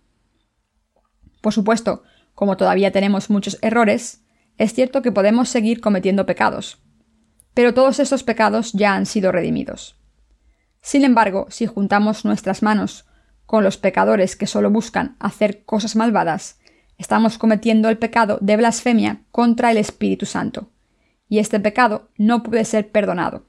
Por 1.43 1.53
supuesto, 1.53 2.03
como 2.35 2.57
todavía 2.57 2.91
tenemos 2.91 3.29
muchos 3.29 3.59
errores, 3.61 4.25
es 4.57 4.73
cierto 4.73 5.03
que 5.03 5.13
podemos 5.13 5.51
seguir 5.51 5.83
cometiendo 5.83 6.25
pecados, 6.25 6.83
pero 7.53 7.75
todos 7.75 8.01
esos 8.01 8.23
pecados 8.25 8.73
ya 8.73 8.95
han 8.95 9.05
sido 9.05 9.33
redimidos. 9.33 9.97
Sin 10.85 11.03
embargo, 11.03 11.47
si 11.49 11.65
juntamos 11.65 12.27
nuestras 12.27 12.63
manos 12.63 13.07
con 13.47 13.65
los 13.65 13.79
pecadores 13.79 14.37
que 14.37 14.47
solo 14.47 14.71
buscan 14.71 15.17
hacer 15.19 15.65
cosas 15.65 15.97
malvadas, 15.97 16.61
estamos 16.99 17.39
cometiendo 17.39 17.89
el 17.89 17.97
pecado 17.97 18.37
de 18.43 18.59
blasfemia 18.59 19.23
contra 19.31 19.71
el 19.71 19.79
Espíritu 19.79 20.27
Santo, 20.27 20.69
y 21.27 21.39
este 21.39 21.59
pecado 21.59 22.11
no 22.19 22.43
puede 22.43 22.67
ser 22.67 22.91
perdonado. 22.91 23.47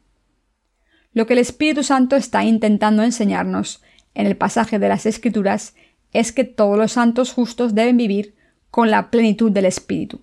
Lo 1.12 1.28
que 1.28 1.34
el 1.34 1.40
Espíritu 1.40 1.84
Santo 1.84 2.16
está 2.16 2.46
intentando 2.46 3.04
enseñarnos 3.04 3.84
en 4.14 4.28
el 4.28 4.38
pasaje 4.38 4.80
de 4.80 4.88
las 4.88 5.06
Escrituras 5.06 5.76
es 6.14 6.32
que 6.32 6.46
todos 6.46 6.78
los 6.78 6.94
santos 6.94 7.34
justos 7.34 7.76
deben 7.76 7.98
vivir 7.98 8.34
con 8.72 8.90
la 8.92 9.12
plenitud 9.12 9.52
del 9.52 9.66
Espíritu. 9.66 10.22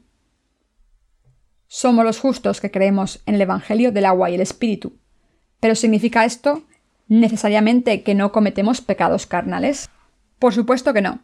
Somos 1.67 2.07
los 2.07 2.19
justos 2.19 2.63
que 2.63 2.71
creemos 2.71 3.21
en 3.27 3.35
el 3.35 3.43
Evangelio 3.43 3.93
del 3.93 4.07
agua 4.07 4.31
y 4.31 4.35
el 4.35 4.41
Espíritu. 4.41 4.97
¿Pero 5.61 5.75
significa 5.75 6.25
esto 6.25 6.65
necesariamente 7.21 8.03
que 8.03 8.15
no 8.15 8.33
cometemos 8.33 8.81
pecados 8.81 9.27
carnales? 9.27 9.91
Por 10.39 10.55
supuesto 10.55 10.95
que 10.95 11.03
no. 11.03 11.21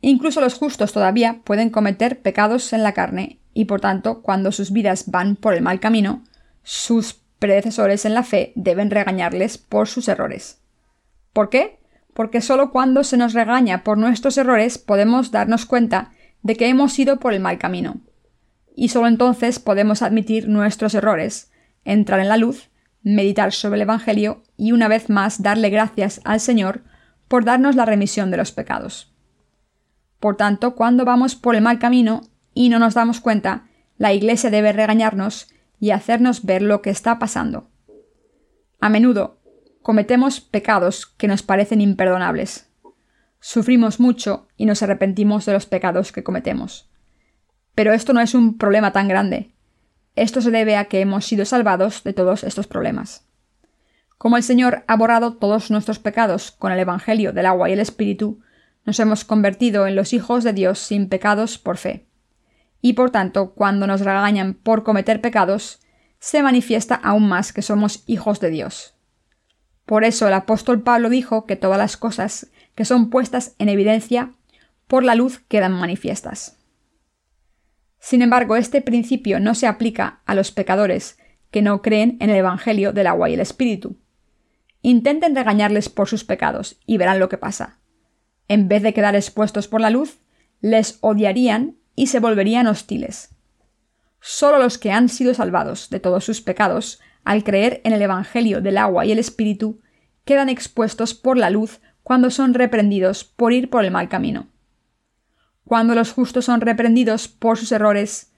Incluso 0.00 0.40
los 0.40 0.54
justos 0.54 0.92
todavía 0.92 1.42
pueden 1.44 1.70
cometer 1.70 2.20
pecados 2.20 2.72
en 2.72 2.82
la 2.82 2.92
carne 2.92 3.38
y 3.54 3.66
por 3.66 3.80
tanto, 3.80 4.22
cuando 4.22 4.50
sus 4.50 4.72
vidas 4.72 5.10
van 5.10 5.36
por 5.36 5.54
el 5.54 5.62
mal 5.62 5.78
camino, 5.78 6.24
sus 6.64 7.20
predecesores 7.38 8.04
en 8.04 8.14
la 8.14 8.24
fe 8.24 8.52
deben 8.56 8.90
regañarles 8.90 9.58
por 9.58 9.88
sus 9.88 10.08
errores. 10.08 10.60
¿Por 11.32 11.50
qué? 11.50 11.78
Porque 12.14 12.40
solo 12.40 12.72
cuando 12.72 13.04
se 13.04 13.16
nos 13.16 13.32
regaña 13.32 13.84
por 13.84 13.98
nuestros 13.98 14.36
errores 14.38 14.78
podemos 14.78 15.30
darnos 15.30 15.66
cuenta 15.66 16.12
de 16.42 16.56
que 16.56 16.68
hemos 16.68 16.98
ido 16.98 17.20
por 17.20 17.32
el 17.32 17.40
mal 17.40 17.58
camino. 17.58 18.00
Y 18.74 18.88
solo 18.88 19.06
entonces 19.06 19.60
podemos 19.60 20.02
admitir 20.02 20.48
nuestros 20.48 20.94
errores, 20.94 21.52
entrar 21.84 22.18
en 22.20 22.28
la 22.28 22.38
luz, 22.38 22.70
meditar 23.02 23.52
sobre 23.52 23.76
el 23.76 23.82
Evangelio 23.82 24.42
y 24.56 24.72
una 24.72 24.88
vez 24.88 25.10
más 25.10 25.42
darle 25.42 25.70
gracias 25.70 26.20
al 26.24 26.40
Señor 26.40 26.82
por 27.28 27.44
darnos 27.44 27.76
la 27.76 27.84
remisión 27.84 28.30
de 28.30 28.36
los 28.36 28.52
pecados. 28.52 29.12
Por 30.20 30.36
tanto, 30.36 30.74
cuando 30.74 31.04
vamos 31.04 31.34
por 31.34 31.56
el 31.56 31.62
mal 31.62 31.78
camino 31.78 32.22
y 32.54 32.68
no 32.68 32.78
nos 32.78 32.94
damos 32.94 33.20
cuenta, 33.20 33.66
la 33.98 34.12
Iglesia 34.12 34.50
debe 34.50 34.72
regañarnos 34.72 35.48
y 35.80 35.90
hacernos 35.90 36.44
ver 36.44 36.62
lo 36.62 36.82
que 36.82 36.90
está 36.90 37.18
pasando. 37.18 37.68
A 38.80 38.88
menudo 38.88 39.38
cometemos 39.82 40.40
pecados 40.40 41.06
que 41.06 41.28
nos 41.28 41.42
parecen 41.42 41.80
imperdonables. 41.80 42.68
Sufrimos 43.40 43.98
mucho 43.98 44.48
y 44.56 44.66
nos 44.66 44.82
arrepentimos 44.82 45.44
de 45.46 45.52
los 45.52 45.66
pecados 45.66 46.12
que 46.12 46.22
cometemos. 46.22 46.88
Pero 47.74 47.92
esto 47.92 48.12
no 48.12 48.20
es 48.20 48.34
un 48.34 48.58
problema 48.58 48.92
tan 48.92 49.08
grande. 49.08 49.51
Esto 50.14 50.40
se 50.40 50.50
debe 50.50 50.76
a 50.76 50.86
que 50.86 51.00
hemos 51.00 51.24
sido 51.24 51.44
salvados 51.44 52.04
de 52.04 52.12
todos 52.12 52.44
estos 52.44 52.66
problemas. 52.66 53.26
Como 54.18 54.36
el 54.36 54.42
Señor 54.42 54.84
ha 54.86 54.96
borrado 54.96 55.34
todos 55.34 55.70
nuestros 55.70 55.98
pecados 55.98 56.52
con 56.52 56.70
el 56.70 56.78
Evangelio 56.78 57.32
del 57.32 57.46
agua 57.46 57.68
y 57.68 57.72
el 57.72 57.80
Espíritu, 57.80 58.40
nos 58.84 59.00
hemos 59.00 59.24
convertido 59.24 59.86
en 59.86 59.96
los 59.96 60.12
hijos 60.12 60.44
de 60.44 60.52
Dios 60.52 60.78
sin 60.78 61.08
pecados 61.08 61.58
por 61.58 61.76
fe. 61.76 62.06
Y 62.80 62.92
por 62.92 63.10
tanto, 63.10 63.54
cuando 63.54 63.86
nos 63.86 64.00
regañan 64.00 64.54
por 64.54 64.82
cometer 64.82 65.20
pecados, 65.20 65.80
se 66.18 66.42
manifiesta 66.42 66.94
aún 66.94 67.28
más 67.28 67.52
que 67.52 67.62
somos 67.62 68.04
hijos 68.06 68.38
de 68.38 68.50
Dios. 68.50 68.94
Por 69.86 70.04
eso 70.04 70.28
el 70.28 70.34
apóstol 70.34 70.82
Pablo 70.82 71.08
dijo 71.08 71.46
que 71.46 71.56
todas 71.56 71.78
las 71.78 71.96
cosas 71.96 72.50
que 72.74 72.84
son 72.84 73.10
puestas 73.10 73.54
en 73.58 73.68
evidencia 73.68 74.32
por 74.86 75.04
la 75.04 75.14
luz 75.14 75.40
quedan 75.48 75.72
manifiestas. 75.72 76.61
Sin 78.04 78.20
embargo, 78.20 78.56
este 78.56 78.80
principio 78.82 79.38
no 79.38 79.54
se 79.54 79.68
aplica 79.68 80.22
a 80.26 80.34
los 80.34 80.50
pecadores 80.50 81.18
que 81.52 81.62
no 81.62 81.82
creen 81.82 82.16
en 82.18 82.30
el 82.30 82.36
Evangelio 82.36 82.92
del 82.92 83.06
agua 83.06 83.30
y 83.30 83.34
el 83.34 83.40
Espíritu. 83.40 83.96
Intenten 84.82 85.36
regañarles 85.36 85.88
por 85.88 86.08
sus 86.08 86.24
pecados 86.24 86.80
y 86.84 86.96
verán 86.96 87.20
lo 87.20 87.28
que 87.28 87.38
pasa. 87.38 87.78
En 88.48 88.66
vez 88.66 88.82
de 88.82 88.92
quedar 88.92 89.14
expuestos 89.14 89.68
por 89.68 89.80
la 89.80 89.90
luz, 89.90 90.18
les 90.60 90.98
odiarían 91.00 91.76
y 91.94 92.08
se 92.08 92.18
volverían 92.18 92.66
hostiles. 92.66 93.36
Solo 94.20 94.58
los 94.58 94.78
que 94.78 94.90
han 94.90 95.08
sido 95.08 95.32
salvados 95.32 95.88
de 95.88 96.00
todos 96.00 96.24
sus 96.24 96.40
pecados, 96.40 96.98
al 97.22 97.44
creer 97.44 97.82
en 97.84 97.92
el 97.92 98.02
Evangelio 98.02 98.60
del 98.60 98.78
agua 98.78 99.06
y 99.06 99.12
el 99.12 99.20
Espíritu, 99.20 99.80
quedan 100.24 100.48
expuestos 100.48 101.14
por 101.14 101.38
la 101.38 101.50
luz 101.50 101.80
cuando 102.02 102.30
son 102.30 102.52
reprendidos 102.52 103.22
por 103.22 103.52
ir 103.52 103.70
por 103.70 103.84
el 103.84 103.92
mal 103.92 104.08
camino. 104.08 104.51
Cuando 105.64 105.94
los 105.94 106.12
justos 106.12 106.46
son 106.46 106.60
reprendidos 106.60 107.28
por 107.28 107.58
sus 107.58 107.72
errores, 107.72 108.32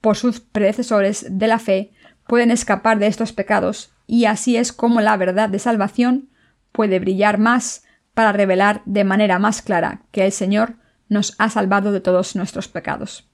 por 0.00 0.16
sus 0.16 0.40
predecesores 0.40 1.26
de 1.30 1.46
la 1.46 1.58
fe, 1.58 1.92
pueden 2.26 2.50
escapar 2.50 2.98
de 2.98 3.06
estos 3.06 3.32
pecados, 3.32 3.92
y 4.06 4.24
así 4.24 4.56
es 4.56 4.72
como 4.72 5.00
la 5.00 5.16
verdad 5.16 5.48
de 5.48 5.58
salvación 5.58 6.30
puede 6.72 6.98
brillar 6.98 7.38
más 7.38 7.84
para 8.14 8.32
revelar 8.32 8.82
de 8.84 9.04
manera 9.04 9.38
más 9.38 9.62
clara 9.62 10.02
que 10.10 10.24
el 10.24 10.32
Señor 10.32 10.76
nos 11.08 11.34
ha 11.38 11.50
salvado 11.50 11.92
de 11.92 12.00
todos 12.00 12.36
nuestros 12.36 12.68
pecados. 12.68 13.28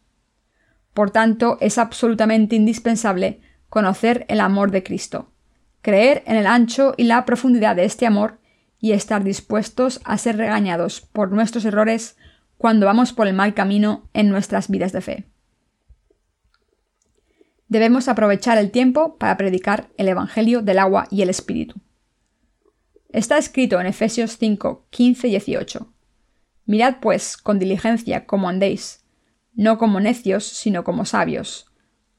Por 0.95 1.11
tanto, 1.11 1.59
es 1.61 1.79
absolutamente 1.79 2.57
indispensable 2.57 3.41
conocer 3.69 4.25
el 4.29 4.41
amor 4.41 4.71
de 4.71 4.83
Cristo, 4.83 5.31
creer 5.83 6.23
en 6.27 6.37
el 6.37 6.47
ancho 6.47 6.95
y 6.97 7.05
la 7.05 7.25
profundidad 7.27 7.77
de 7.77 7.85
este 7.85 8.07
amor 8.07 8.39
y 8.81 8.93
estar 8.93 9.23
dispuestos 9.23 10.01
a 10.05 10.17
ser 10.19 10.37
regañados 10.37 11.01
por 11.01 11.33
nuestros 11.33 11.65
errores 11.65 12.17
cuando 12.59 12.87
vamos 12.87 13.13
por 13.13 13.27
el 13.27 13.35
mal 13.35 13.55
camino 13.55 14.09
en 14.13 14.29
nuestras 14.29 14.69
vidas 14.69 14.93
de 14.93 15.01
fe. 15.01 15.25
Debemos 17.69 18.09
aprovechar 18.09 18.59
el 18.59 18.71
tiempo 18.71 19.17
para 19.19 19.37
predicar 19.37 19.89
el 19.97 20.09
Evangelio 20.09 20.63
del 20.63 20.79
agua 20.79 21.09
y 21.11 21.23
el 21.23 21.31
Espíritu. 21.31 21.81
Está 23.11 23.39
escrito 23.39 23.81
en 23.81 23.87
Efesios 23.87 24.37
5, 24.39 24.87
15 24.91 25.29
y 25.29 25.31
18. 25.31 25.93
Mirad 26.67 26.97
pues 27.01 27.37
con 27.37 27.59
diligencia 27.59 28.27
cómo 28.27 28.49
andéis, 28.49 29.05
no 29.55 29.79
como 29.79 30.01
necios, 30.01 30.45
sino 30.45 30.85
como 30.85 31.05
sabios, 31.05 31.67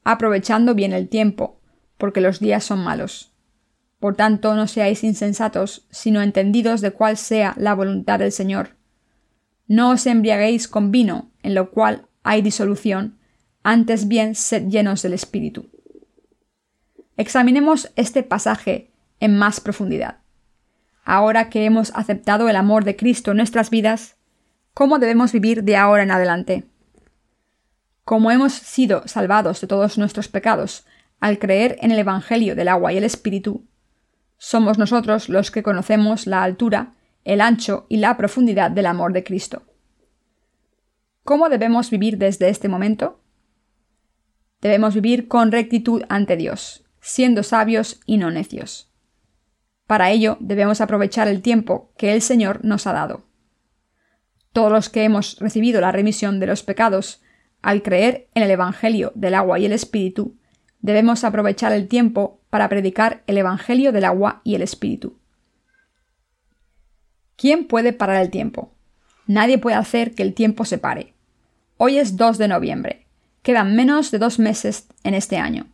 aprovechando 0.04 0.74
bien 0.74 0.92
el 0.92 1.08
tiempo, 1.08 1.60
porque 1.98 2.20
los 2.20 2.40
días 2.40 2.64
son 2.64 2.82
malos. 2.82 3.32
Por 4.00 4.16
tanto, 4.16 4.54
no 4.54 4.66
seáis 4.66 5.02
insensatos, 5.02 5.86
sino 5.90 6.22
entendidos 6.22 6.80
de 6.80 6.92
cuál 6.92 7.16
sea 7.16 7.54
la 7.58 7.74
voluntad 7.74 8.18
del 8.18 8.32
Señor. 8.32 8.77
No 9.68 9.90
os 9.90 10.06
embriaguéis 10.06 10.66
con 10.66 10.90
vino, 10.90 11.30
en 11.42 11.54
lo 11.54 11.70
cual 11.70 12.06
hay 12.24 12.42
disolución, 12.42 13.18
antes 13.62 14.08
bien 14.08 14.34
sed 14.34 14.68
llenos 14.68 15.02
del 15.02 15.12
Espíritu. 15.12 15.70
Examinemos 17.16 17.92
este 17.94 18.22
pasaje 18.24 18.90
en 19.20 19.38
más 19.38 19.60
profundidad. 19.60 20.18
Ahora 21.04 21.48
que 21.48 21.64
hemos 21.64 21.92
aceptado 21.94 22.48
el 22.48 22.56
amor 22.56 22.84
de 22.84 22.96
Cristo 22.96 23.30
en 23.30 23.36
nuestras 23.36 23.70
vidas, 23.70 24.18
¿Cómo 24.78 25.00
debemos 25.00 25.32
vivir 25.32 25.64
de 25.64 25.76
ahora 25.76 26.04
en 26.04 26.12
adelante? 26.12 26.62
Como 28.04 28.30
hemos 28.30 28.52
sido 28.52 29.02
salvados 29.08 29.60
de 29.60 29.66
todos 29.66 29.98
nuestros 29.98 30.28
pecados 30.28 30.86
al 31.18 31.40
creer 31.40 31.76
en 31.80 31.90
el 31.90 31.98
Evangelio 31.98 32.54
del 32.54 32.68
agua 32.68 32.92
y 32.92 32.96
el 32.96 33.02
Espíritu, 33.02 33.66
somos 34.36 34.78
nosotros 34.78 35.28
los 35.28 35.50
que 35.50 35.64
conocemos 35.64 36.28
la 36.28 36.44
altura, 36.44 36.92
el 37.28 37.42
ancho 37.42 37.84
y 37.90 37.98
la 37.98 38.16
profundidad 38.16 38.70
del 38.70 38.86
amor 38.86 39.12
de 39.12 39.22
Cristo. 39.22 39.62
¿Cómo 41.24 41.50
debemos 41.50 41.90
vivir 41.90 42.16
desde 42.16 42.48
este 42.48 42.68
momento? 42.68 43.20
Debemos 44.62 44.94
vivir 44.94 45.28
con 45.28 45.52
rectitud 45.52 46.02
ante 46.08 46.38
Dios, 46.38 46.86
siendo 47.02 47.42
sabios 47.42 48.00
y 48.06 48.16
no 48.16 48.30
necios. 48.30 48.90
Para 49.86 50.10
ello 50.10 50.38
debemos 50.40 50.80
aprovechar 50.80 51.28
el 51.28 51.42
tiempo 51.42 51.92
que 51.98 52.14
el 52.14 52.22
Señor 52.22 52.64
nos 52.64 52.86
ha 52.86 52.94
dado. 52.94 53.26
Todos 54.54 54.72
los 54.72 54.88
que 54.88 55.04
hemos 55.04 55.38
recibido 55.38 55.82
la 55.82 55.92
remisión 55.92 56.40
de 56.40 56.46
los 56.46 56.62
pecados 56.62 57.20
al 57.60 57.82
creer 57.82 58.28
en 58.34 58.42
el 58.42 58.50
Evangelio 58.50 59.12
del 59.14 59.34
agua 59.34 59.58
y 59.58 59.66
el 59.66 59.72
Espíritu, 59.72 60.38
debemos 60.80 61.24
aprovechar 61.24 61.72
el 61.72 61.88
tiempo 61.88 62.40
para 62.48 62.70
predicar 62.70 63.22
el 63.26 63.36
Evangelio 63.36 63.92
del 63.92 64.06
agua 64.06 64.40
y 64.44 64.54
el 64.54 64.62
Espíritu. 64.62 65.17
¿Quién 67.38 67.68
puede 67.68 67.92
parar 67.92 68.20
el 68.20 68.30
tiempo? 68.30 68.72
Nadie 69.28 69.58
puede 69.58 69.76
hacer 69.76 70.16
que 70.16 70.24
el 70.24 70.34
tiempo 70.34 70.64
se 70.64 70.76
pare. 70.76 71.14
Hoy 71.76 71.96
es 71.96 72.16
2 72.16 72.36
de 72.36 72.48
noviembre. 72.48 73.06
Quedan 73.42 73.76
menos 73.76 74.10
de 74.10 74.18
dos 74.18 74.40
meses 74.40 74.88
en 75.04 75.14
este 75.14 75.36
año. 75.36 75.68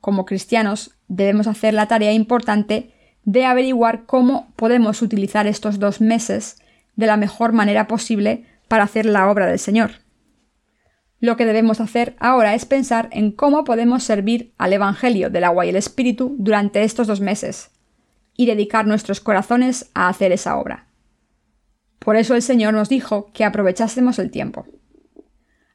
Como 0.00 0.24
cristianos 0.24 0.92
debemos 1.08 1.48
hacer 1.48 1.74
la 1.74 1.88
tarea 1.88 2.12
importante 2.12 2.94
de 3.24 3.44
averiguar 3.44 4.06
cómo 4.06 4.52
podemos 4.54 5.02
utilizar 5.02 5.48
estos 5.48 5.80
dos 5.80 6.00
meses 6.00 6.62
de 6.94 7.08
la 7.08 7.16
mejor 7.16 7.52
manera 7.52 7.88
posible 7.88 8.46
para 8.68 8.84
hacer 8.84 9.04
la 9.04 9.28
obra 9.28 9.46
del 9.46 9.58
Señor. 9.58 9.90
Lo 11.18 11.36
que 11.36 11.44
debemos 11.44 11.80
hacer 11.80 12.14
ahora 12.20 12.54
es 12.54 12.66
pensar 12.66 13.08
en 13.10 13.32
cómo 13.32 13.64
podemos 13.64 14.04
servir 14.04 14.54
al 14.58 14.74
Evangelio 14.74 15.28
del 15.28 15.42
agua 15.42 15.66
y 15.66 15.70
el 15.70 15.76
Espíritu 15.76 16.36
durante 16.38 16.84
estos 16.84 17.08
dos 17.08 17.20
meses 17.20 17.72
y 18.36 18.46
dedicar 18.46 18.86
nuestros 18.86 19.20
corazones 19.20 19.90
a 19.92 20.08
hacer 20.08 20.30
esa 20.30 20.56
obra. 20.56 20.86
Por 22.00 22.16
eso 22.16 22.34
el 22.34 22.42
Señor 22.42 22.74
nos 22.74 22.88
dijo 22.88 23.30
que 23.32 23.44
aprovechásemos 23.44 24.18
el 24.18 24.32
tiempo. 24.32 24.66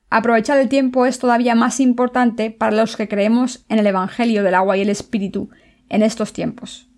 Aprovechar 0.09 0.59
el 0.59 0.69
tiempo 0.69 1.05
es 1.05 1.17
todavía 1.17 1.55
más 1.55 1.80
importante 1.80 2.51
para 2.51 2.76
los 2.76 2.97
que 2.97 3.07
creemos 3.07 3.65
en 3.69 3.80
el 3.80 3.88
Evangelio 3.88 4.43
del 4.43 4.55
agua 4.55 4.76
y 4.76 4.82
el 4.82 4.89
Espíritu 4.89 5.49
en 5.88 6.03
estos 6.03 6.34
tiempos. 6.34 6.89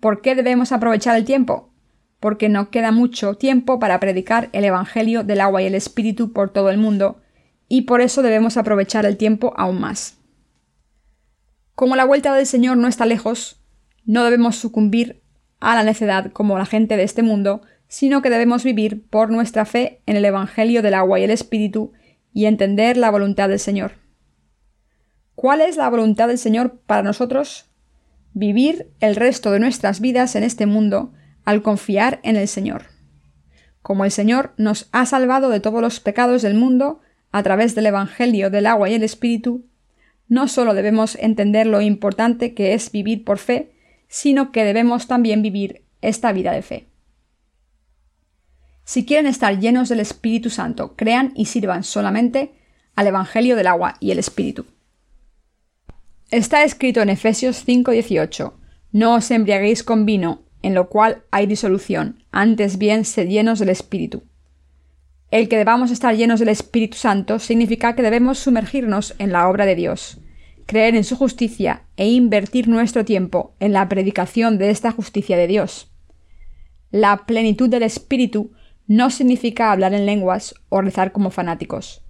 ¿Por 0.00 0.22
qué 0.22 0.34
debemos 0.34 0.70
aprovechar 0.70 1.16
el 1.16 1.24
tiempo? 1.24 1.74
porque 2.24 2.48
no 2.48 2.70
queda 2.70 2.90
mucho 2.90 3.34
tiempo 3.34 3.78
para 3.78 4.00
predicar 4.00 4.48
el 4.52 4.64
Evangelio 4.64 5.24
del 5.24 5.42
agua 5.42 5.60
y 5.60 5.66
el 5.66 5.74
Espíritu 5.74 6.32
por 6.32 6.54
todo 6.54 6.70
el 6.70 6.78
mundo, 6.78 7.20
y 7.68 7.82
por 7.82 8.00
eso 8.00 8.22
debemos 8.22 8.56
aprovechar 8.56 9.04
el 9.04 9.18
tiempo 9.18 9.52
aún 9.58 9.78
más. 9.78 10.16
Como 11.74 11.96
la 11.96 12.06
vuelta 12.06 12.32
del 12.32 12.46
Señor 12.46 12.78
no 12.78 12.88
está 12.88 13.04
lejos, 13.04 13.60
no 14.06 14.24
debemos 14.24 14.56
sucumbir 14.56 15.22
a 15.60 15.74
la 15.74 15.82
necedad 15.82 16.32
como 16.32 16.56
la 16.56 16.64
gente 16.64 16.96
de 16.96 17.02
este 17.02 17.22
mundo, 17.22 17.60
sino 17.94 18.22
que 18.22 18.30
debemos 18.30 18.64
vivir 18.64 19.06
por 19.06 19.30
nuestra 19.30 19.64
fe 19.64 20.00
en 20.06 20.16
el 20.16 20.24
Evangelio 20.24 20.82
del 20.82 20.94
agua 20.94 21.20
y 21.20 21.22
el 21.22 21.30
Espíritu 21.30 21.92
y 22.32 22.46
entender 22.46 22.96
la 22.96 23.08
voluntad 23.08 23.48
del 23.48 23.60
Señor. 23.60 23.92
¿Cuál 25.36 25.60
es 25.60 25.76
la 25.76 25.88
voluntad 25.90 26.26
del 26.26 26.38
Señor 26.38 26.80
para 26.86 27.04
nosotros? 27.04 27.70
Vivir 28.32 28.90
el 28.98 29.14
resto 29.14 29.52
de 29.52 29.60
nuestras 29.60 30.00
vidas 30.00 30.34
en 30.34 30.42
este 30.42 30.66
mundo 30.66 31.12
al 31.44 31.62
confiar 31.62 32.18
en 32.24 32.34
el 32.34 32.48
Señor. 32.48 32.86
Como 33.80 34.04
el 34.04 34.10
Señor 34.10 34.54
nos 34.56 34.88
ha 34.90 35.06
salvado 35.06 35.48
de 35.48 35.60
todos 35.60 35.80
los 35.80 36.00
pecados 36.00 36.42
del 36.42 36.54
mundo 36.54 37.00
a 37.30 37.44
través 37.44 37.76
del 37.76 37.86
Evangelio 37.86 38.50
del 38.50 38.66
agua 38.66 38.90
y 38.90 38.94
el 38.94 39.04
Espíritu, 39.04 39.66
no 40.26 40.48
solo 40.48 40.74
debemos 40.74 41.14
entender 41.20 41.68
lo 41.68 41.80
importante 41.80 42.54
que 42.54 42.74
es 42.74 42.90
vivir 42.90 43.22
por 43.24 43.38
fe, 43.38 43.70
sino 44.08 44.50
que 44.50 44.64
debemos 44.64 45.06
también 45.06 45.42
vivir 45.42 45.84
esta 46.00 46.32
vida 46.32 46.50
de 46.50 46.62
fe. 46.62 46.93
Si 48.84 49.06
quieren 49.06 49.26
estar 49.26 49.58
llenos 49.58 49.88
del 49.88 50.00
Espíritu 50.00 50.50
Santo, 50.50 50.94
crean 50.94 51.32
y 51.34 51.46
sirvan 51.46 51.84
solamente 51.84 52.52
al 52.94 53.06
Evangelio 53.06 53.56
del 53.56 53.66
agua 53.66 53.96
y 53.98 54.10
el 54.10 54.18
Espíritu. 54.18 54.66
Está 56.30 56.64
escrito 56.64 57.00
en 57.00 57.08
Efesios 57.08 57.64
5:18, 57.64 58.54
No 58.92 59.14
os 59.14 59.30
embriaguéis 59.30 59.82
con 59.82 60.04
vino, 60.04 60.42
en 60.62 60.74
lo 60.74 60.88
cual 60.88 61.24
hay 61.30 61.46
disolución, 61.46 62.24
antes 62.30 62.78
bien 62.78 63.04
sed 63.04 63.28
llenos 63.28 63.58
del 63.58 63.70
Espíritu. 63.70 64.22
El 65.30 65.48
que 65.48 65.56
debamos 65.56 65.90
estar 65.90 66.14
llenos 66.14 66.38
del 66.40 66.48
Espíritu 66.48 66.96
Santo 66.96 67.38
significa 67.38 67.96
que 67.96 68.02
debemos 68.02 68.38
sumergirnos 68.38 69.14
en 69.18 69.32
la 69.32 69.48
obra 69.48 69.66
de 69.66 69.74
Dios, 69.74 70.18
creer 70.66 70.94
en 70.94 71.04
su 71.04 71.16
justicia 71.16 71.84
e 71.96 72.08
invertir 72.08 72.68
nuestro 72.68 73.04
tiempo 73.04 73.54
en 73.60 73.72
la 73.72 73.88
predicación 73.88 74.58
de 74.58 74.70
esta 74.70 74.92
justicia 74.92 75.36
de 75.36 75.46
Dios. 75.46 75.90
La 76.90 77.26
plenitud 77.26 77.68
del 77.68 77.82
Espíritu 77.82 78.52
no 78.86 79.10
significa 79.10 79.72
hablar 79.72 79.94
en 79.94 80.06
lenguas 80.06 80.54
o 80.68 80.80
rezar 80.80 81.12
como 81.12 81.30
fanáticos. 81.30 82.02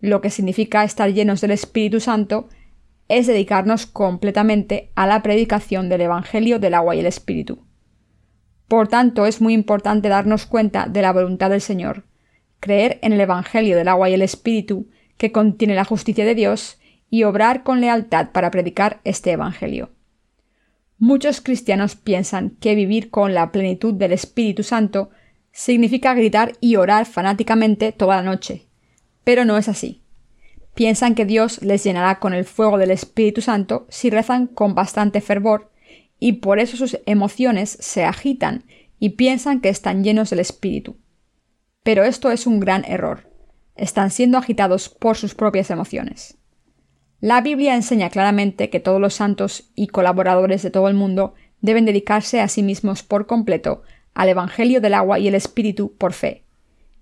Lo 0.00 0.20
que 0.20 0.30
significa 0.30 0.84
estar 0.84 1.12
llenos 1.12 1.40
del 1.40 1.50
Espíritu 1.50 2.00
Santo 2.00 2.48
es 3.08 3.26
dedicarnos 3.26 3.86
completamente 3.86 4.90
a 4.94 5.06
la 5.06 5.22
predicación 5.22 5.88
del 5.88 6.00
Evangelio 6.02 6.58
del 6.58 6.74
agua 6.74 6.96
y 6.96 7.00
el 7.00 7.06
Espíritu. 7.06 7.64
Por 8.68 8.88
tanto, 8.88 9.26
es 9.26 9.40
muy 9.40 9.52
importante 9.52 10.08
darnos 10.08 10.46
cuenta 10.46 10.86
de 10.86 11.02
la 11.02 11.12
voluntad 11.12 11.50
del 11.50 11.60
Señor, 11.60 12.04
creer 12.58 12.98
en 13.02 13.12
el 13.12 13.20
Evangelio 13.20 13.76
del 13.76 13.88
agua 13.88 14.08
y 14.08 14.14
el 14.14 14.22
Espíritu, 14.22 14.88
que 15.18 15.30
contiene 15.30 15.74
la 15.74 15.84
justicia 15.84 16.24
de 16.24 16.34
Dios, 16.34 16.78
y 17.10 17.24
obrar 17.24 17.62
con 17.62 17.82
lealtad 17.82 18.30
para 18.32 18.50
predicar 18.50 19.02
este 19.04 19.32
Evangelio. 19.32 19.90
Muchos 20.96 21.42
cristianos 21.42 21.96
piensan 21.96 22.56
que 22.60 22.74
vivir 22.74 23.10
con 23.10 23.34
la 23.34 23.52
plenitud 23.52 23.92
del 23.92 24.12
Espíritu 24.12 24.62
Santo 24.62 25.10
significa 25.52 26.14
gritar 26.14 26.52
y 26.60 26.76
orar 26.76 27.06
fanáticamente 27.06 27.92
toda 27.92 28.16
la 28.16 28.22
noche, 28.22 28.66
pero 29.24 29.44
no 29.44 29.58
es 29.58 29.68
así. 29.68 30.02
Piensan 30.74 31.14
que 31.14 31.26
Dios 31.26 31.62
les 31.62 31.84
llenará 31.84 32.18
con 32.18 32.32
el 32.32 32.44
fuego 32.44 32.78
del 32.78 32.90
Espíritu 32.90 33.42
Santo 33.42 33.86
si 33.90 34.08
rezan 34.08 34.46
con 34.46 34.74
bastante 34.74 35.20
fervor, 35.20 35.70
y 36.18 36.34
por 36.34 36.58
eso 36.58 36.76
sus 36.76 36.98
emociones 37.04 37.76
se 37.80 38.04
agitan 38.04 38.64
y 38.98 39.10
piensan 39.10 39.60
que 39.60 39.68
están 39.68 40.04
llenos 40.04 40.30
del 40.30 40.38
Espíritu. 40.38 40.96
Pero 41.82 42.04
esto 42.04 42.30
es 42.30 42.46
un 42.46 42.60
gran 42.60 42.84
error. 42.84 43.28
Están 43.74 44.10
siendo 44.10 44.38
agitados 44.38 44.88
por 44.88 45.16
sus 45.16 45.34
propias 45.34 45.70
emociones. 45.70 46.38
La 47.20 47.40
Biblia 47.40 47.74
enseña 47.74 48.10
claramente 48.10 48.70
que 48.70 48.80
todos 48.80 49.00
los 49.00 49.14
santos 49.14 49.70
y 49.74 49.88
colaboradores 49.88 50.62
de 50.62 50.70
todo 50.70 50.88
el 50.88 50.94
mundo 50.94 51.34
deben 51.60 51.84
dedicarse 51.84 52.40
a 52.40 52.48
sí 52.48 52.62
mismos 52.62 53.02
por 53.02 53.26
completo 53.26 53.82
al 54.14 54.28
Evangelio 54.28 54.80
del 54.80 54.94
agua 54.94 55.18
y 55.18 55.28
el 55.28 55.34
Espíritu 55.34 55.94
por 55.96 56.12
fe. 56.12 56.44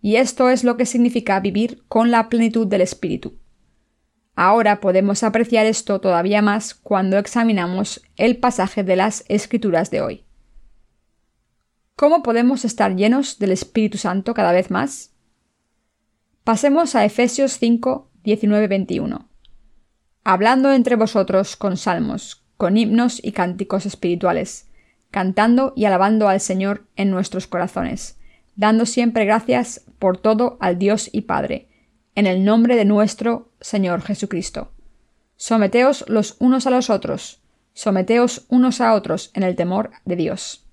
Y 0.03 0.17
esto 0.17 0.51
es 0.51 0.65
lo 0.65 0.77
que 0.77 0.87
significa 0.87 1.41
vivir 1.41 1.83
con 1.89 2.11
la 2.11 2.29
plenitud 2.29 2.67
del 2.67 2.81
Espíritu. 2.81 3.39
Ahora 4.35 4.81
podemos 4.81 5.23
apreciar 5.23 5.67
esto 5.67 6.01
todavía 6.01 6.41
más 6.41 6.75
cuando 6.75 7.19
examinamos 7.19 8.01
el 8.17 8.39
pasaje 8.39 8.85
de 8.85 8.97
las 8.97 9.25
Escrituras 9.29 9.91
de 9.91 10.01
hoy. 10.01 10.25
¿Cómo 11.97 12.23
podemos 12.23 12.65
estar 12.65 12.97
llenos 12.97 13.39
del 13.39 13.53
Espíritu 13.53 13.99
Santo 13.99 14.33
cada 14.33 14.53
vez 14.53 14.71
más? 14.71 15.13
Pasemos 16.45 16.95
a 16.95 17.05
Efesios 17.05 17.59
5, 17.59 18.11
19, 18.23 18.69
21 18.69 19.31
hablando 20.25 20.73
entre 20.73 20.97
vosotros 20.97 21.57
con 21.57 21.77
salmos, 21.77 22.45
con 22.57 22.77
himnos 22.77 23.21
y 23.23 23.33
cánticos 23.33 23.87
espirituales, 23.87 24.70
cantando 25.11 25.73
y 25.77 25.85
alabando 25.85 26.29
al 26.29 26.41
Señor 26.41 26.87
en 26.97 27.11
nuestros 27.11 27.47
corazones, 27.47 28.19
dando 28.57 28.87
siempre 28.87 29.25
gracias 29.25 29.85
por 29.99 30.19
todo 30.19 30.57
al 30.61 30.79
Dios 30.79 31.09
y 31.13 31.23
Padre, 31.23 31.69
en 32.15 32.27
el 32.27 32.45
nombre 32.45 32.77
de 32.77 32.85
nuestro 32.85 33.51
Señor 33.61 34.03
Jesucristo. 34.03 34.73
Someteos 35.37 36.05
los 36.09 36.37
unos 36.39 36.67
a 36.67 36.71
los 36.71 36.91
otros, 36.91 37.41
someteos 37.73 38.47
unos 38.49 38.81
a 38.81 38.95
otros 38.95 39.31
en 39.35 39.43
el 39.43 39.57
temor 39.57 39.91
de 40.05 40.17
Dios. 40.17 40.67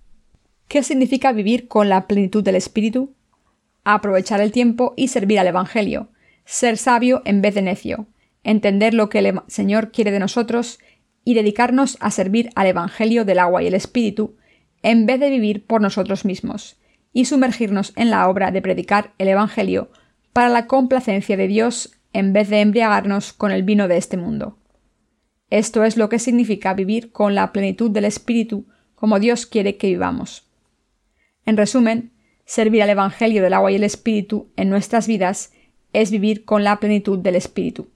¿Qué 0.68 0.84
significa 0.84 1.32
vivir 1.32 1.68
con 1.68 1.88
la 1.88 2.08
plenitud 2.08 2.44
del 2.44 2.56
Espíritu? 2.56 3.14
Aprovechar 3.84 4.42
el 4.42 4.52
tiempo 4.52 4.94
y 4.98 5.08
servir 5.08 5.40
al 5.40 5.48
Evangelio, 5.48 6.10
ser 6.44 6.78
sabio 6.78 7.22
en 7.24 7.42
vez 7.42 7.56
de 7.56 7.62
necio, 7.62 8.08
entender 8.44 8.94
lo 8.94 9.10
que 9.10 9.20
el 9.20 9.42
Señor 9.48 9.92
quiere 9.92 10.12
de 10.12 10.20
nosotros 10.20 10.80
y 11.28 11.34
dedicarnos 11.34 11.98
a 12.00 12.10
servir 12.10 12.52
al 12.56 12.68
Evangelio 12.68 13.26
del 13.26 13.40
agua 13.40 13.62
y 13.62 13.68
el 13.68 13.74
Espíritu, 13.74 14.38
en 14.82 15.06
vez 15.06 15.20
de 15.20 15.30
vivir 15.30 15.66
por 15.66 15.82
nosotros 15.82 16.24
mismos, 16.24 16.78
y 17.12 17.26
sumergirnos 17.26 17.92
en 17.98 18.12
la 18.12 18.30
obra 18.30 18.50
de 18.52 18.62
predicar 18.62 19.12
el 19.18 19.28
Evangelio 19.28 19.92
para 20.32 20.48
la 20.48 20.68
complacencia 20.68 21.36
de 21.36 21.50
Dios 21.50 21.92
en 22.14 22.32
vez 22.32 22.48
de 22.48 22.62
embriagarnos 22.62 23.34
con 23.34 23.52
el 23.52 23.64
vino 23.64 23.90
de 23.90 23.98
este 23.98 24.16
mundo. 24.16 24.58
Esto 25.50 25.84
es 25.84 25.98
lo 25.98 26.08
que 26.08 26.18
significa 26.18 26.74
vivir 26.74 27.12
con 27.12 27.36
la 27.36 27.52
plenitud 27.52 27.92
del 27.92 28.06
Espíritu 28.06 28.66
como 28.96 29.20
Dios 29.20 29.46
quiere 29.46 29.76
que 29.76 29.88
vivamos. 29.88 30.48
En 31.46 31.58
resumen, 31.58 32.14
servir 32.46 32.84
al 32.84 32.90
Evangelio 32.90 33.44
del 33.44 33.54
agua 33.54 33.74
y 33.74 33.76
el 33.76 33.84
Espíritu 33.84 34.48
en 34.56 34.70
nuestras 34.70 35.08
vidas 35.08 35.52
es 35.92 36.10
vivir 36.10 36.46
con 36.46 36.64
la 36.64 36.80
plenitud 36.80 37.20
del 37.20 37.36
Espíritu. 37.36 37.90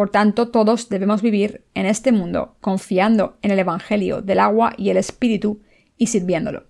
Por 0.00 0.08
tanto, 0.08 0.48
todos 0.48 0.88
debemos 0.88 1.20
vivir 1.20 1.66
en 1.74 1.84
este 1.84 2.10
mundo 2.10 2.56
confiando 2.62 3.36
en 3.42 3.50
el 3.50 3.58
Evangelio 3.58 4.22
del 4.22 4.40
agua 4.40 4.72
y 4.78 4.88
el 4.88 4.96
Espíritu 4.96 5.60
y 5.98 6.06
sirviéndolo. 6.06 6.64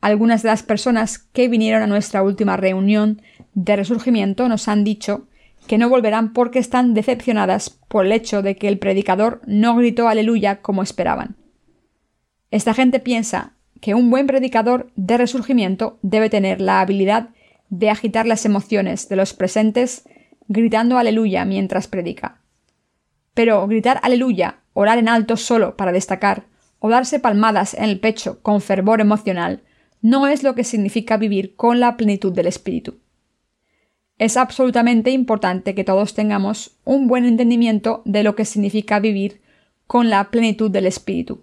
Algunas 0.00 0.42
de 0.42 0.48
las 0.48 0.62
personas 0.62 1.18
que 1.18 1.46
vinieron 1.46 1.82
a 1.82 1.86
nuestra 1.86 2.22
última 2.22 2.56
reunión 2.56 3.20
de 3.52 3.76
resurgimiento 3.76 4.48
nos 4.48 4.66
han 4.66 4.82
dicho 4.82 5.28
que 5.66 5.76
no 5.76 5.90
volverán 5.90 6.32
porque 6.32 6.58
están 6.58 6.94
decepcionadas 6.94 7.68
por 7.68 8.06
el 8.06 8.12
hecho 8.12 8.40
de 8.40 8.56
que 8.56 8.68
el 8.68 8.78
predicador 8.78 9.42
no 9.44 9.76
gritó 9.76 10.08
aleluya 10.08 10.62
como 10.62 10.82
esperaban. 10.82 11.36
Esta 12.50 12.72
gente 12.72 12.98
piensa 12.98 13.56
que 13.82 13.92
un 13.92 14.08
buen 14.08 14.26
predicador 14.26 14.90
de 14.96 15.18
resurgimiento 15.18 15.98
debe 16.00 16.30
tener 16.30 16.62
la 16.62 16.80
habilidad 16.80 17.28
de 17.68 17.90
agitar 17.90 18.24
las 18.24 18.46
emociones 18.46 19.10
de 19.10 19.16
los 19.16 19.34
presentes 19.34 20.04
gritando 20.48 20.98
aleluya 20.98 21.44
mientras 21.44 21.88
predica. 21.88 22.40
Pero 23.34 23.66
gritar 23.66 24.00
aleluya, 24.02 24.60
orar 24.72 24.98
en 24.98 25.08
alto 25.08 25.36
solo 25.36 25.76
para 25.76 25.92
destacar, 25.92 26.46
o 26.78 26.88
darse 26.88 27.18
palmadas 27.18 27.74
en 27.74 27.84
el 27.84 27.98
pecho 27.98 28.40
con 28.42 28.60
fervor 28.60 29.00
emocional, 29.00 29.62
no 30.02 30.28
es 30.28 30.42
lo 30.42 30.54
que 30.54 30.64
significa 30.64 31.16
vivir 31.16 31.56
con 31.56 31.80
la 31.80 31.96
plenitud 31.96 32.32
del 32.32 32.46
Espíritu. 32.46 32.98
Es 34.18 34.36
absolutamente 34.36 35.10
importante 35.10 35.74
que 35.74 35.82
todos 35.82 36.14
tengamos 36.14 36.76
un 36.84 37.08
buen 37.08 37.24
entendimiento 37.24 38.02
de 38.04 38.22
lo 38.22 38.36
que 38.36 38.44
significa 38.44 39.00
vivir 39.00 39.40
con 39.86 40.10
la 40.10 40.30
plenitud 40.30 40.70
del 40.70 40.86
Espíritu. 40.86 41.42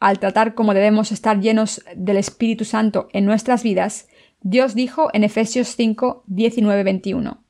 Al 0.00 0.18
tratar 0.18 0.54
cómo 0.54 0.72
debemos 0.72 1.12
estar 1.12 1.40
llenos 1.40 1.84
del 1.94 2.16
Espíritu 2.16 2.64
Santo 2.64 3.08
en 3.12 3.26
nuestras 3.26 3.62
vidas, 3.62 4.08
Dios 4.40 4.74
dijo 4.74 5.10
en 5.12 5.22
Efesios 5.22 5.76
5, 5.76 6.24
19, 6.26 6.82
21 6.82 7.49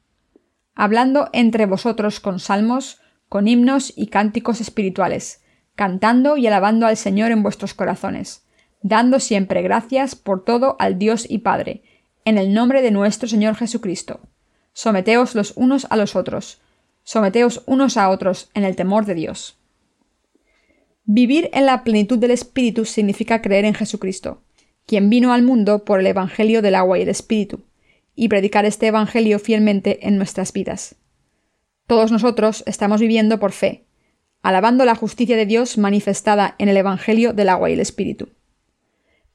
hablando 0.81 1.29
entre 1.35 1.67
vosotros 1.67 2.21
con 2.21 2.41
salmos, 2.41 3.03
con 3.29 3.49
himnos 3.49 3.93
y 3.95 4.07
cánticos 4.07 4.63
espirituales, 4.63 5.43
cantando 5.75 6.39
y 6.39 6.47
alabando 6.47 6.87
al 6.87 6.97
Señor 6.97 7.33
en 7.33 7.43
vuestros 7.43 7.75
corazones, 7.75 8.47
dando 8.81 9.21
siempre 9.21 9.61
gracias 9.61 10.15
por 10.15 10.43
todo 10.43 10.77
al 10.79 10.99
Dios 10.99 11.27
y 11.29 11.41
Padre, 11.41 11.83
en 12.25 12.39
el 12.39 12.55
nombre 12.55 12.81
de 12.81 12.93
nuestro 12.93 13.29
Señor 13.29 13.57
Jesucristo. 13.57 14.21
Someteos 14.73 15.35
los 15.35 15.53
unos 15.55 15.87
a 15.91 15.99
los 15.99 16.17
otros, 16.17 16.63
someteos 17.03 17.63
unos 17.67 17.99
a 17.99 18.09
otros 18.09 18.49
en 18.55 18.65
el 18.65 18.75
temor 18.75 19.05
de 19.05 19.17
Dios. 19.17 19.59
Vivir 21.05 21.51
en 21.53 21.67
la 21.67 21.85
plenitud 21.85 22.17
del 22.17 22.31
Espíritu 22.31 22.87
significa 22.87 23.43
creer 23.43 23.67
en 23.67 23.75
Jesucristo, 23.75 24.41
quien 24.87 25.11
vino 25.11 25.35
al 25.35 25.43
mundo 25.43 25.85
por 25.85 26.01
el 26.01 26.07
Evangelio 26.07 26.63
del 26.63 26.75
agua 26.75 26.99
y 26.99 27.03
el 27.03 27.11
Espíritu, 27.11 27.65
y 28.21 28.29
predicar 28.29 28.67
este 28.67 28.89
Evangelio 28.89 29.39
fielmente 29.39 30.07
en 30.07 30.19
nuestras 30.19 30.53
vidas. 30.53 30.95
Todos 31.87 32.13
nosotros 32.13 32.63
estamos 32.67 33.01
viviendo 33.01 33.41
por 33.41 33.53
fe, 33.53 33.87
alabando 34.43 34.85
la 34.85 34.95
justicia 34.95 35.39
de 35.39 35.47
Dios 35.47 35.79
manifestada 35.79 36.55
en 36.59 36.69
el 36.69 36.77
Evangelio 36.77 37.33
del 37.33 37.49
agua 37.49 37.71
y 37.71 37.73
el 37.73 37.81
Espíritu. 37.81 38.29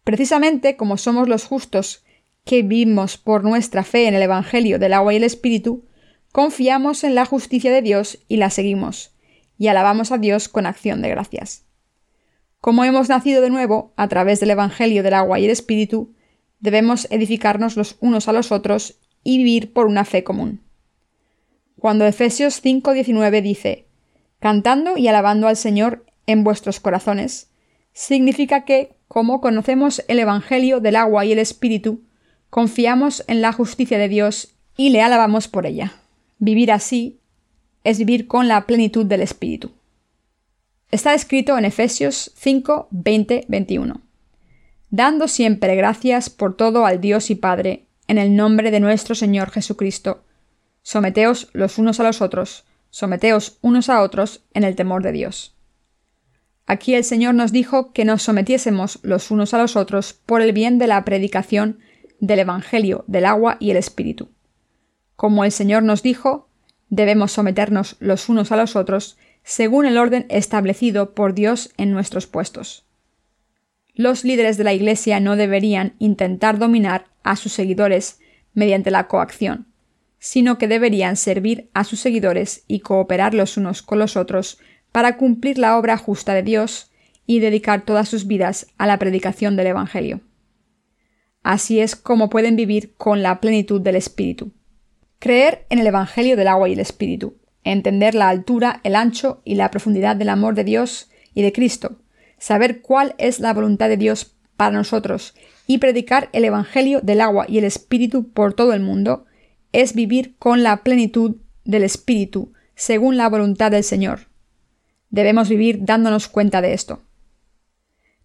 Precisamente 0.04 0.78
como 0.78 0.98
somos 0.98 1.28
los 1.28 1.46
justos 1.46 2.04
que 2.44 2.62
vivimos 2.62 3.18
por 3.18 3.44
nuestra 3.44 3.84
fe 3.84 4.08
en 4.08 4.14
el 4.14 4.22
Evangelio 4.22 4.78
del 4.78 4.94
agua 4.94 5.16
y 5.16 5.18
el 5.18 5.24
Espíritu, 5.24 5.88
confiamos 6.32 7.04
en 7.04 7.16
la 7.16 7.26
justicia 7.26 7.74
de 7.74 7.82
Dios 7.82 8.20
y 8.28 8.38
la 8.38 8.52
seguimos, 8.52 9.16
y 9.58 9.66
alabamos 9.66 10.12
a 10.12 10.20
Dios 10.20 10.48
con 10.48 10.68
acción 10.68 11.02
de 11.02 11.10
gracias. 11.10 11.66
Como 12.62 12.84
hemos 12.84 13.10
nacido 13.10 13.42
de 13.42 13.50
nuevo 13.50 13.94
a 13.96 14.08
través 14.10 14.40
del 14.40 14.52
Evangelio 14.52 15.02
del 15.02 15.16
agua 15.16 15.40
y 15.40 15.46
el 15.46 15.52
Espíritu, 15.52 16.14
debemos 16.66 17.08
edificarnos 17.10 17.78
los 17.78 17.96
unos 18.02 18.28
a 18.28 18.34
los 18.34 18.52
otros 18.52 19.00
y 19.24 19.38
vivir 19.38 19.72
por 19.72 19.88
una 19.88 20.04
fe 20.04 20.26
común. 20.26 20.62
Cuando 21.80 22.06
Efesios 22.06 22.62
5:19 22.62 23.42
dice, 23.42 23.86
cantando 24.40 24.98
y 24.98 25.08
alabando 25.08 25.48
al 25.48 25.56
Señor 25.56 26.06
en 26.28 26.44
vuestros 26.44 26.80
corazones, 26.82 27.50
significa 27.94 28.66
que, 28.66 28.96
como 29.08 29.40
conocemos 29.40 30.04
el 30.08 30.20
Evangelio 30.20 30.82
del 30.82 30.98
agua 30.98 31.26
y 31.26 31.32
el 31.32 31.40
Espíritu, 31.40 32.02
confiamos 32.50 33.24
en 33.28 33.42
la 33.42 33.54
justicia 33.54 33.98
de 33.98 34.10
Dios 34.10 34.56
y 34.76 34.90
le 34.90 35.02
alabamos 35.02 35.48
por 35.48 35.66
ella. 35.66 35.94
Vivir 36.40 36.72
así 36.72 37.20
es 37.84 38.00
vivir 38.00 38.28
con 38.28 38.48
la 38.48 38.66
plenitud 38.66 39.06
del 39.06 39.22
Espíritu. 39.22 39.72
Está 40.92 41.14
escrito 41.14 41.58
en 41.58 41.66
Efesios 41.66 42.32
5, 42.36 42.88
20, 42.92 43.46
21. 43.48 44.05
Dando 44.90 45.28
siempre 45.28 45.76
gracias 45.76 46.30
por 46.30 46.56
todo 46.56 46.86
al 46.86 47.02
Dios 47.02 47.30
y 47.30 47.36
Padre, 47.36 47.88
en 48.08 48.18
el 48.18 48.36
nombre 48.36 48.72
de 48.72 48.80
nuestro 48.80 49.16
Señor 49.16 49.50
Jesucristo. 49.50 50.24
Someteos 50.84 51.50
los 51.54 51.78
unos 51.78 52.00
a 52.00 52.04
los 52.04 52.22
otros, 52.22 52.66
someteos 52.92 53.58
unos 53.62 53.90
a 53.90 54.02
otros 54.02 54.44
en 54.54 54.64
el 54.64 54.76
temor 54.76 55.04
de 55.04 55.12
Dios. 55.12 55.56
Aquí 56.68 56.96
el 56.96 57.04
Señor 57.04 57.36
nos 57.36 57.52
dijo 57.52 57.92
que 57.92 58.06
nos 58.06 58.24
sometiésemos 58.24 59.00
los 59.04 59.32
unos 59.32 59.54
a 59.54 59.58
los 59.58 59.76
otros 59.76 60.14
por 60.14 60.42
el 60.42 60.52
bien 60.52 60.80
de 60.80 60.88
la 60.88 61.04
predicación 61.06 61.80
del 62.20 62.40
Evangelio 62.40 63.04
del 63.08 63.26
agua 63.26 63.58
y 63.60 63.72
el 63.72 63.78
Espíritu. 63.78 64.30
Como 65.16 65.44
el 65.44 65.52
Señor 65.52 65.84
nos 65.84 66.04
dijo, 66.04 66.50
debemos 66.90 67.32
someternos 67.32 67.98
los 68.00 68.30
unos 68.30 68.52
a 68.52 68.58
los 68.58 68.76
otros 68.76 69.18
según 69.44 69.86
el 69.86 69.98
orden 69.98 70.26
establecido 70.30 71.14
por 71.14 71.34
Dios 71.34 71.72
en 71.78 71.92
nuestros 71.92 72.26
puestos. 72.26 72.85
Los 73.96 74.26
líderes 74.26 74.58
de 74.58 74.66
la 74.66 74.74
Iglesia 74.74 75.22
no 75.22 75.38
deberían 75.38 75.96
intentar 76.00 76.60
dominar 76.60 77.06
a 77.24 77.38
sus 77.38 77.54
seguidores 77.54 78.20
mediante 78.54 78.92
la 78.92 79.08
coacción, 79.08 79.68
sino 80.20 80.58
que 80.58 80.68
deberían 80.68 81.16
servir 81.16 81.70
a 81.74 81.86
sus 81.86 82.02
seguidores 82.02 82.66
y 82.68 82.82
cooperar 82.82 83.34
los 83.34 83.56
unos 83.56 83.82
con 83.82 83.98
los 83.98 84.18
otros 84.18 84.60
para 84.92 85.16
cumplir 85.16 85.58
la 85.58 85.78
obra 85.78 85.98
justa 85.98 86.34
de 86.34 86.44
Dios 86.44 86.92
y 87.26 87.40
dedicar 87.40 87.86
todas 87.86 88.10
sus 88.10 88.28
vidas 88.28 88.68
a 88.78 88.86
la 88.86 89.00
predicación 89.00 89.56
del 89.56 89.68
Evangelio. 89.68 90.20
Así 91.42 91.80
es 91.80 91.96
como 91.96 92.30
pueden 92.30 92.58
vivir 92.58 92.96
con 92.98 93.24
la 93.24 93.40
plenitud 93.40 93.80
del 93.80 93.96
Espíritu. 93.96 94.52
Creer 95.20 95.66
en 95.70 95.80
el 95.80 95.88
Evangelio 95.88 96.36
del 96.36 96.50
agua 96.50 96.68
y 96.68 96.74
el 96.74 96.80
Espíritu, 96.80 97.38
entender 97.64 98.14
la 98.14 98.28
altura, 98.28 98.82
el 98.84 98.96
ancho 98.96 99.42
y 99.46 99.56
la 99.56 99.72
profundidad 99.72 100.18
del 100.18 100.30
amor 100.30 100.54
de 100.54 100.66
Dios 100.66 101.10
y 101.34 101.44
de 101.44 101.54
Cristo, 101.54 102.02
saber 102.46 102.84
cuál 102.84 103.16
es 103.18 103.40
la 103.40 103.56
voluntad 103.56 103.90
de 103.90 103.98
Dios 103.98 104.36
para 104.56 104.70
nosotros 104.78 105.34
y 105.66 105.80
predicar 105.80 106.30
el 106.32 106.46
Evangelio 106.46 107.02
del 107.02 107.22
agua 107.22 107.48
y 107.50 107.58
el 107.58 107.64
Espíritu 107.64 108.30
por 108.34 108.54
todo 108.54 108.74
el 108.74 108.82
mundo, 108.82 109.26
es 109.72 109.96
vivir 109.96 110.36
con 110.38 110.62
la 110.62 110.84
plenitud 110.84 111.38
del 111.64 111.82
Espíritu, 111.82 112.54
según 112.76 113.18
la 113.18 113.30
voluntad 113.30 113.72
del 113.72 113.84
Señor. 113.84 114.28
Debemos 115.10 115.50
vivir 115.50 115.86
dándonos 115.86 116.28
cuenta 116.28 116.62
de 116.62 116.74
esto. 116.74 117.02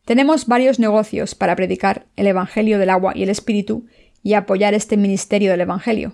Tenemos 0.04 0.46
varios 0.46 0.78
negocios 0.78 1.34
para 1.34 1.56
predicar 1.56 2.04
el 2.16 2.26
Evangelio 2.26 2.78
del 2.78 2.90
agua 2.90 3.14
y 3.16 3.22
el 3.22 3.30
Espíritu 3.30 3.86
y 4.22 4.34
apoyar 4.34 4.74
este 4.74 4.98
ministerio 4.98 5.50
del 5.50 5.62
Evangelio. 5.62 6.12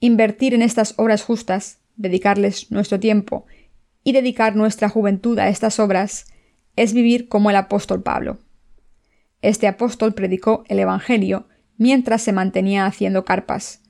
Invertir 0.00 0.52
en 0.52 0.62
estas 0.62 0.94
obras 0.96 1.22
justas, 1.22 1.78
dedicarles 1.94 2.72
nuestro 2.72 2.98
tiempo 2.98 3.46
y 4.02 4.10
dedicar 4.10 4.56
nuestra 4.56 4.88
juventud 4.88 5.38
a 5.38 5.48
estas 5.48 5.78
obras 5.78 6.26
es 6.78 6.92
vivir 6.92 7.28
como 7.28 7.50
el 7.50 7.56
apóstol 7.56 8.02
Pablo. 8.02 8.38
Este 9.42 9.66
apóstol 9.66 10.14
predicó 10.14 10.64
el 10.68 10.78
Evangelio 10.78 11.48
mientras 11.76 12.22
se 12.22 12.32
mantenía 12.32 12.86
haciendo 12.86 13.24
carpas. 13.24 13.82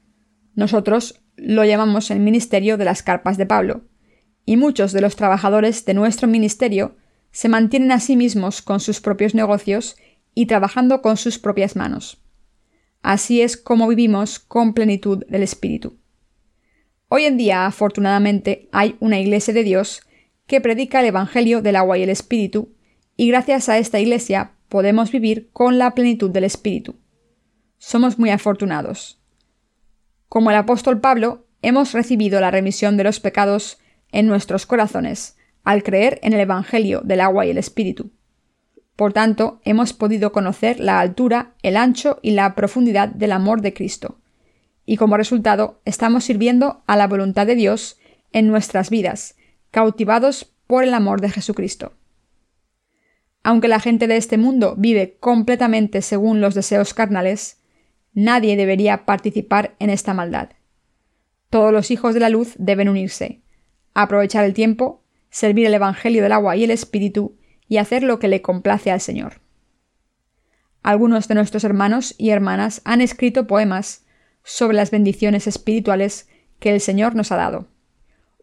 Nosotros 0.55 1.23
lo 1.37 1.65
llamamos 1.65 2.11
el 2.11 2.21
ministerio 2.21 2.79
de 2.79 2.85
las 2.87 3.03
carpas 3.03 3.37
de 3.37 3.47
Pablo, 3.47 3.83
y 4.45 4.57
muchos 4.57 4.93
de 4.93 5.03
los 5.03 5.17
trabajadores 5.17 5.85
de 5.85 5.93
nuestro 5.95 6.27
ministerio 6.27 6.97
se 7.31 7.51
mantienen 7.51 7.93
a 7.93 8.01
sí 8.01 8.17
mismos 8.17 8.63
con 8.63 8.81
sus 8.81 9.01
propios 9.01 9.35
negocios 9.35 9.97
y 10.35 10.47
trabajando 10.47 11.03
con 11.03 11.19
sus 11.19 11.39
propias 11.39 11.77
manos. 11.77 12.23
Así 13.03 13.43
es 13.43 13.59
como 13.59 13.87
vivimos 13.87 14.39
con 14.39 14.73
plenitud 14.73 15.25
del 15.29 15.43
Espíritu. 15.43 15.99
Hoy 17.09 17.25
en 17.25 17.37
día, 17.37 17.67
afortunadamente, 17.67 18.69
hay 18.73 18.97
una 19.01 19.21
Iglesia 19.21 19.53
de 19.53 19.65
Dios 19.65 20.03
que 20.47 20.61
predica 20.61 21.01
el 21.01 21.07
Evangelio 21.07 21.63
del 21.63 21.77
agua 21.77 21.99
y 21.99 22.03
el 22.03 22.11
Espíritu, 22.11 22.75
y 23.19 23.27
gracias 23.27 23.69
a 23.69 23.79
esta 23.79 23.99
Iglesia 23.99 24.53
podemos 24.69 25.11
vivir 25.11 25.51
con 25.53 25.77
la 25.77 25.93
plenitud 25.93 26.31
del 26.31 26.45
Espíritu. 26.45 26.95
Somos 27.77 28.17
muy 28.17 28.31
afortunados. 28.31 29.21
Como 30.29 30.51
el 30.51 30.57
apóstol 30.57 31.01
Pablo, 31.01 31.45
hemos 31.61 31.95
recibido 31.95 32.41
la 32.41 32.53
remisión 32.53 32.97
de 32.97 33.03
los 33.03 33.19
pecados 33.19 33.81
en 34.13 34.29
nuestros 34.29 34.67
corazones 34.67 35.37
al 35.65 35.83
creer 35.83 36.21
en 36.23 36.33
el 36.33 36.39
Evangelio 36.39 37.01
del 37.03 37.21
agua 37.21 37.45
y 37.45 37.51
el 37.51 37.59
Espíritu. 37.59 38.13
Por 38.95 39.13
tanto, 39.13 39.61
hemos 39.65 39.93
podido 39.93 40.31
conocer 40.31 40.79
la 40.79 41.01
altura, 41.01 41.55
el 41.65 41.77
ancho 41.77 42.21
y 42.23 42.31
la 42.31 42.55
profundidad 42.55 43.09
del 43.09 43.33
amor 43.33 43.63
de 43.63 43.75
Cristo, 43.75 44.21
y 44.87 44.97
como 44.97 45.17
resultado 45.17 45.81
estamos 45.85 46.23
sirviendo 46.23 46.85
a 46.87 46.97
la 46.97 47.09
voluntad 47.09 47.49
de 47.49 47.57
Dios 47.57 47.99
en 48.33 48.47
nuestras 48.47 48.91
vidas, 48.91 49.35
cautivados 49.73 50.53
por 50.69 50.85
el 50.85 50.95
amor 50.95 51.21
de 51.21 51.31
Jesucristo. 51.31 51.98
Aunque 53.49 53.69
la 53.69 53.81
gente 53.81 54.09
de 54.09 54.19
este 54.19 54.37
mundo 54.37 54.75
vive 54.77 55.17
completamente 55.21 56.03
según 56.03 56.43
los 56.43 56.55
deseos 56.55 56.93
carnales, 56.93 57.63
nadie 58.13 58.59
debería 58.59 59.07
participar 59.07 59.75
en 59.79 59.89
esta 59.89 60.13
maldad. 60.13 60.51
Todos 61.49 61.73
los 61.73 61.91
hijos 61.91 62.13
de 62.13 62.21
la 62.21 62.29
luz 62.29 62.53
deben 62.59 62.91
unirse, 62.91 63.41
aprovechar 63.95 64.45
el 64.45 64.53
tiempo, 64.53 65.03
servir 65.31 65.65
el 65.65 65.73
Evangelio 65.73 66.23
del 66.23 66.33
agua 66.33 66.57
y 66.57 66.65
el 66.65 66.71
Espíritu 66.71 67.39
y 67.69 67.79
hacer 67.79 68.03
lo 68.03 68.19
que 68.19 68.29
le 68.29 68.43
complace 68.43 68.91
al 68.91 69.01
Señor. 69.01 69.41
Algunos 70.83 71.27
de 71.27 71.37
nuestros 71.37 71.65
hermanos 71.65 72.15
y 72.19 72.29
hermanas 72.29 72.83
han 72.85 73.01
escrito 73.01 73.47
poemas 73.47 74.05
sobre 74.45 74.77
las 74.77 74.91
bendiciones 74.91 75.47
espirituales 75.47 76.29
que 76.59 76.75
el 76.75 76.83
Señor 76.83 77.15
nos 77.15 77.33
ha 77.33 77.37
dado. 77.37 77.67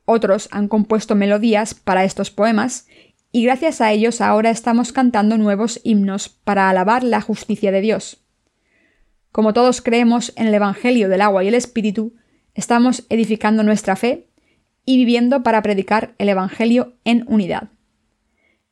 Otros 0.05 0.49
han 0.51 0.67
compuesto 0.67 1.13
melodías 1.13 1.75
para 1.75 2.05
estos 2.05 2.31
poemas 2.31 2.87
y 3.35 3.43
gracias 3.43 3.81
a 3.81 3.91
ellos 3.91 4.21
ahora 4.21 4.49
estamos 4.49 4.93
cantando 4.93 5.37
nuevos 5.37 5.81
himnos 5.83 6.29
para 6.29 6.69
alabar 6.69 7.03
la 7.03 7.19
justicia 7.19 7.69
de 7.73 7.81
Dios. 7.81 8.23
Como 9.33 9.51
todos 9.51 9.81
creemos 9.81 10.31
en 10.37 10.47
el 10.47 10.53
Evangelio 10.53 11.09
del 11.09 11.19
agua 11.19 11.43
y 11.43 11.49
el 11.49 11.53
Espíritu, 11.53 12.13
estamos 12.53 13.05
edificando 13.09 13.61
nuestra 13.61 13.97
fe 13.97 14.29
y 14.85 14.95
viviendo 14.95 15.43
para 15.43 15.61
predicar 15.61 16.15
el 16.17 16.29
Evangelio 16.29 16.93
en 17.03 17.25
unidad. 17.27 17.71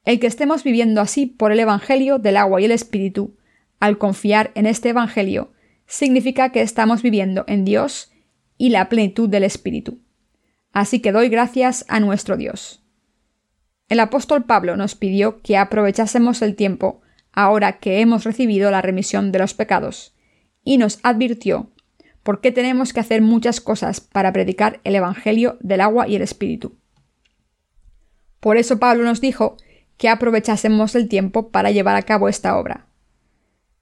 El 0.06 0.22
que 0.22 0.28
estemos 0.28 0.64
viviendo 0.64 1.02
así 1.02 1.26
por 1.26 1.52
el 1.52 1.60
Evangelio 1.60 2.18
del 2.18 2.38
agua 2.38 2.62
y 2.62 2.64
el 2.64 2.72
Espíritu, 2.72 3.36
al 3.82 3.98
confiar 3.98 4.52
en 4.56 4.66
este 4.66 4.88
Evangelio, 4.88 5.52
significa 5.88 6.54
que 6.54 6.62
estamos 6.62 7.02
viviendo 7.02 7.44
en 7.48 7.66
Dios 7.66 8.14
y 8.58 8.70
la 8.70 8.88
plenitud 8.88 9.28
del 9.28 9.44
Espíritu. 9.44 10.00
Así 10.72 11.02
que 11.02 11.12
doy 11.12 11.28
gracias 11.28 11.84
a 11.90 12.00
nuestro 12.00 12.38
Dios. 12.38 12.83
El 13.94 14.00
apóstol 14.00 14.44
Pablo 14.46 14.76
nos 14.76 14.96
pidió 14.96 15.40
que 15.44 15.56
aprovechásemos 15.56 16.42
el 16.42 16.56
tiempo 16.56 17.02
ahora 17.32 17.74
que 17.74 18.00
hemos 18.00 18.24
recibido 18.24 18.72
la 18.72 18.82
remisión 18.82 19.32
de 19.32 19.38
los 19.38 19.54
pecados, 19.54 20.16
y 20.64 20.80
nos 20.80 20.98
advirtió 21.04 21.70
por 22.24 22.42
qué 22.42 22.52
tenemos 22.52 22.92
que 22.92 23.02
hacer 23.02 23.22
muchas 23.22 23.62
cosas 23.62 24.02
para 24.02 24.34
predicar 24.34 24.82
el 24.84 24.96
Evangelio 24.96 25.60
del 25.60 25.80
agua 25.80 26.08
y 26.08 26.16
el 26.16 26.24
Espíritu. 26.24 26.76
Por 28.40 28.58
eso 28.58 28.80
Pablo 28.80 29.04
nos 29.04 29.22
dijo 29.22 29.58
que 29.98 30.10
aprovechásemos 30.10 30.96
el 30.96 31.08
tiempo 31.08 31.50
para 31.50 31.70
llevar 31.70 31.96
a 31.96 32.02
cabo 32.02 32.30
esta 32.30 32.58
obra. 32.58 32.88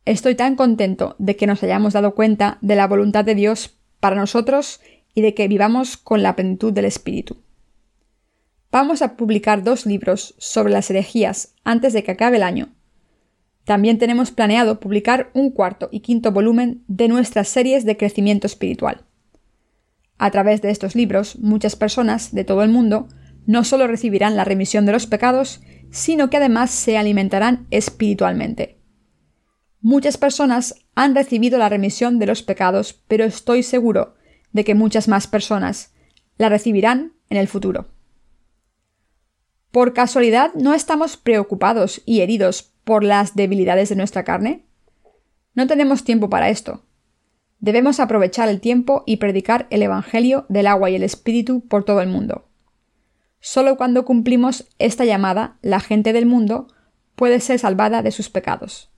Estoy 0.04 0.36
tan 0.36 0.58
contento 0.58 1.16
de 1.20 1.38
que 1.38 1.48
nos 1.48 1.64
hayamos 1.64 1.94
dado 1.94 2.16
cuenta 2.16 2.58
de 2.60 2.76
la 2.76 2.86
voluntad 2.86 3.24
de 3.24 3.36
Dios 3.36 3.78
para 4.02 4.18
nosotros 4.18 4.82
y 5.16 5.22
de 5.22 5.34
que 5.34 5.48
vivamos 5.48 5.96
con 5.96 6.22
la 6.22 6.36
plenitud 6.36 6.74
del 6.74 6.84
Espíritu. 6.84 7.38
Vamos 8.72 9.02
a 9.02 9.18
publicar 9.18 9.64
dos 9.64 9.86
libros 9.86 10.36
sobre 10.38 10.72
las 10.72 10.90
herejías 10.90 11.56
antes 11.64 11.94
de 11.94 12.04
que 12.04 12.12
acabe 12.12 12.38
el 12.38 12.44
año, 12.44 12.74
también 13.64 14.00
tenemos 14.00 14.32
planeado 14.32 14.80
publicar 14.80 15.30
un 15.34 15.52
cuarto 15.52 15.90
y 15.92 16.00
quinto 16.00 16.32
volumen 16.32 16.84
de 16.88 17.08
nuestras 17.08 17.48
series 17.48 17.86
de 17.86 17.98
crecimiento 17.98 18.48
espiritual. 18.48 19.06
A 20.18 20.32
través 20.32 20.62
de 20.62 20.72
estos 20.72 20.96
libros, 20.96 21.38
muchas 21.40 21.76
personas 21.76 22.34
de 22.34 22.44
todo 22.44 22.64
el 22.64 22.70
mundo 22.70 23.08
no 23.46 23.64
solo 23.64 23.88
recibirán 23.88 24.36
la 24.36 24.44
remisión 24.44 24.86
de 24.86 24.92
los 24.92 25.08
pecados, 25.08 25.62
sino 25.90 26.30
que 26.30 26.38
además 26.38 26.72
se 26.72 26.98
alimentarán 26.98 27.68
espiritualmente. 27.72 28.80
Muchas 29.80 30.18
personas 30.18 30.76
han 30.94 31.16
recibido 31.16 31.58
la 31.58 31.70
remisión 31.70 32.20
de 32.20 32.28
los 32.28 32.44
pecados, 32.44 33.02
pero 33.08 33.26
estoy 33.26 33.64
seguro 33.64 34.16
de 34.52 34.64
que 34.64 34.76
muchas 34.76 35.08
más 35.08 35.28
personas 35.28 35.94
la 36.38 36.50
recibirán 36.50 37.14
en 37.30 37.38
el 37.38 37.48
futuro. 37.48 37.88
¿Por 39.72 39.94
casualidad 39.94 40.54
no 40.54 40.74
estamos 40.74 41.16
preocupados 41.16 42.02
y 42.06 42.20
heridos 42.20 42.74
por 42.84 43.06
las 43.06 43.36
debilidades 43.36 43.88
de 43.88 43.96
nuestra 43.96 44.26
carne? 44.26 44.66
No 45.54 45.66
tenemos 45.66 46.04
tiempo 46.04 46.30
para 46.30 46.50
esto. 46.50 46.84
Debemos 47.60 48.02
aprovechar 48.02 48.50
el 48.50 48.60
tiempo 48.60 49.04
y 49.06 49.18
predicar 49.18 49.68
el 49.70 49.82
Evangelio 49.82 50.46
del 50.50 50.68
agua 50.68 50.90
y 50.90 50.96
el 50.96 51.04
Espíritu 51.04 51.66
por 51.70 51.86
todo 51.86 52.02
el 52.02 52.10
mundo. 52.10 52.50
Solo 53.40 53.78
cuando 53.78 54.04
cumplimos 54.04 54.68
esta 54.78 55.06
llamada, 55.06 55.58
la 55.62 55.80
gente 55.80 56.12
del 56.12 56.26
mundo 56.26 56.68
puede 57.16 57.40
ser 57.40 57.58
salvada 57.58 58.02
de 58.02 58.12
sus 58.12 58.30
pecados. 58.30 58.92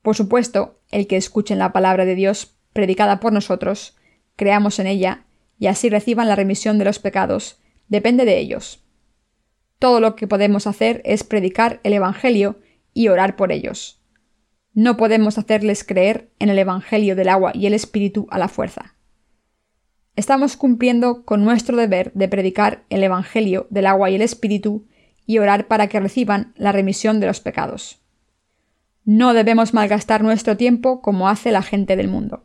Por 0.00 0.16
supuesto, 0.16 0.80
el 0.90 1.08
que 1.08 1.18
escuchen 1.18 1.58
la 1.58 1.72
palabra 1.72 2.06
de 2.06 2.14
Dios 2.14 2.56
predicada 2.72 3.20
por 3.20 3.34
nosotros, 3.34 3.98
creamos 4.36 4.78
en 4.78 4.86
ella 4.86 5.26
y 5.58 5.66
así 5.66 5.90
reciban 5.90 6.26
la 6.26 6.36
remisión 6.36 6.78
de 6.78 6.86
los 6.86 6.98
pecados, 7.00 7.60
depende 7.88 8.24
de 8.24 8.38
ellos. 8.38 8.82
Todo 9.80 9.98
lo 9.98 10.14
que 10.14 10.28
podemos 10.28 10.66
hacer 10.66 11.00
es 11.06 11.24
predicar 11.24 11.80
el 11.84 11.94
Evangelio 11.94 12.60
y 12.92 13.08
orar 13.08 13.34
por 13.34 13.50
ellos. 13.50 13.98
No 14.74 14.98
podemos 14.98 15.38
hacerles 15.38 15.84
creer 15.84 16.30
en 16.38 16.50
el 16.50 16.58
Evangelio 16.58 17.16
del 17.16 17.30
agua 17.30 17.52
y 17.54 17.64
el 17.64 17.72
Espíritu 17.72 18.26
a 18.30 18.38
la 18.38 18.48
fuerza. 18.48 18.94
Estamos 20.16 20.58
cumpliendo 20.58 21.24
con 21.24 21.46
nuestro 21.46 21.78
deber 21.78 22.12
de 22.12 22.28
predicar 22.28 22.84
el 22.90 23.02
Evangelio 23.02 23.68
del 23.70 23.86
agua 23.86 24.10
y 24.10 24.16
el 24.16 24.22
Espíritu 24.22 24.86
y 25.24 25.38
orar 25.38 25.66
para 25.66 25.86
que 25.86 25.98
reciban 25.98 26.52
la 26.56 26.72
remisión 26.72 27.18
de 27.18 27.28
los 27.28 27.40
pecados. 27.40 28.00
No 29.06 29.32
debemos 29.32 29.72
malgastar 29.72 30.22
nuestro 30.22 30.58
tiempo 30.58 31.00
como 31.00 31.30
hace 31.30 31.52
la 31.52 31.62
gente 31.62 31.96
del 31.96 32.08
mundo. 32.08 32.44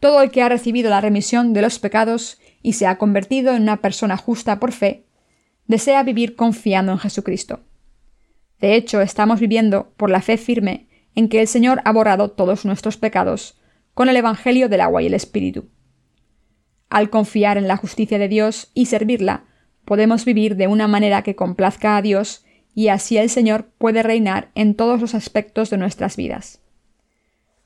Todo 0.00 0.20
el 0.20 0.32
que 0.32 0.42
ha 0.42 0.48
recibido 0.48 0.90
la 0.90 1.00
remisión 1.00 1.52
de 1.52 1.62
los 1.62 1.78
pecados 1.78 2.40
y 2.60 2.72
se 2.72 2.88
ha 2.88 2.98
convertido 2.98 3.54
en 3.54 3.62
una 3.62 3.76
persona 3.76 4.16
justa 4.16 4.58
por 4.58 4.72
fe, 4.72 5.06
desea 5.70 6.02
vivir 6.02 6.34
confiando 6.34 6.90
en 6.90 6.98
Jesucristo. 6.98 7.60
De 8.58 8.74
hecho, 8.74 9.00
estamos 9.00 9.38
viviendo 9.38 9.92
por 9.96 10.10
la 10.10 10.20
fe 10.20 10.36
firme 10.36 10.88
en 11.14 11.28
que 11.28 11.40
el 11.40 11.46
Señor 11.46 11.80
ha 11.84 11.92
borrado 11.92 12.32
todos 12.32 12.64
nuestros 12.64 12.96
pecados 12.96 13.56
con 13.94 14.08
el 14.08 14.16
Evangelio 14.16 14.68
del 14.68 14.80
agua 14.80 15.00
y 15.00 15.06
el 15.06 15.14
Espíritu. 15.14 15.68
Al 16.88 17.08
confiar 17.08 17.56
en 17.56 17.68
la 17.68 17.76
justicia 17.76 18.18
de 18.18 18.26
Dios 18.26 18.72
y 18.74 18.86
servirla, 18.86 19.44
podemos 19.84 20.24
vivir 20.24 20.56
de 20.56 20.66
una 20.66 20.88
manera 20.88 21.22
que 21.22 21.36
complazca 21.36 21.96
a 21.96 22.02
Dios 22.02 22.44
y 22.74 22.88
así 22.88 23.16
el 23.16 23.30
Señor 23.30 23.70
puede 23.78 24.02
reinar 24.02 24.50
en 24.56 24.74
todos 24.74 25.00
los 25.00 25.14
aspectos 25.14 25.70
de 25.70 25.78
nuestras 25.78 26.16
vidas. 26.16 26.60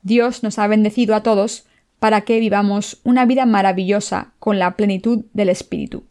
Dios 0.03 0.43
nos 0.43 0.59
ha 0.59 0.67
bendecido 0.67 1.15
a 1.15 1.23
todos 1.23 1.65
para 1.97 2.21
que 2.21 2.39
vivamos 2.39 3.01
una 3.03 3.25
vida 3.25 3.47
maravillosa 3.47 4.33
con 4.37 4.59
la 4.59 4.75
plenitud 4.75 5.25
del 5.33 5.49
Espíritu. 5.49 6.03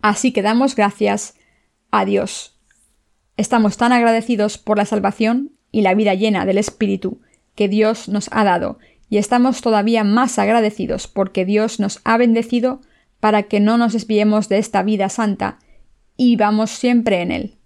Así 0.00 0.32
que 0.32 0.42
damos 0.42 0.76
gracias 0.76 1.34
a 1.90 2.04
Dios. 2.04 2.58
Estamos 3.36 3.76
tan 3.76 3.92
agradecidos 3.92 4.58
por 4.58 4.78
la 4.78 4.84
salvación 4.84 5.52
y 5.70 5.82
la 5.82 5.94
vida 5.94 6.14
llena 6.14 6.46
del 6.46 6.58
Espíritu 6.58 7.20
que 7.54 7.68
Dios 7.68 8.08
nos 8.08 8.28
ha 8.32 8.44
dado, 8.44 8.78
y 9.10 9.18
estamos 9.18 9.62
todavía 9.62 10.04
más 10.04 10.38
agradecidos 10.38 11.08
porque 11.08 11.44
Dios 11.44 11.80
nos 11.80 12.00
ha 12.04 12.16
bendecido 12.18 12.80
para 13.20 13.44
que 13.44 13.60
no 13.60 13.78
nos 13.78 13.94
desviemos 13.94 14.48
de 14.48 14.58
esta 14.58 14.82
vida 14.82 15.08
santa 15.08 15.58
y 16.16 16.36
vamos 16.36 16.70
siempre 16.70 17.22
en 17.22 17.32
Él. 17.32 17.58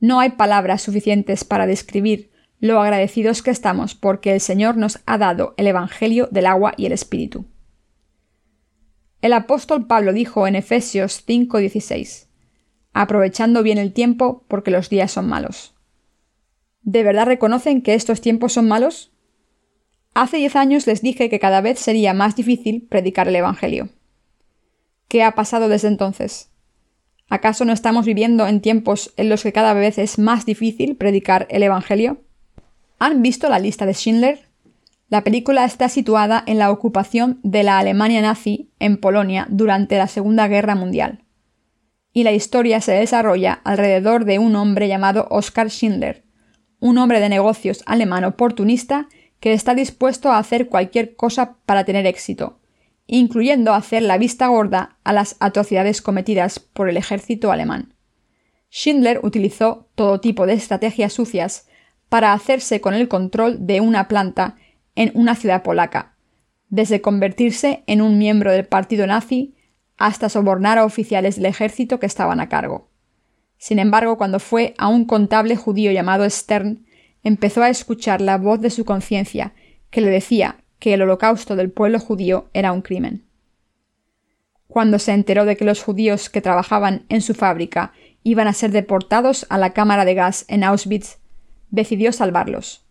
No 0.00 0.20
hay 0.20 0.30
palabras 0.30 0.82
suficientes 0.82 1.44
para 1.44 1.66
describir 1.66 2.30
lo 2.60 2.80
agradecidos 2.80 3.42
que 3.42 3.50
estamos 3.50 3.94
porque 3.94 4.32
el 4.32 4.40
Señor 4.40 4.76
nos 4.76 5.00
ha 5.06 5.16
dado 5.16 5.54
el 5.56 5.68
Evangelio 5.68 6.28
del 6.30 6.46
agua 6.46 6.74
y 6.76 6.86
el 6.86 6.92
Espíritu. 6.92 7.46
El 9.20 9.32
apóstol 9.32 9.86
Pablo 9.86 10.12
dijo 10.12 10.46
en 10.46 10.54
Efesios 10.54 11.24
5:16, 11.26 12.28
aprovechando 12.92 13.64
bien 13.64 13.78
el 13.78 13.92
tiempo 13.92 14.44
porque 14.46 14.70
los 14.70 14.88
días 14.88 15.10
son 15.10 15.28
malos. 15.28 15.74
¿De 16.82 17.02
verdad 17.02 17.26
reconocen 17.26 17.82
que 17.82 17.94
estos 17.94 18.20
tiempos 18.20 18.52
son 18.52 18.68
malos? 18.68 19.12
Hace 20.14 20.36
diez 20.36 20.54
años 20.54 20.86
les 20.86 21.02
dije 21.02 21.28
que 21.28 21.40
cada 21.40 21.60
vez 21.60 21.80
sería 21.80 22.14
más 22.14 22.36
difícil 22.36 22.86
predicar 22.88 23.28
el 23.28 23.36
Evangelio. 23.36 23.88
¿Qué 25.08 25.22
ha 25.24 25.34
pasado 25.34 25.68
desde 25.68 25.88
entonces? 25.88 26.50
¿Acaso 27.28 27.64
no 27.64 27.72
estamos 27.72 28.06
viviendo 28.06 28.46
en 28.46 28.60
tiempos 28.60 29.12
en 29.16 29.28
los 29.28 29.42
que 29.42 29.52
cada 29.52 29.74
vez 29.74 29.98
es 29.98 30.18
más 30.18 30.46
difícil 30.46 30.96
predicar 30.96 31.46
el 31.50 31.62
Evangelio? 31.62 32.22
¿Han 32.98 33.22
visto 33.22 33.48
la 33.48 33.58
lista 33.58 33.84
de 33.84 33.94
Schindler? 33.94 34.47
La 35.08 35.24
película 35.24 35.64
está 35.64 35.88
situada 35.88 36.44
en 36.46 36.58
la 36.58 36.70
ocupación 36.70 37.40
de 37.42 37.62
la 37.62 37.78
Alemania 37.78 38.20
nazi 38.20 38.70
en 38.78 38.98
Polonia 38.98 39.46
durante 39.48 39.96
la 39.96 40.06
Segunda 40.06 40.48
Guerra 40.48 40.74
Mundial. 40.74 41.24
Y 42.12 42.24
la 42.24 42.32
historia 42.32 42.82
se 42.82 42.92
desarrolla 42.92 43.60
alrededor 43.64 44.26
de 44.26 44.38
un 44.38 44.54
hombre 44.54 44.86
llamado 44.86 45.26
Oskar 45.30 45.70
Schindler, 45.70 46.24
un 46.78 46.98
hombre 46.98 47.20
de 47.20 47.30
negocios 47.30 47.82
alemán 47.86 48.24
oportunista 48.24 49.08
que 49.40 49.54
está 49.54 49.74
dispuesto 49.74 50.30
a 50.30 50.38
hacer 50.38 50.68
cualquier 50.68 51.16
cosa 51.16 51.56
para 51.64 51.84
tener 51.84 52.06
éxito, 52.06 52.60
incluyendo 53.06 53.72
hacer 53.72 54.02
la 54.02 54.18
vista 54.18 54.48
gorda 54.48 54.98
a 55.04 55.14
las 55.14 55.36
atrocidades 55.40 56.02
cometidas 56.02 56.58
por 56.58 56.90
el 56.90 56.98
ejército 56.98 57.50
alemán. 57.50 57.94
Schindler 58.70 59.20
utilizó 59.22 59.88
todo 59.94 60.20
tipo 60.20 60.44
de 60.44 60.52
estrategias 60.52 61.14
sucias 61.14 61.66
para 62.10 62.34
hacerse 62.34 62.82
con 62.82 62.92
el 62.92 63.08
control 63.08 63.66
de 63.66 63.80
una 63.80 64.08
planta 64.08 64.56
en 64.98 65.12
una 65.14 65.36
ciudad 65.36 65.62
polaca, 65.62 66.16
desde 66.70 67.00
convertirse 67.00 67.84
en 67.86 68.02
un 68.02 68.18
miembro 68.18 68.50
del 68.50 68.66
partido 68.66 69.06
nazi 69.06 69.54
hasta 69.96 70.28
sobornar 70.28 70.76
a 70.76 70.84
oficiales 70.84 71.36
del 71.36 71.46
ejército 71.46 72.00
que 72.00 72.06
estaban 72.06 72.40
a 72.40 72.48
cargo. 72.48 72.88
Sin 73.58 73.78
embargo, 73.78 74.18
cuando 74.18 74.40
fue 74.40 74.74
a 74.76 74.88
un 74.88 75.04
contable 75.04 75.54
judío 75.54 75.92
llamado 75.92 76.28
Stern, 76.28 76.84
empezó 77.22 77.62
a 77.62 77.68
escuchar 77.68 78.20
la 78.20 78.38
voz 78.38 78.60
de 78.60 78.70
su 78.70 78.84
conciencia, 78.84 79.54
que 79.90 80.00
le 80.00 80.10
decía 80.10 80.56
que 80.80 80.94
el 80.94 81.02
holocausto 81.02 81.54
del 81.54 81.70
pueblo 81.70 82.00
judío 82.00 82.48
era 82.52 82.72
un 82.72 82.82
crimen. 82.82 83.24
Cuando 84.66 84.98
se 84.98 85.12
enteró 85.12 85.44
de 85.44 85.56
que 85.56 85.64
los 85.64 85.80
judíos 85.80 86.28
que 86.28 86.40
trabajaban 86.40 87.04
en 87.08 87.22
su 87.22 87.34
fábrica 87.34 87.92
iban 88.24 88.48
a 88.48 88.52
ser 88.52 88.72
deportados 88.72 89.46
a 89.48 89.58
la 89.58 89.72
cámara 89.72 90.04
de 90.04 90.14
gas 90.14 90.44
en 90.48 90.64
Auschwitz, 90.64 91.18
decidió 91.70 92.10
salvarlos. 92.10 92.87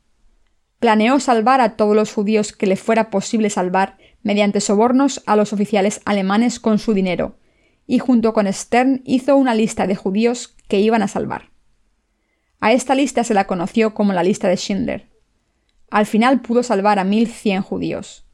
Planeó 0.80 1.20
salvar 1.20 1.62
a 1.62 1.76
todos 1.76 1.96
los 1.96 2.14
judíos 2.14 2.54
que 2.54 2.68
le 2.68 2.76
fuera 2.76 3.10
posible 3.10 3.50
salvar 3.50 3.98
mediante 4.22 4.62
sobornos 4.62 5.24
a 5.26 5.36
los 5.36 5.54
oficiales 5.54 6.02
alemanes 6.06 6.60
con 6.60 6.78
su 6.78 6.94
dinero, 6.94 7.38
y 7.88 8.00
junto 8.00 8.34
con 8.34 8.52
Stern 8.52 9.02
hizo 9.06 9.36
una 9.36 9.56
lista 9.56 9.88
de 9.88 9.96
judíos 9.96 10.56
que 10.68 10.80
iban 10.80 11.02
a 11.02 11.08
salvar. 11.08 11.50
A 12.60 12.74
esta 12.74 12.96
lista 12.96 13.24
se 13.24 13.34
la 13.34 13.48
conoció 13.48 13.94
como 13.94 14.14
la 14.14 14.24
lista 14.24 14.48
de 14.48 14.58
Schindler. 14.58 15.10
Al 15.90 16.06
final 16.06 16.42
pudo 16.42 16.64
salvar 16.64 17.00
a 17.00 17.06
1.100 17.06 17.62
judíos. 17.62 18.26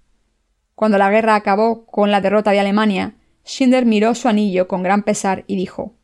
Cuando 0.76 0.98
la 0.98 1.12
guerra 1.12 1.36
acabó 1.36 1.86
con 1.86 2.10
la 2.10 2.20
derrota 2.20 2.52
de 2.52 2.60
Alemania, 2.60 3.16
Schindler 3.46 3.86
miró 3.86 4.16
su 4.16 4.28
anillo 4.28 4.68
con 4.68 4.82
gran 4.82 5.04
pesar 5.04 5.44
y 5.48 5.56
dijo 5.56 5.96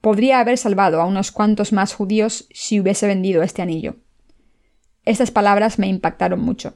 Podría 0.00 0.40
haber 0.40 0.58
salvado 0.58 1.00
a 1.00 1.06
unos 1.06 1.30
cuantos 1.30 1.72
más 1.72 1.94
judíos 1.94 2.48
si 2.52 2.80
hubiese 2.80 3.06
vendido 3.06 3.42
este 3.42 3.62
anillo. 3.62 3.96
Estas 5.04 5.30
palabras 5.30 5.78
me 5.78 5.88
impactaron 5.88 6.40
mucho. 6.40 6.74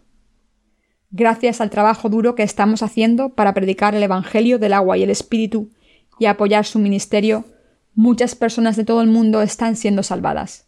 Gracias 1.11 1.61
al 1.61 1.71
trabajo 1.71 2.09
duro 2.09 2.35
que 2.35 2.43
estamos 2.43 2.83
haciendo 2.83 3.35
para 3.35 3.55
predicar 3.55 3.95
el 3.95 4.03
Evangelio 4.03 4.59
del 4.59 4.73
agua 4.73 4.99
y 4.99 5.03
el 5.03 5.11
Espíritu 5.11 5.71
y 6.19 6.27
apoyar 6.27 6.65
su 6.65 6.79
ministerio, 6.79 7.45
muchas 7.95 8.35
personas 8.35 8.77
de 8.77 8.85
todo 8.85 9.01
el 9.01 9.09
mundo 9.09 9.43
están 9.43 9.77
siendo 9.77 10.03
salvadas. 10.03 10.67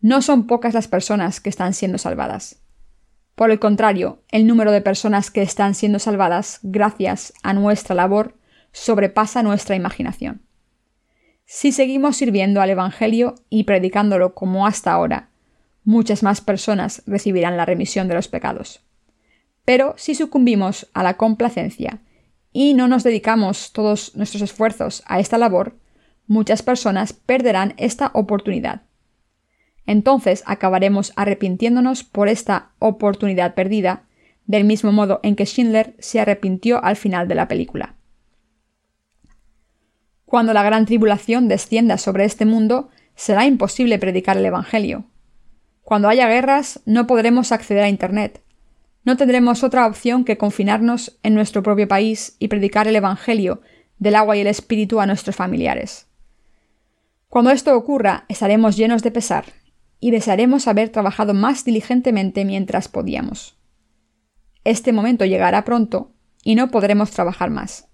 No 0.00 0.22
son 0.22 0.46
pocas 0.46 0.74
las 0.74 0.88
personas 0.88 1.40
que 1.40 1.48
están 1.48 1.74
siendo 1.74 1.98
salvadas. 1.98 2.62
Por 3.34 3.50
el 3.50 3.58
contrario, 3.58 4.22
el 4.30 4.46
número 4.46 4.72
de 4.72 4.80
personas 4.80 5.30
que 5.30 5.42
están 5.42 5.74
siendo 5.74 5.98
salvadas 5.98 6.58
gracias 6.62 7.32
a 7.42 7.52
nuestra 7.52 7.94
labor 7.94 8.34
sobrepasa 8.72 9.42
nuestra 9.42 9.76
imaginación. 9.76 10.42
Si 11.44 11.70
seguimos 11.70 12.16
sirviendo 12.16 12.60
al 12.60 12.70
Evangelio 12.70 13.36
y 13.48 13.64
predicándolo 13.64 14.34
como 14.34 14.66
hasta 14.66 14.92
ahora, 14.92 15.30
muchas 15.86 16.22
más 16.22 16.42
personas 16.42 17.02
recibirán 17.06 17.56
la 17.56 17.64
remisión 17.64 18.08
de 18.08 18.14
los 18.14 18.28
pecados. 18.28 18.82
Pero 19.64 19.94
si 19.96 20.14
sucumbimos 20.14 20.86
a 20.92 21.02
la 21.02 21.16
complacencia 21.16 22.02
y 22.52 22.74
no 22.74 22.88
nos 22.88 23.04
dedicamos 23.04 23.72
todos 23.72 24.14
nuestros 24.14 24.42
esfuerzos 24.42 25.02
a 25.06 25.20
esta 25.20 25.38
labor, 25.38 25.78
muchas 26.26 26.60
personas 26.60 27.14
perderán 27.14 27.72
esta 27.78 28.10
oportunidad 28.12 28.82
entonces 29.86 30.42
acabaremos 30.46 31.12
arrepintiéndonos 31.16 32.04
por 32.04 32.28
esta 32.28 32.70
oportunidad 32.78 33.54
perdida, 33.54 34.02
del 34.46 34.64
mismo 34.64 34.92
modo 34.92 35.20
en 35.22 35.36
que 35.36 35.46
Schindler 35.46 35.94
se 35.98 36.20
arrepintió 36.20 36.84
al 36.84 36.96
final 36.96 37.28
de 37.28 37.34
la 37.34 37.48
película. 37.48 37.94
Cuando 40.24 40.52
la 40.52 40.64
gran 40.64 40.86
tribulación 40.86 41.48
descienda 41.48 41.98
sobre 41.98 42.24
este 42.24 42.44
mundo, 42.44 42.90
será 43.14 43.46
imposible 43.46 43.98
predicar 43.98 44.36
el 44.36 44.44
Evangelio. 44.44 45.04
Cuando 45.86 46.08
haya 46.08 46.26
guerras, 46.26 46.80
no 46.84 47.06
podremos 47.06 47.52
acceder 47.52 47.84
a 47.84 47.88
Internet. 47.88 48.42
No 49.04 49.16
tendremos 49.16 49.62
otra 49.62 49.86
opción 49.86 50.24
que 50.24 50.36
confinarnos 50.36 51.16
en 51.22 51.32
nuestro 51.32 51.62
propio 51.62 51.86
país 51.86 52.34
y 52.40 52.48
predicar 52.48 52.88
el 52.88 52.96
Evangelio 52.96 53.60
del 54.00 54.16
agua 54.16 54.36
y 54.36 54.40
el 54.40 54.48
Espíritu 54.48 54.98
a 54.98 55.06
nuestros 55.06 55.36
familiares. 55.36 56.08
Cuando 57.28 57.52
esto 57.52 57.76
ocurra, 57.76 58.24
estaremos 58.28 58.76
llenos 58.76 59.04
de 59.04 59.12
pesar 59.12 59.44
y 60.00 60.10
desearemos 60.10 60.66
haber 60.66 60.88
trabajado 60.88 61.34
más 61.34 61.64
diligentemente 61.64 62.44
mientras 62.44 62.88
podíamos. 62.88 63.56
Este 64.64 64.92
momento 64.92 65.24
llegará 65.24 65.64
pronto 65.64 66.10
y 66.42 66.56
no 66.56 66.72
podremos 66.72 67.12
trabajar 67.12 67.50
más. 67.50 67.86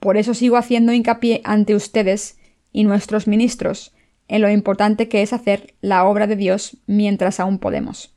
Por 0.00 0.16
eso 0.16 0.34
sigo 0.34 0.56
haciendo 0.56 0.92
hincapié 0.92 1.42
ante 1.44 1.76
ustedes 1.76 2.38
y 2.72 2.82
nuestros 2.82 3.28
ministros 3.28 3.93
en 4.28 4.42
lo 4.42 4.50
importante 4.50 5.08
que 5.08 5.22
es 5.22 5.32
hacer 5.32 5.74
la 5.80 6.04
obra 6.04 6.26
de 6.26 6.36
Dios 6.36 6.78
mientras 6.86 7.40
aún 7.40 7.58
podemos. 7.58 8.14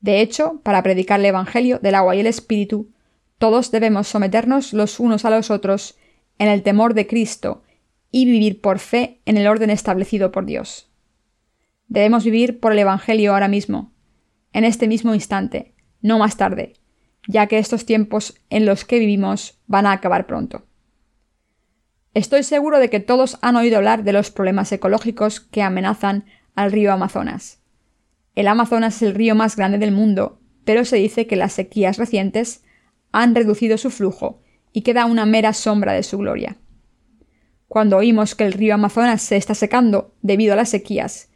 De 0.00 0.20
hecho, 0.20 0.60
para 0.62 0.82
predicar 0.82 1.20
el 1.20 1.26
Evangelio 1.26 1.78
del 1.78 1.94
agua 1.94 2.16
y 2.16 2.20
el 2.20 2.26
Espíritu, 2.26 2.90
todos 3.38 3.70
debemos 3.70 4.08
someternos 4.08 4.72
los 4.72 5.00
unos 5.00 5.24
a 5.24 5.30
los 5.30 5.50
otros 5.50 5.96
en 6.38 6.48
el 6.48 6.62
temor 6.62 6.94
de 6.94 7.06
Cristo 7.06 7.62
y 8.10 8.24
vivir 8.24 8.60
por 8.60 8.78
fe 8.78 9.20
en 9.24 9.36
el 9.36 9.46
orden 9.46 9.70
establecido 9.70 10.32
por 10.32 10.46
Dios. 10.46 10.90
Debemos 11.88 12.24
vivir 12.24 12.60
por 12.60 12.72
el 12.72 12.78
Evangelio 12.78 13.32
ahora 13.32 13.48
mismo, 13.48 13.92
en 14.52 14.64
este 14.64 14.88
mismo 14.88 15.14
instante, 15.14 15.74
no 16.00 16.18
más 16.18 16.36
tarde, 16.36 16.74
ya 17.26 17.46
que 17.46 17.58
estos 17.58 17.84
tiempos 17.84 18.40
en 18.48 18.66
los 18.66 18.84
que 18.84 18.98
vivimos 18.98 19.60
van 19.66 19.86
a 19.86 19.92
acabar 19.92 20.26
pronto. 20.26 20.66
Estoy 22.12 22.42
seguro 22.42 22.80
de 22.80 22.90
que 22.90 22.98
todos 22.98 23.38
han 23.40 23.54
oído 23.54 23.76
hablar 23.76 24.02
de 24.02 24.12
los 24.12 24.32
problemas 24.32 24.72
ecológicos 24.72 25.38
que 25.38 25.62
amenazan 25.62 26.24
al 26.56 26.72
río 26.72 26.92
Amazonas. 26.92 27.60
El 28.34 28.48
Amazonas 28.48 28.96
es 28.96 29.02
el 29.02 29.14
río 29.14 29.36
más 29.36 29.54
grande 29.54 29.78
del 29.78 29.92
mundo, 29.92 30.40
pero 30.64 30.84
se 30.84 30.96
dice 30.96 31.28
que 31.28 31.36
las 31.36 31.52
sequías 31.52 31.98
recientes 31.98 32.64
han 33.12 33.34
reducido 33.34 33.78
su 33.78 33.90
flujo 33.90 34.42
y 34.72 34.82
queda 34.82 35.06
una 35.06 35.24
mera 35.24 35.52
sombra 35.52 35.92
de 35.92 36.02
su 36.02 36.18
gloria. 36.18 36.56
Cuando 37.68 37.96
oímos 37.96 38.34
que 38.34 38.44
el 38.44 38.54
río 38.54 38.74
Amazonas 38.74 39.22
se 39.22 39.36
está 39.36 39.54
secando 39.54 40.14
debido 40.20 40.54
a 40.54 40.56
las 40.56 40.70
sequías 40.70 41.30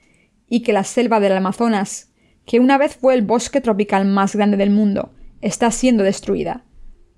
y 0.49 0.61
que 0.61 0.73
la 0.73 0.83
selva 0.83 1.21
del 1.21 1.37
Amazonas, 1.37 2.13
que 2.47 2.59
una 2.59 2.79
vez 2.79 2.97
fue 2.97 3.15
el 3.15 3.23
bosque 3.23 3.61
tropical 3.61 4.07
más 4.07 4.35
grande 4.35 4.57
del 4.57 4.71
mundo, 4.71 5.13
está 5.41 5.71
siendo 5.71 6.03
destruida, 6.03 6.65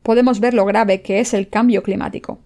podemos 0.02 0.40
ver 0.40 0.52
lo 0.52 0.66
grave 0.66 1.00
que 1.00 1.20
es 1.20 1.32
el 1.32 1.48
cambio 1.48 1.82
climático. 1.82 2.45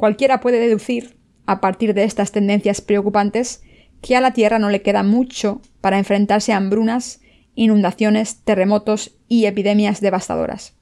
Cualquiera 0.00 0.40
puede 0.40 0.60
deducir, 0.60 1.18
a 1.44 1.60
partir 1.60 1.92
de 1.92 2.04
estas 2.04 2.32
tendencias 2.32 2.80
preocupantes, 2.80 3.62
que 4.00 4.16
a 4.16 4.22
la 4.22 4.32
Tierra 4.32 4.58
no 4.58 4.70
le 4.70 4.80
queda 4.80 5.02
mucho 5.02 5.60
para 5.82 5.98
enfrentarse 5.98 6.54
a 6.54 6.56
hambrunas, 6.56 7.20
inundaciones, 7.54 8.36
terremotos 8.42 9.18
y 9.28 9.44
epidemias 9.44 10.00
devastadoras. 10.00 10.72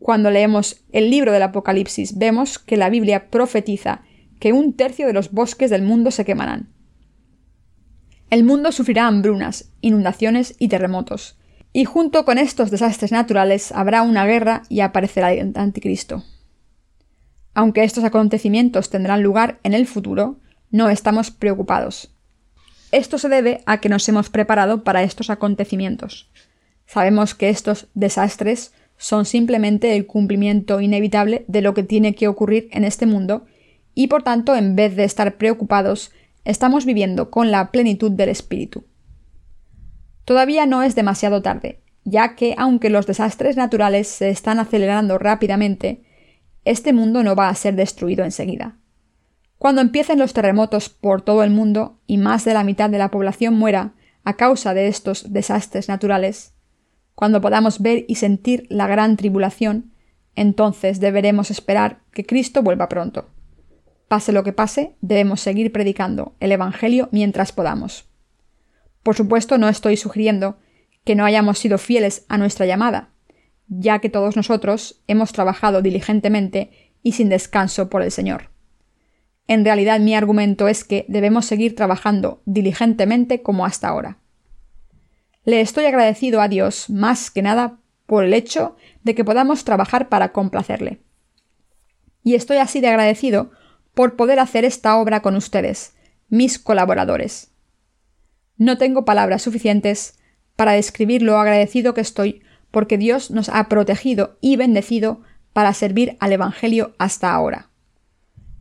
Cuando 0.00 0.32
leemos 0.32 0.82
el 0.90 1.10
libro 1.10 1.30
del 1.30 1.44
Apocalipsis 1.44 2.18
vemos 2.18 2.58
que 2.58 2.76
la 2.76 2.90
Biblia 2.90 3.30
profetiza 3.30 4.02
que 4.40 4.52
un 4.52 4.72
tercio 4.72 5.06
de 5.06 5.12
los 5.12 5.30
bosques 5.30 5.70
del 5.70 5.82
mundo 5.82 6.10
se 6.10 6.24
quemarán. 6.24 6.70
El 8.30 8.42
mundo 8.42 8.72
sufrirá 8.72 9.06
hambrunas, 9.06 9.70
inundaciones 9.80 10.56
y 10.58 10.66
terremotos, 10.66 11.38
y 11.72 11.84
junto 11.84 12.24
con 12.24 12.36
estos 12.36 12.72
desastres 12.72 13.12
naturales 13.12 13.70
habrá 13.70 14.02
una 14.02 14.26
guerra 14.26 14.62
y 14.68 14.80
aparecerá 14.80 15.32
el 15.32 15.52
anticristo. 15.54 16.24
Aunque 17.60 17.84
estos 17.84 18.04
acontecimientos 18.04 18.88
tendrán 18.88 19.22
lugar 19.22 19.58
en 19.64 19.74
el 19.74 19.86
futuro, 19.86 20.38
no 20.70 20.88
estamos 20.88 21.30
preocupados. 21.30 22.10
Esto 22.90 23.18
se 23.18 23.28
debe 23.28 23.60
a 23.66 23.82
que 23.82 23.90
nos 23.90 24.08
hemos 24.08 24.30
preparado 24.30 24.82
para 24.82 25.02
estos 25.02 25.28
acontecimientos. 25.28 26.30
Sabemos 26.86 27.34
que 27.34 27.50
estos 27.50 27.88
desastres 27.92 28.72
son 28.96 29.26
simplemente 29.26 29.94
el 29.94 30.06
cumplimiento 30.06 30.80
inevitable 30.80 31.44
de 31.48 31.60
lo 31.60 31.74
que 31.74 31.82
tiene 31.82 32.14
que 32.14 32.28
ocurrir 32.28 32.70
en 32.72 32.84
este 32.84 33.04
mundo 33.04 33.44
y 33.94 34.06
por 34.06 34.22
tanto 34.22 34.56
en 34.56 34.74
vez 34.74 34.96
de 34.96 35.04
estar 35.04 35.36
preocupados 35.36 36.12
estamos 36.46 36.86
viviendo 36.86 37.30
con 37.30 37.50
la 37.50 37.70
plenitud 37.70 38.10
del 38.10 38.30
espíritu. 38.30 38.86
Todavía 40.24 40.64
no 40.64 40.82
es 40.82 40.94
demasiado 40.94 41.42
tarde, 41.42 41.82
ya 42.04 42.36
que 42.36 42.54
aunque 42.56 42.88
los 42.88 43.06
desastres 43.06 43.58
naturales 43.58 44.08
se 44.08 44.30
están 44.30 44.60
acelerando 44.60 45.18
rápidamente, 45.18 46.04
este 46.64 46.92
mundo 46.92 47.22
no 47.22 47.34
va 47.34 47.48
a 47.48 47.54
ser 47.54 47.74
destruido 47.76 48.24
enseguida. 48.24 48.76
Cuando 49.58 49.82
empiecen 49.82 50.18
los 50.18 50.32
terremotos 50.32 50.88
por 50.88 51.22
todo 51.22 51.42
el 51.42 51.50
mundo 51.50 52.00
y 52.06 52.16
más 52.16 52.44
de 52.44 52.54
la 52.54 52.64
mitad 52.64 52.88
de 52.88 52.98
la 52.98 53.10
población 53.10 53.54
muera 53.54 53.92
a 54.24 54.36
causa 54.36 54.74
de 54.74 54.88
estos 54.88 55.32
desastres 55.32 55.88
naturales, 55.88 56.54
cuando 57.14 57.40
podamos 57.40 57.80
ver 57.80 58.04
y 58.08 58.14
sentir 58.14 58.66
la 58.70 58.86
gran 58.86 59.16
tribulación, 59.16 59.92
entonces 60.34 61.00
deberemos 61.00 61.50
esperar 61.50 62.00
que 62.12 62.24
Cristo 62.24 62.62
vuelva 62.62 62.88
pronto. 62.88 63.28
Pase 64.08 64.32
lo 64.32 64.42
que 64.42 64.52
pase, 64.52 64.96
debemos 65.02 65.40
seguir 65.40 65.72
predicando 65.72 66.34
el 66.40 66.52
Evangelio 66.52 67.08
mientras 67.12 67.52
podamos. 67.52 68.08
Por 69.02 69.14
supuesto, 69.14 69.58
no 69.58 69.68
estoy 69.68 69.96
sugiriendo 69.96 70.58
que 71.04 71.14
no 71.14 71.24
hayamos 71.24 71.58
sido 71.58 71.78
fieles 71.78 72.24
a 72.28 72.38
nuestra 72.38 72.66
llamada, 72.66 73.10
ya 73.70 74.00
que 74.00 74.10
todos 74.10 74.36
nosotros 74.36 75.00
hemos 75.06 75.32
trabajado 75.32 75.80
diligentemente 75.80 76.92
y 77.02 77.12
sin 77.12 77.28
descanso 77.28 77.88
por 77.88 78.02
el 78.02 78.10
Señor. 78.10 78.50
En 79.46 79.64
realidad 79.64 80.00
mi 80.00 80.14
argumento 80.14 80.68
es 80.68 80.84
que 80.84 81.06
debemos 81.08 81.46
seguir 81.46 81.74
trabajando 81.74 82.42
diligentemente 82.44 83.42
como 83.42 83.64
hasta 83.64 83.88
ahora. 83.88 84.18
Le 85.44 85.60
estoy 85.60 85.86
agradecido 85.86 86.40
a 86.42 86.48
Dios 86.48 86.90
más 86.90 87.30
que 87.30 87.42
nada 87.42 87.78
por 88.06 88.24
el 88.24 88.34
hecho 88.34 88.76
de 89.04 89.14
que 89.14 89.24
podamos 89.24 89.64
trabajar 89.64 90.08
para 90.08 90.32
complacerle. 90.32 91.00
Y 92.22 92.34
estoy 92.34 92.58
así 92.58 92.80
de 92.80 92.88
agradecido 92.88 93.52
por 93.94 94.16
poder 94.16 94.40
hacer 94.40 94.64
esta 94.64 94.96
obra 94.96 95.22
con 95.22 95.36
ustedes, 95.36 95.94
mis 96.28 96.58
colaboradores. 96.58 97.52
No 98.56 98.78
tengo 98.78 99.04
palabras 99.04 99.42
suficientes 99.42 100.18
para 100.56 100.72
describir 100.72 101.22
lo 101.22 101.38
agradecido 101.38 101.94
que 101.94 102.02
estoy 102.02 102.42
porque 102.70 102.98
Dios 102.98 103.30
nos 103.30 103.48
ha 103.48 103.68
protegido 103.68 104.36
y 104.40 104.56
bendecido 104.56 105.20
para 105.52 105.74
servir 105.74 106.16
al 106.20 106.32
Evangelio 106.32 106.94
hasta 106.98 107.32
ahora. 107.32 107.70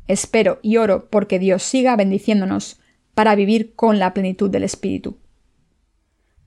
Espero 0.08 0.60
y 0.62 0.78
oro 0.78 1.08
porque 1.10 1.38
Dios 1.38 1.64
siga 1.64 1.96
bendiciéndonos 1.96 2.80
para 3.14 3.36
vivir 3.36 3.76
con 3.76 4.00
la 4.00 4.14
plenitud 4.14 4.50
del 4.50 4.64
Espíritu. 4.64 5.18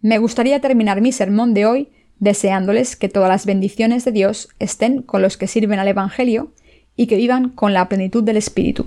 Me 0.01 0.19
gustaría 0.19 0.61
terminar 0.61 1.01
mi 1.01 1.13
sermón 1.13 1.55
de 1.55 1.67
hoy 1.67 1.93
deseándoles 2.19 2.97
que 2.97 3.09
todas 3.09 3.29
las 3.29 3.47
bendiciones 3.47 4.05
de 4.05 4.13
Dios 4.13 4.49
estén 4.59 5.03
con 5.03 5.23
los 5.23 5.37
que 5.37 5.47
sirven 5.47 5.79
al 5.79 5.89
Evangelio 5.89 6.53
y 6.97 7.07
que 7.07 7.17
vivan 7.17 7.51
con 7.51 7.73
la 7.73 7.89
plenitud 7.89 8.23
del 8.25 8.37
Espíritu. 8.37 8.87